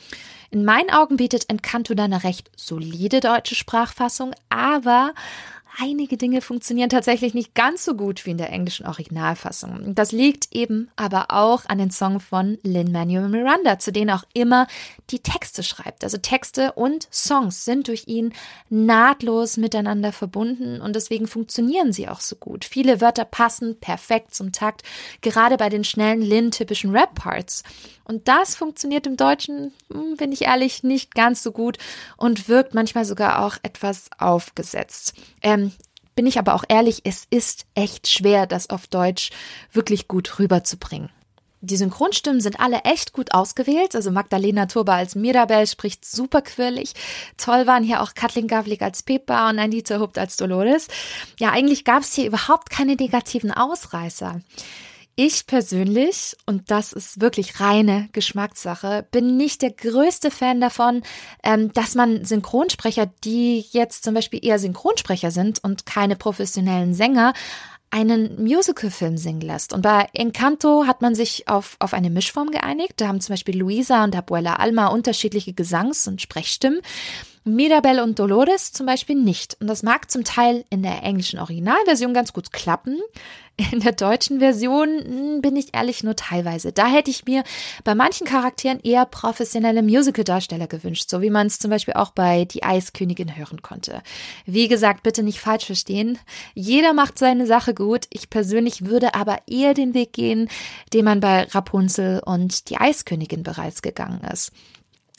In 0.55 0.65
meinen 0.65 0.91
Augen 0.91 1.17
bietet 1.17 1.51
Encanto 1.51 1.95
da 1.95 2.05
eine 2.05 2.23
recht 2.23 2.49
solide 2.57 3.19
deutsche 3.19 3.57
Sprachfassung, 3.57 4.37
aber 4.51 5.13
einige 5.79 6.17
Dinge 6.17 6.41
funktionieren 6.41 6.91
tatsächlich 6.91 7.35
nicht 7.35 7.55
ganz 7.55 7.85
so 7.85 7.95
gut 7.95 8.25
wie 8.27 8.31
in 8.31 8.39
der 8.39 8.51
englischen 8.51 8.87
Originalfassung. 8.87 9.95
Das 9.95 10.13
liegt 10.13 10.55
eben 10.55 10.89
aber 10.97 11.27
auch 11.31 11.65
an 11.67 11.79
den 11.79 11.91
Song 11.91 12.21
von 12.21 12.59
Lin-Manuel 12.63 13.29
Miranda, 13.29 13.79
zu 13.79 13.93
denen 13.93 14.11
auch 14.11 14.25
immer 14.35 14.67
die 15.11 15.21
Texte 15.21 15.63
schreibt. 15.63 16.05
Also 16.05 16.19
Texte 16.19 16.73
und 16.73 17.09
Songs 17.13 17.65
sind 17.65 17.89
durch 17.89 18.05
ihn 18.07 18.33
nahtlos 18.71 19.57
miteinander 19.57 20.13
verbunden 20.13 20.81
und 20.81 20.97
deswegen 20.97 21.27
funktionieren 21.27 21.93
sie 21.93 22.09
auch 22.09 22.21
so 22.21 22.37
gut. 22.37 22.65
Viele 22.65 23.01
Wörter 23.01 23.25
passen 23.25 23.79
perfekt 23.79 24.35
zum 24.35 24.53
Takt, 24.53 24.83
gerade 25.21 25.57
bei 25.57 25.69
den 25.69 25.85
schnellen 25.85 26.23
Lin-typischen 26.23 26.91
Rap-Parts. 26.91 27.63
Und 28.05 28.29
das 28.29 28.55
funktioniert 28.55 29.07
im 29.07 29.17
Deutschen, 29.17 29.73
hm, 29.91 30.17
bin 30.17 30.31
ich 30.31 30.43
ehrlich, 30.43 30.83
nicht 30.83 31.15
ganz 31.15 31.43
so 31.43 31.53
gut 31.53 31.79
und 32.17 32.49
wirkt 32.49 32.75
manchmal 32.75 33.05
sogar 33.05 33.45
auch 33.45 33.57
etwas 33.63 34.11
aufgesetzt. 34.19 35.15
Ähm, 35.43 35.64
bin 36.15 36.27
ich 36.27 36.39
aber 36.39 36.55
auch 36.55 36.65
ehrlich, 36.69 37.03
es 37.05 37.27
ist 37.31 37.67
echt 37.75 38.09
schwer, 38.09 38.47
das 38.47 38.71
auf 38.71 38.87
Deutsch 38.87 39.31
wirklich 39.73 40.09
gut 40.09 40.39
rüberzubringen. 40.39 41.11
Die 41.65 41.77
Synchronstimmen 41.77 42.43
sind 42.43 42.61
alle 42.61 42.81
echt 42.85 43.15
gut 43.15 43.33
ausgewählt. 43.33 43.97
Also 43.97 44.11
Magdalena 44.11 44.67
Turba 44.67 44.97
als 44.97 45.15
Mirabel 45.15 45.67
spricht 45.67 46.05
super 46.05 46.43
quirlig. 46.43 46.93
Toll 47.39 47.67
waren 47.67 47.83
hier 47.83 48.03
auch 48.03 48.13
Kathleen 48.15 48.49
Gavlik 48.49 48.83
als 48.83 49.03
Pepa 49.03 49.49
und 49.49 49.59
Anita 49.59 49.99
Hupt 49.99 50.19
als 50.19 50.37
Dolores. 50.37 50.89
Ja, 51.39 51.53
eigentlich 51.53 51.85
gab 51.85 52.03
es 52.03 52.13
hier 52.13 52.27
überhaupt 52.27 52.69
keine 52.69 52.97
negativen 52.97 53.51
Ausreißer. 53.51 54.41
Ich 55.17 55.47
persönlich, 55.47 56.37
und 56.45 56.73
das 56.73 56.93
ist 56.93 57.21
wirklich 57.21 57.61
reine 57.61 58.09
Geschmackssache, 58.11 59.07
bin 59.13 59.37
nicht 59.37 59.63
der 59.63 59.71
größte 59.71 60.33
Fan 60.33 60.61
davon, 60.61 61.03
ähm, 61.45 61.73
dass 61.73 61.95
man 61.95 62.25
Synchronsprecher, 62.25 63.07
die 63.23 63.65
jetzt 63.71 64.03
zum 64.03 64.15
Beispiel 64.15 64.45
eher 64.45 64.59
Synchronsprecher 64.59 65.31
sind 65.31 65.63
und 65.63 65.87
keine 65.87 66.17
professionellen 66.17 66.95
Sänger, 66.95 67.33
einen 67.91 68.43
Musicalfilm 68.43 69.17
singen 69.17 69.41
lässt. 69.41 69.73
Und 69.73 69.83
bei 69.83 70.09
Encanto 70.15 70.85
hat 70.89 71.01
man 71.01 71.15
sich 71.15 71.47
auf, 71.47 71.77
auf 71.79 71.95
eine 71.95 72.11
Mischform 72.11 72.51
geeinigt. 72.51 72.95
Da 72.97 73.07
haben 73.07 73.21
zum 73.21 73.35
Beispiel 73.35 73.57
Luisa 73.57 74.03
und 74.03 74.17
Abuela 74.17 74.57
Alma 74.57 74.89
unterschiedliche 74.89 75.53
Gesangs- 75.53 76.09
und 76.09 76.21
Sprechstimmen. 76.21 76.81
Mirabel 77.45 78.01
und 78.01 78.19
Dolores 78.19 78.73
zum 78.73 78.87
Beispiel 78.87 79.17
nicht. 79.17 79.59
Und 79.61 79.67
das 79.67 79.83
mag 79.83 80.11
zum 80.11 80.25
Teil 80.25 80.65
in 80.71 80.83
der 80.83 81.03
englischen 81.03 81.39
Originalversion 81.39 82.15
ganz 82.15 82.33
gut 82.33 82.53
klappen. 82.53 82.99
In 83.71 83.81
der 83.81 83.93
deutschen 83.93 84.41
Version 84.41 84.89
hm, 84.89 85.43
bin 85.43 85.55
ich 85.55 85.75
ehrlich 85.75 86.03
nur 86.03 86.17
teilweise. 86.17 86.73
Da 86.73 86.89
hätte 86.89 87.11
ich 87.11 87.25
mir 87.25 87.45
bei 87.85 87.95
manchen 87.95 88.27
Charakteren 88.27 88.81
eher 88.81 89.07
professionelle 89.07 89.83
Musical-Darsteller 89.83 90.67
gewünscht, 90.67 91.09
so 91.09 91.23
wie 91.23 91.31
man 91.31 91.47
es 91.47 91.61
zum 91.61 91.71
Beispiel 91.71 91.95
auch 91.95 92.11
bei 92.11 92.47
Die 92.47 92.65
Eiskönigin 92.65 93.37
hören 93.37 93.63
konnte. 93.63 94.03
Wie 94.45 94.67
gesagt, 94.67 95.05
bitte 95.05 95.23
nicht 95.23 95.39
falsch 95.39 95.67
verstehen. 95.67 96.19
Jeder 96.55 96.95
macht 96.95 97.17
seine 97.19 97.47
Sache 97.47 97.75
gut. 97.75 98.07
Ich 98.11 98.29
persönlich 98.29 98.87
würde 98.87 99.15
aber 99.15 99.39
eher 99.47 99.75
den 99.75 99.95
Weg 99.95 100.15
gehen, 100.15 100.49
den 100.93 101.05
man 101.05 101.21
bei 101.21 101.45
Rapunzel 101.45 102.23
und 102.25 102.71
Die 102.71 102.79
Eiskönigin 102.79 103.45
bereits 103.45 103.83
gegangen 103.83 104.23
ist. 104.33 104.51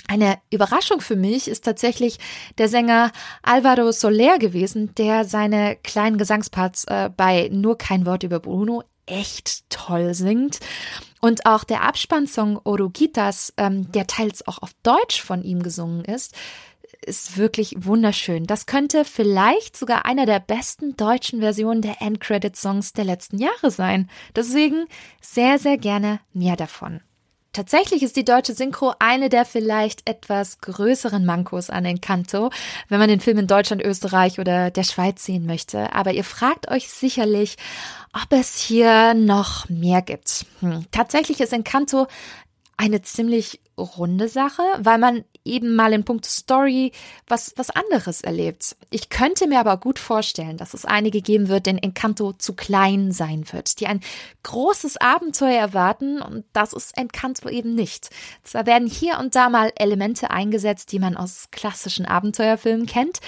Eine 0.08 0.38
Überraschung 0.51 1.01
für 1.01 1.16
mich 1.16 1.47
ist 1.47 1.66
tatsächlich 1.66 2.20
der 2.58 2.70
Sänger 2.70 3.12
Alvaro 3.41 3.91
Soler 3.91 4.38
gewesen, 4.38 4.93
der 4.95 5.26
seine 5.26 5.78
kleinen 5.78 6.18
Gesangsparts 6.18 6.86
äh, 6.86 7.10
bei 7.16 7.49
Nur 7.51 7.78
kein 7.78 8.06
Wort 8.06 8.24
über 8.24 8.39
Bruno 8.39 8.84
echt 9.08 9.70
toll 9.70 10.14
singt. 10.14 10.60
Und 11.22 11.45
auch 11.45 11.64
der 11.64 11.82
Abspannsong 11.84 12.60
Oruguitas, 12.64 13.53
ähm, 13.58 13.91
der 13.91 14.08
teils 14.08 14.47
auch 14.47 14.62
auf 14.62 14.72
Deutsch 14.84 15.22
von 15.22 15.43
ihm 15.43 15.64
gesungen 15.64 16.06
ist, 16.06 16.36
ist 17.06 17.38
wirklich 17.38 17.76
wunderschön. 17.78 18.45
Das 18.45 18.66
könnte 18.66 19.06
vielleicht 19.06 19.78
sogar 19.78 20.06
einer 20.06 20.26
der 20.26 20.39
besten 20.39 20.95
deutschen 20.95 21.39
Versionen 21.39 21.82
der 21.82 22.01
Endcredit-Songs 22.01 22.93
der 22.93 23.06
letzten 23.06 23.38
Jahre 23.38 23.72
sein. 23.72 24.10
Deswegen 24.36 24.86
sehr, 25.22 25.60
sehr 25.60 25.78
gerne 25.78 26.20
mehr 26.34 26.56
davon. 26.56 27.01
Tatsächlich 27.56 28.03
ist 28.03 28.18
die 28.18 28.26
deutsche 28.26 28.53
Synchro 28.53 28.95
eine 28.99 29.30
der 29.30 29.45
vielleicht 29.45 30.10
etwas 30.10 30.60
größeren 30.60 31.26
Mankos 31.26 31.70
an 31.70 31.86
Encanto, 31.86 32.49
wenn 32.89 32.99
man 32.99 33.08
den 33.08 33.22
Film 33.22 33.38
in 33.38 33.47
Deutschland, 33.47 33.82
Österreich 33.82 34.41
oder 34.41 34.72
der 34.72 34.84
Schweiz 34.84 35.24
sehen 35.24 35.45
möchte. 35.45 35.93
Aber 35.93 36.12
ihr 36.12 36.26
fragt 36.26 36.70
euch 36.70 36.89
sicherlich, 36.89 37.56
ob 38.12 38.38
es 38.38 38.60
hier 38.60 39.14
noch 39.14 39.70
mehr 39.70 40.01
gibt. 40.01 40.45
Hm. 40.60 40.86
Tatsächlich 40.91 41.39
ist 41.39 41.53
Encanto 41.53 42.08
eine 42.76 43.01
ziemlich 43.03 43.62
runde 43.78 44.28
Sache, 44.28 44.64
weil 44.80 44.97
man 44.97 45.24
eben 45.46 45.76
mal 45.76 45.93
in 45.93 46.04
puncto 46.04 46.30
Story 46.30 46.91
was, 47.28 47.54
was 47.56 47.70
anderes 47.70 48.22
erlebt. 48.22 48.76
Ich 48.89 49.10
könnte 49.10 49.48
mir 49.48 49.60
aber 49.60 49.78
gut 49.78 50.00
vorstellen, 50.00 50.58
dass 50.58 50.74
es 50.74 50.86
einige 50.86 51.22
geben 51.22 51.48
wird, 51.48 51.68
denen 51.68 51.80
Encanto 51.80 52.34
zu 52.34 52.54
klein 52.54 53.12
sein 53.12 53.46
wird, 53.52 53.80
die 53.80 53.88
ein 53.88 54.02
großes 54.43 54.98
Abenteuer 54.98 55.60
erwarten 55.60 56.22
und 56.22 56.46
das 56.54 56.74
ist 56.74 56.98
Encanto 56.98 57.48
eben 57.50 57.76
nicht. 57.76 58.10
Zwar 58.43 58.66
werden 58.66 58.88
hier 58.88 59.20
und 59.20 59.36
da 59.36 59.50
mal 59.50 59.72
Elemente 59.76 60.32
eingesetzt, 60.32 60.91
die 60.91 61.00
man 61.00 61.16
aus 61.16 61.50
klassischen 61.52 62.06
Abenteuerfilmen 62.06 62.88
kennt, 62.88 63.20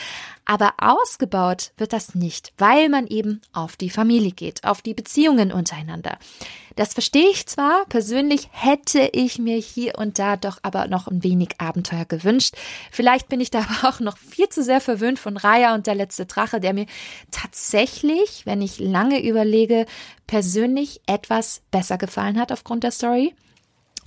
aber 0.47 0.73
ausgebaut 0.77 1.71
wird 1.77 1.93
das 1.93 2.15
nicht, 2.15 2.53
weil 2.57 2.87
man 2.89 3.05
eben 3.05 3.41
auf 3.51 3.75
die 3.75 3.89
Familie 3.89 4.31
geht, 4.31 4.63
auf 4.63 4.81
die 4.81 4.93
Beziehungen 4.93 5.51
untereinander. 5.51 6.17
Das 6.77 6.93
verstehe 6.93 7.29
ich 7.29 7.47
zwar, 7.47 7.85
persönlich 7.89 8.47
hätte 8.51 9.09
ich 9.11 9.39
mir 9.39 9.57
hier 9.57 9.97
und 9.97 10.19
da 10.19 10.37
doch 10.37 10.59
aber 10.61 10.87
noch 10.87 11.07
ein 11.07 11.23
wenig 11.23 11.49
Abenteuer 11.57 12.05
gewünscht. 12.05 12.55
Vielleicht 12.91 13.27
bin 13.27 13.41
ich 13.41 13.51
da 13.51 13.59
aber 13.69 13.89
auch 13.89 13.99
noch 13.99 14.17
viel 14.17 14.47
zu 14.47 14.63
sehr 14.63 14.79
verwöhnt 14.79 15.19
von 15.19 15.35
Raya 15.35 15.75
und 15.75 15.85
der 15.85 15.95
letzte 15.95 16.25
Drache, 16.25 16.61
der 16.61 16.73
mir 16.73 16.85
tatsächlich, 17.29 18.45
wenn 18.45 18.61
ich 18.61 18.79
lange 18.79 19.21
überlege, 19.27 19.85
persönlich 20.27 21.01
etwas 21.07 21.61
besser 21.71 21.97
gefallen 21.97 22.39
hat 22.39 22.51
aufgrund 22.53 22.83
der 22.83 22.91
Story. 22.91 23.35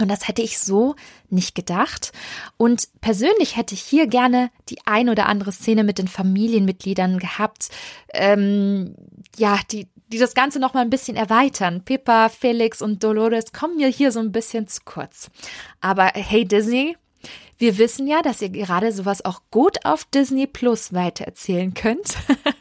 Und 0.00 0.08
das 0.08 0.28
hätte 0.28 0.42
ich 0.42 0.58
so 0.58 0.94
nicht 1.28 1.54
gedacht. 1.54 2.12
Und 2.56 2.88
persönlich 3.00 3.56
hätte 3.56 3.74
ich 3.74 3.82
hier 3.82 4.06
gerne 4.06 4.50
die 4.68 4.78
ein 4.84 5.08
oder 5.08 5.26
andere 5.26 5.52
Szene 5.52 5.84
mit 5.84 5.98
den 5.98 6.08
Familienmitgliedern 6.08 7.18
gehabt, 7.18 7.68
ähm, 8.12 8.94
ja, 9.36 9.58
die, 9.70 9.88
die 10.12 10.18
das 10.18 10.34
Ganze 10.34 10.58
noch 10.58 10.74
mal 10.74 10.80
ein 10.80 10.90
bisschen 10.90 11.16
erweitern. 11.16 11.84
Pippa, 11.84 12.28
Felix 12.28 12.82
und 12.82 13.02
Dolores 13.04 13.52
kommen 13.52 13.76
mir 13.76 13.88
hier 13.88 14.12
so 14.12 14.20
ein 14.20 14.32
bisschen 14.32 14.66
zu 14.66 14.80
kurz. 14.84 15.30
Aber 15.80 16.10
hey 16.14 16.44
Disney, 16.44 16.96
wir 17.58 17.76
wissen 17.78 18.06
ja, 18.06 18.22
dass 18.22 18.40
ihr 18.40 18.48
gerade 18.48 18.92
sowas 18.92 19.24
auch 19.24 19.42
gut 19.50 19.84
auf 19.84 20.04
Disney 20.06 20.46
Plus 20.46 20.94
weitererzählen 20.94 21.74
könnt. 21.74 22.16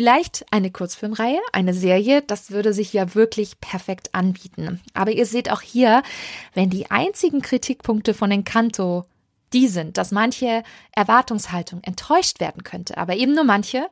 Vielleicht 0.00 0.46
eine 0.50 0.70
Kurzfilmreihe, 0.70 1.40
eine 1.52 1.74
Serie, 1.74 2.22
das 2.22 2.50
würde 2.50 2.72
sich 2.72 2.90
ja 2.94 3.14
wirklich 3.14 3.60
perfekt 3.60 4.14
anbieten. 4.14 4.80
Aber 4.94 5.10
ihr 5.10 5.26
seht 5.26 5.52
auch 5.52 5.60
hier, 5.60 6.02
wenn 6.54 6.70
die 6.70 6.90
einzigen 6.90 7.42
Kritikpunkte 7.42 8.14
von 8.14 8.30
Encanto 8.30 9.04
die 9.52 9.68
sind, 9.68 9.98
dass 9.98 10.10
manche 10.10 10.62
Erwartungshaltung 10.92 11.82
enttäuscht 11.82 12.40
werden 12.40 12.64
könnte, 12.64 12.96
aber 12.96 13.16
eben 13.16 13.34
nur 13.34 13.44
manche, 13.44 13.88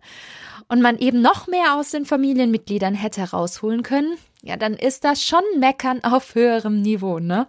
und 0.69 0.81
man 0.81 0.97
eben 0.97 1.21
noch 1.21 1.47
mehr 1.47 1.77
aus 1.77 1.91
den 1.91 2.07
Familienmitgliedern 2.07 2.95
hätte 2.95 3.21
herausholen 3.21 3.83
können, 3.83 4.17
ja, 4.41 4.57
dann 4.57 4.73
ist 4.73 5.05
das 5.05 5.23
schon 5.23 5.43
Meckern 5.59 6.03
auf 6.05 6.35
höherem 6.35 6.81
Niveau, 6.81 7.19
ne? 7.19 7.49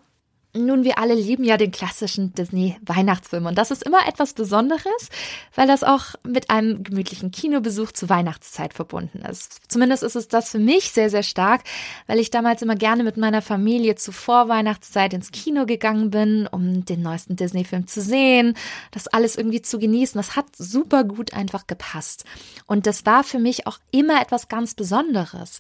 Nun, 0.56 0.84
wir 0.84 0.98
alle 0.98 1.14
lieben 1.14 1.44
ja 1.44 1.58
den 1.58 1.72
klassischen 1.72 2.34
Disney-Weihnachtsfilm 2.34 3.46
und 3.46 3.56
das 3.56 3.70
ist 3.70 3.84
immer 3.84 4.08
etwas 4.08 4.34
Besonderes, 4.34 5.10
weil 5.54 5.68
das 5.68 5.84
auch 5.84 6.16
mit 6.24 6.50
einem 6.50 6.84
gemütlichen 6.84 7.30
Kinobesuch 7.30 7.92
zur 7.92 8.10
Weihnachtszeit 8.10 8.74
verbunden 8.74 9.20
ist. 9.20 9.60
Zumindest 9.68 10.02
ist 10.02 10.16
es 10.16 10.28
das 10.28 10.50
für 10.50 10.58
mich 10.58 10.90
sehr, 10.90 11.12
sehr 11.12 11.22
stark, 11.22 11.62
weil 12.08 12.18
ich 12.18 12.32
damals 12.32 12.64
immer 12.64 12.76
gerne 12.76 13.04
mit 13.04 13.16
meiner 13.16 13.44
Familie 13.44 13.94
zur 13.94 14.16
Vorweihnachtszeit 14.16 15.14
ins 15.14 15.30
Kino 15.30 15.68
gegangen 15.68 16.10
bin, 16.10 16.48
um 16.48 16.84
den 16.84 17.04
neuesten 17.04 17.36
Disney-Film 17.36 17.86
zu 17.86 18.02
sehen, 18.02 18.56
das 18.90 19.08
alles 19.08 19.36
irgendwie 19.36 19.62
zu 19.62 19.78
genießen. 19.78 20.18
Das 20.18 20.36
hat 20.36 20.48
super 20.58 21.04
gut 21.04 21.32
einfach 21.32 21.68
gepasst. 21.68 22.26
Und 22.66 22.88
das 22.88 23.06
war 23.06 23.24
für 23.24 23.40
mich 23.40 23.68
auch 23.68 23.78
immer 23.92 24.20
etwas 24.20 24.48
ganz 24.48 24.74
Besonderes. 24.74 25.60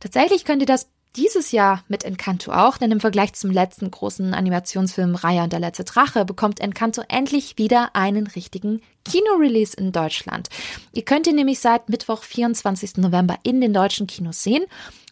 Tatsächlich 0.00 0.44
könnt 0.44 0.62
ihr 0.62 0.66
das 0.66 0.88
dieses 1.16 1.52
Jahr 1.52 1.82
mit 1.88 2.04
Encanto 2.04 2.52
auch, 2.52 2.78
denn 2.78 2.90
im 2.90 3.00
Vergleich 3.00 3.32
zum 3.32 3.50
letzten 3.50 3.90
großen 3.90 4.34
Animationsfilm 4.34 5.14
Raya 5.14 5.44
und 5.44 5.52
der 5.52 5.60
letzte 5.60 5.84
Drache 5.84 6.24
bekommt 6.24 6.60
Encanto 6.60 7.02
endlich 7.08 7.58
wieder 7.58 7.90
einen 7.94 8.26
richtigen 8.26 8.82
Kinorelease 9.04 9.76
in 9.76 9.92
Deutschland. 9.92 10.48
Ihr 10.92 11.04
könnt 11.04 11.26
ihn 11.26 11.36
nämlich 11.36 11.60
seit 11.60 11.88
Mittwoch, 11.88 12.22
24. 12.22 12.98
November 12.98 13.36
in 13.42 13.60
den 13.60 13.72
deutschen 13.72 14.06
Kinos 14.06 14.42
sehen. 14.42 14.64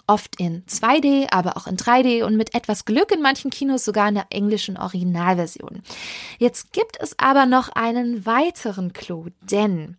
Oft 0.06 0.38
in 0.38 0.64
2D, 0.66 1.28
aber 1.32 1.56
auch 1.56 1.66
in 1.66 1.78
3D 1.78 2.24
und 2.24 2.36
mit 2.36 2.54
etwas 2.54 2.84
Glück 2.84 3.10
in 3.10 3.22
manchen 3.22 3.50
Kinos 3.50 3.84
sogar 3.84 4.08
in 4.08 4.16
der 4.16 4.26
englischen 4.28 4.76
Originalversion. 4.76 5.82
Jetzt 6.38 6.72
gibt 6.72 7.00
es 7.00 7.18
aber 7.18 7.46
noch 7.46 7.70
einen 7.70 8.26
weiteren 8.26 8.92
Clou, 8.92 9.28
denn 9.40 9.96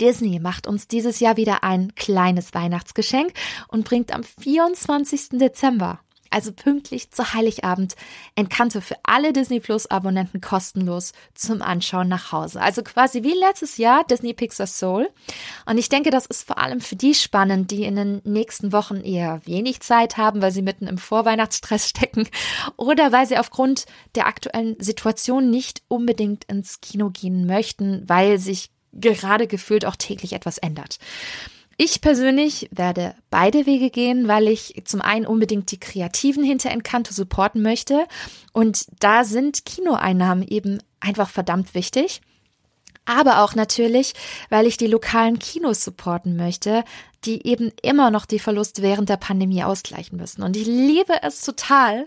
Disney 0.00 0.38
macht 0.40 0.66
uns 0.66 0.88
dieses 0.88 1.20
Jahr 1.20 1.36
wieder 1.36 1.64
ein 1.64 1.94
kleines 1.94 2.54
Weihnachtsgeschenk 2.54 3.32
und 3.68 3.84
bringt 3.84 4.12
am 4.12 4.22
24. 4.22 5.30
Dezember 5.32 6.00
also 6.30 6.52
pünktlich 6.52 7.10
zu 7.10 7.32
Heiligabend, 7.32 7.96
Encanto 8.34 8.80
für 8.80 8.96
alle 9.02 9.32
Disney 9.32 9.60
Plus 9.60 9.86
Abonnenten 9.86 10.40
kostenlos 10.40 11.12
zum 11.34 11.62
Anschauen 11.62 12.08
nach 12.08 12.30
Hause. 12.32 12.60
Also 12.60 12.82
quasi 12.82 13.22
wie 13.22 13.32
letztes 13.32 13.78
Jahr 13.78 14.04
Disney 14.04 14.34
Pixar 14.34 14.66
Soul. 14.66 15.08
Und 15.64 15.78
ich 15.78 15.88
denke, 15.88 16.10
das 16.10 16.26
ist 16.26 16.46
vor 16.46 16.58
allem 16.58 16.80
für 16.80 16.96
die 16.96 17.14
spannend, 17.14 17.70
die 17.70 17.84
in 17.84 17.96
den 17.96 18.20
nächsten 18.24 18.72
Wochen 18.72 18.96
eher 18.96 19.40
wenig 19.46 19.80
Zeit 19.80 20.16
haben, 20.18 20.42
weil 20.42 20.52
sie 20.52 20.62
mitten 20.62 20.86
im 20.86 20.98
Vorweihnachtsstress 20.98 21.88
stecken 21.88 22.28
oder 22.76 23.12
weil 23.12 23.26
sie 23.26 23.38
aufgrund 23.38 23.86
der 24.14 24.26
aktuellen 24.26 24.76
Situation 24.78 25.50
nicht 25.50 25.82
unbedingt 25.88 26.44
ins 26.44 26.80
Kino 26.80 27.10
gehen 27.10 27.46
möchten, 27.46 28.02
weil 28.06 28.38
sich 28.38 28.70
gerade 29.00 29.46
gefühlt 29.46 29.84
auch 29.84 29.96
täglich 29.96 30.32
etwas 30.32 30.58
ändert. 30.58 30.98
Ich 31.78 32.00
persönlich 32.00 32.68
werde 32.70 33.14
beide 33.28 33.66
Wege 33.66 33.90
gehen, 33.90 34.28
weil 34.28 34.48
ich 34.48 34.82
zum 34.86 35.02
einen 35.02 35.26
unbedingt 35.26 35.70
die 35.70 35.80
Kreativen 35.80 36.42
hinter 36.42 36.70
Encanto 36.70 37.12
supporten 37.12 37.60
möchte 37.60 38.06
und 38.52 38.86
da 38.98 39.24
sind 39.24 39.66
Kinoeinnahmen 39.66 40.46
eben 40.46 40.78
einfach 41.00 41.28
verdammt 41.28 41.74
wichtig. 41.74 42.22
Aber 43.04 43.42
auch 43.42 43.54
natürlich, 43.54 44.14
weil 44.48 44.66
ich 44.66 44.78
die 44.78 44.88
lokalen 44.88 45.38
Kinos 45.38 45.84
supporten 45.84 46.34
möchte, 46.34 46.82
die 47.24 47.46
eben 47.46 47.72
immer 47.82 48.10
noch 48.10 48.26
die 48.26 48.38
Verluste 48.38 48.82
während 48.82 49.08
der 49.08 49.16
Pandemie 49.16 49.64
ausgleichen 49.64 50.16
müssen. 50.18 50.42
Und 50.42 50.56
ich 50.56 50.66
liebe 50.66 51.14
es 51.22 51.40
total, 51.40 52.06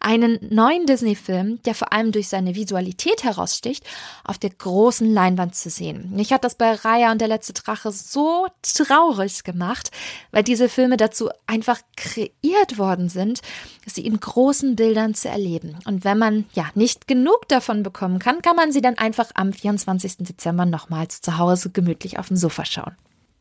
einen 0.00 0.38
neuen 0.50 0.86
Disney-Film, 0.86 1.62
der 1.62 1.74
vor 1.74 1.92
allem 1.92 2.12
durch 2.12 2.28
seine 2.28 2.54
Visualität 2.54 3.24
heraussticht, 3.24 3.84
auf 4.24 4.38
der 4.38 4.50
großen 4.50 5.12
Leinwand 5.12 5.54
zu 5.54 5.70
sehen. 5.70 6.10
Mich 6.14 6.32
hat 6.32 6.44
das 6.44 6.56
bei 6.56 6.72
Raya 6.72 7.12
und 7.12 7.20
der 7.20 7.28
letzte 7.28 7.52
Drache 7.52 7.92
so 7.92 8.46
traurig 8.62 9.44
gemacht, 9.44 9.90
weil 10.30 10.42
diese 10.42 10.68
Filme 10.68 10.96
dazu 10.96 11.30
einfach 11.46 11.80
kreiert 11.96 12.78
worden 12.78 13.08
sind, 13.08 13.40
sie 13.86 14.06
in 14.06 14.20
großen 14.20 14.76
Bildern 14.76 15.14
zu 15.14 15.28
erleben. 15.28 15.76
Und 15.84 16.04
wenn 16.04 16.18
man 16.18 16.46
ja 16.52 16.66
nicht 16.74 17.08
genug 17.08 17.48
davon 17.48 17.82
bekommen 17.82 18.18
kann, 18.18 18.42
kann 18.42 18.56
man 18.56 18.72
sie 18.72 18.80
dann 18.80 18.98
einfach 18.98 19.30
am 19.34 19.52
24. 19.52 20.18
Dezember 20.18 20.66
nochmals 20.66 21.20
zu 21.20 21.38
Hause 21.38 21.70
gemütlich 21.70 22.18
auf 22.18 22.28
dem 22.28 22.36
Sofa 22.36 22.64
schauen. 22.64 22.96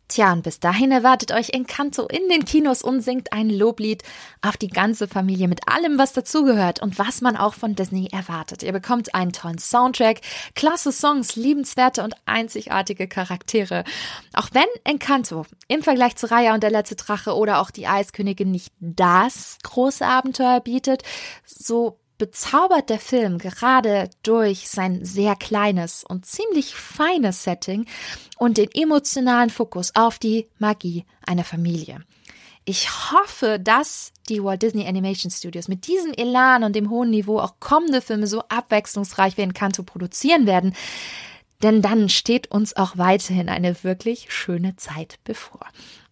Tja, 0.09 0.31
und 0.31 0.43
bis 0.43 0.61
dahin 0.61 0.91
erwartet 0.93 1.33
euch 1.33 1.49
Encanto 1.49 2.07
in 2.07 2.29
den 2.29 2.45
Kinos 2.45 2.81
und 2.81 3.01
singt 3.01 3.33
ein 3.33 3.49
Loblied 3.49 4.03
auf 4.41 4.55
die 4.55 4.69
ganze 4.69 5.05
Familie 5.05 5.49
mit 5.49 5.67
allem, 5.67 5.97
was 5.97 6.13
dazugehört 6.13 6.81
und 6.81 6.97
was 6.97 7.19
man 7.19 7.35
auch 7.35 7.53
von 7.53 7.75
Disney 7.75 8.07
erwartet. 8.09 8.63
Ihr 8.63 8.71
bekommt 8.71 9.13
einen 9.13 9.33
tollen 9.33 9.57
Soundtrack, 9.57 10.21
klasse 10.55 10.93
Songs, 10.93 11.35
liebenswerte 11.35 12.03
und 12.03 12.15
einzigartige 12.25 13.09
Charaktere. 13.09 13.83
Auch 14.31 14.47
wenn 14.53 14.67
Encanto 14.85 15.45
im 15.67 15.83
Vergleich 15.83 16.15
zu 16.15 16.31
Raya 16.31 16.53
und 16.53 16.63
der 16.63 16.71
letzte 16.71 16.95
Drache 16.95 17.35
oder 17.35 17.59
auch 17.59 17.69
die 17.69 17.87
Eiskönigin 17.87 18.49
nicht 18.49 18.71
das 18.79 19.57
große 19.63 20.05
Abenteuer 20.05 20.61
bietet, 20.61 21.03
so 21.45 21.99
bezaubert 22.17 22.89
der 22.89 22.99
Film 22.99 23.37
gerade 23.37 24.09
durch 24.23 24.67
sein 24.67 25.03
sehr 25.05 25.35
kleines 25.35 26.03
und 26.03 26.25
ziemlich 26.25 26.75
feines 26.75 27.43
Setting 27.43 27.85
und 28.37 28.57
den 28.57 28.69
emotionalen 28.73 29.49
Fokus 29.49 29.95
auf 29.95 30.19
die 30.19 30.47
Magie 30.57 31.05
einer 31.25 31.43
Familie. 31.43 32.03
Ich 32.65 32.89
hoffe, 33.11 33.59
dass 33.59 34.11
die 34.27 34.43
Walt 34.43 34.61
Disney 34.61 34.85
Animation 34.85 35.31
Studios 35.31 35.69
mit 35.69 35.87
diesem 35.87 36.11
Elan 36.11 36.65
und 36.65 36.75
dem 36.75 36.89
hohen 36.89 37.11
Niveau 37.11 37.39
auch 37.39 37.61
kommende 37.61 38.01
Filme 38.01 38.27
so 38.27 38.41
abwechslungsreich 38.49 39.37
wie 39.37 39.43
Encanto 39.43 39.83
produzieren 39.83 40.45
werden, 40.45 40.75
denn 41.63 41.81
dann 41.81 42.09
steht 42.09 42.51
uns 42.51 42.75
auch 42.75 42.97
weiterhin 42.97 43.47
eine 43.47 43.83
wirklich 43.83 44.33
schöne 44.33 44.75
Zeit 44.75 45.17
bevor. 45.23 45.61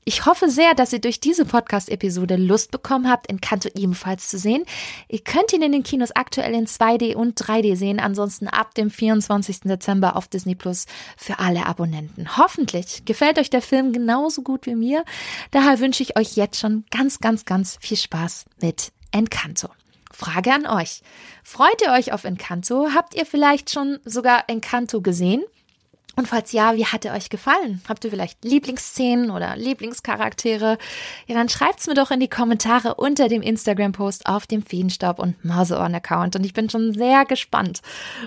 Ich 0.07 0.27
hoffe 0.27 0.51
sehr, 0.51 0.75
dass 0.75 0.93
ihr 0.93 0.99
durch 0.99 1.19
diese 1.19 1.45
Podcast-Episode 1.45 2.35
Lust 2.35 2.69
bekommen 2.69 3.09
habt, 3.09 3.27
Encanto 3.27 3.69
ebenfalls 3.73 4.29
zu 4.29 4.37
sehen. 4.37 4.63
Ihr 5.07 5.23
könnt 5.23 5.51
ihn 5.51 5.63
in 5.63 5.71
den 5.71 5.81
Kinos 5.81 6.11
aktuell 6.11 6.53
in 6.53 6.67
2D 6.67 7.15
und 7.15 7.41
3D 7.41 7.75
sehen, 7.75 7.99
ansonsten 7.99 8.47
ab 8.47 8.75
dem 8.75 8.91
24. 8.91 9.61
Dezember 9.61 10.15
auf 10.15 10.27
Disney 10.27 10.53
Plus 10.53 10.85
für 11.17 11.39
alle 11.39 11.65
Abonnenten. 11.65 12.37
Hoffentlich 12.37 13.05
gefällt 13.05 13.39
euch 13.39 13.49
der 13.49 13.63
Film 13.63 13.93
genauso 13.93 14.43
gut 14.43 14.67
wie 14.67 14.75
mir. 14.75 15.03
Daher 15.49 15.79
wünsche 15.79 16.03
ich 16.03 16.15
euch 16.19 16.35
jetzt 16.35 16.59
schon 16.59 16.85
ganz, 16.91 17.19
ganz, 17.19 17.45
ganz 17.45 17.79
viel 17.81 17.97
Spaß 17.97 18.45
mit 18.61 18.91
Encanto. 19.11 19.69
Frage 20.11 20.53
an 20.53 20.67
euch. 20.67 21.01
Freut 21.43 21.81
ihr 21.81 21.91
euch 21.93 22.13
auf 22.13 22.25
Encanto? 22.25 22.89
Habt 22.93 23.15
ihr 23.15 23.25
vielleicht 23.25 23.71
schon 23.71 23.97
sogar 24.05 24.43
Encanto 24.49 25.01
gesehen? 25.01 25.43
Und 26.15 26.27
falls 26.27 26.51
ja, 26.53 26.75
wie 26.75 26.85
hat 26.85 27.03
er 27.05 27.13
euch 27.13 27.29
gefallen? 27.29 27.81
Habt 27.89 28.05
ihr 28.05 28.11
vielleicht 28.11 28.43
Lieblingsszenen 28.43 29.31
oder 29.31 29.55
Lieblingscharaktere? 29.57 30.77
Ja, 31.27 31.35
dann 31.35 31.49
schreibt's 31.49 31.87
mir 31.87 31.93
doch 31.93 32.11
in 32.11 32.19
die 32.19 32.29
Kommentare 32.29 32.95
unter 32.95 33.27
dem 33.27 33.41
Instagram-Post 33.41 34.25
auf 34.25 34.47
dem 34.47 34.63
Feenstaub 34.63 35.19
und 35.19 35.43
Mauseohren-Account. 35.43 36.35
Und 36.35 36.45
ich 36.45 36.53
bin 36.53 36.69
schon 36.69 36.93
sehr 36.93 37.25
gespannt 37.25 37.81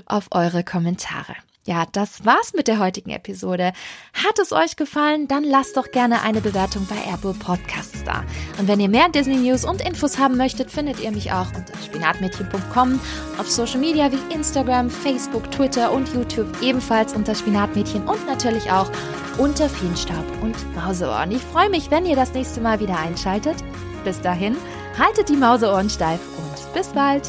auf 0.05 0.29
eure 0.33 0.65
Kommentare. 0.65 1.35
Ja, 1.69 1.85
das 1.93 2.25
war's 2.25 2.55
mit 2.55 2.67
der 2.67 2.79
heutigen 2.79 3.11
Episode. 3.11 3.75
Hat 4.15 4.39
es 4.39 4.53
euch 4.53 4.77
gefallen? 4.77 5.29
Dann 5.29 5.45
lasst 5.45 5.77
doch 5.77 5.91
gerne 5.91 6.23
eine 6.23 6.41
Bewertung 6.41 6.87
bei 6.87 6.97
Apple 7.13 7.35
Podcasts 7.35 8.03
da. 8.05 8.25
Und 8.59 8.69
wenn 8.69 8.81
ihr 8.81 8.89
mehr 8.89 9.11
Disney 9.11 9.37
News 9.37 9.67
und 9.67 9.83
Infos 9.83 10.19
haben 10.19 10.39
möchtet, 10.39 10.71
findet 10.71 10.99
ihr 10.99 11.13
mich 11.13 11.31
auch 11.31 11.49
unter 11.55 11.75
spinatmädchen.com, 11.85 12.99
auf 13.37 13.51
Social 13.51 13.81
Media 13.81 14.11
wie 14.11 14.35
Instagram, 14.35 14.89
Facebook, 14.89 15.51
Twitter 15.51 15.93
und 15.93 16.09
YouTube 16.15 16.51
ebenfalls 16.63 17.13
unter 17.13 17.35
Spinatmädchen 17.35 18.09
und 18.09 18.27
natürlich 18.27 18.71
auch 18.71 18.91
unter 19.37 19.69
Feenstaub 19.69 20.25
und 20.41 20.57
Mauseohren. 20.75 21.33
Ich 21.33 21.43
freue 21.43 21.69
mich, 21.69 21.91
wenn 21.91 22.07
ihr 22.07 22.17
das 22.17 22.33
nächste 22.33 22.63
Mal 22.63 22.81
wieder 22.81 22.99
einschaltet. 22.99 23.57
Bis 24.05 24.19
dahin, 24.23 24.57
haltet 24.99 25.29
die 25.29 25.37
Mauseohren 25.37 25.91
steif 25.91 26.21
und 26.39 26.73
bis 26.73 26.89
bald. 26.89 27.29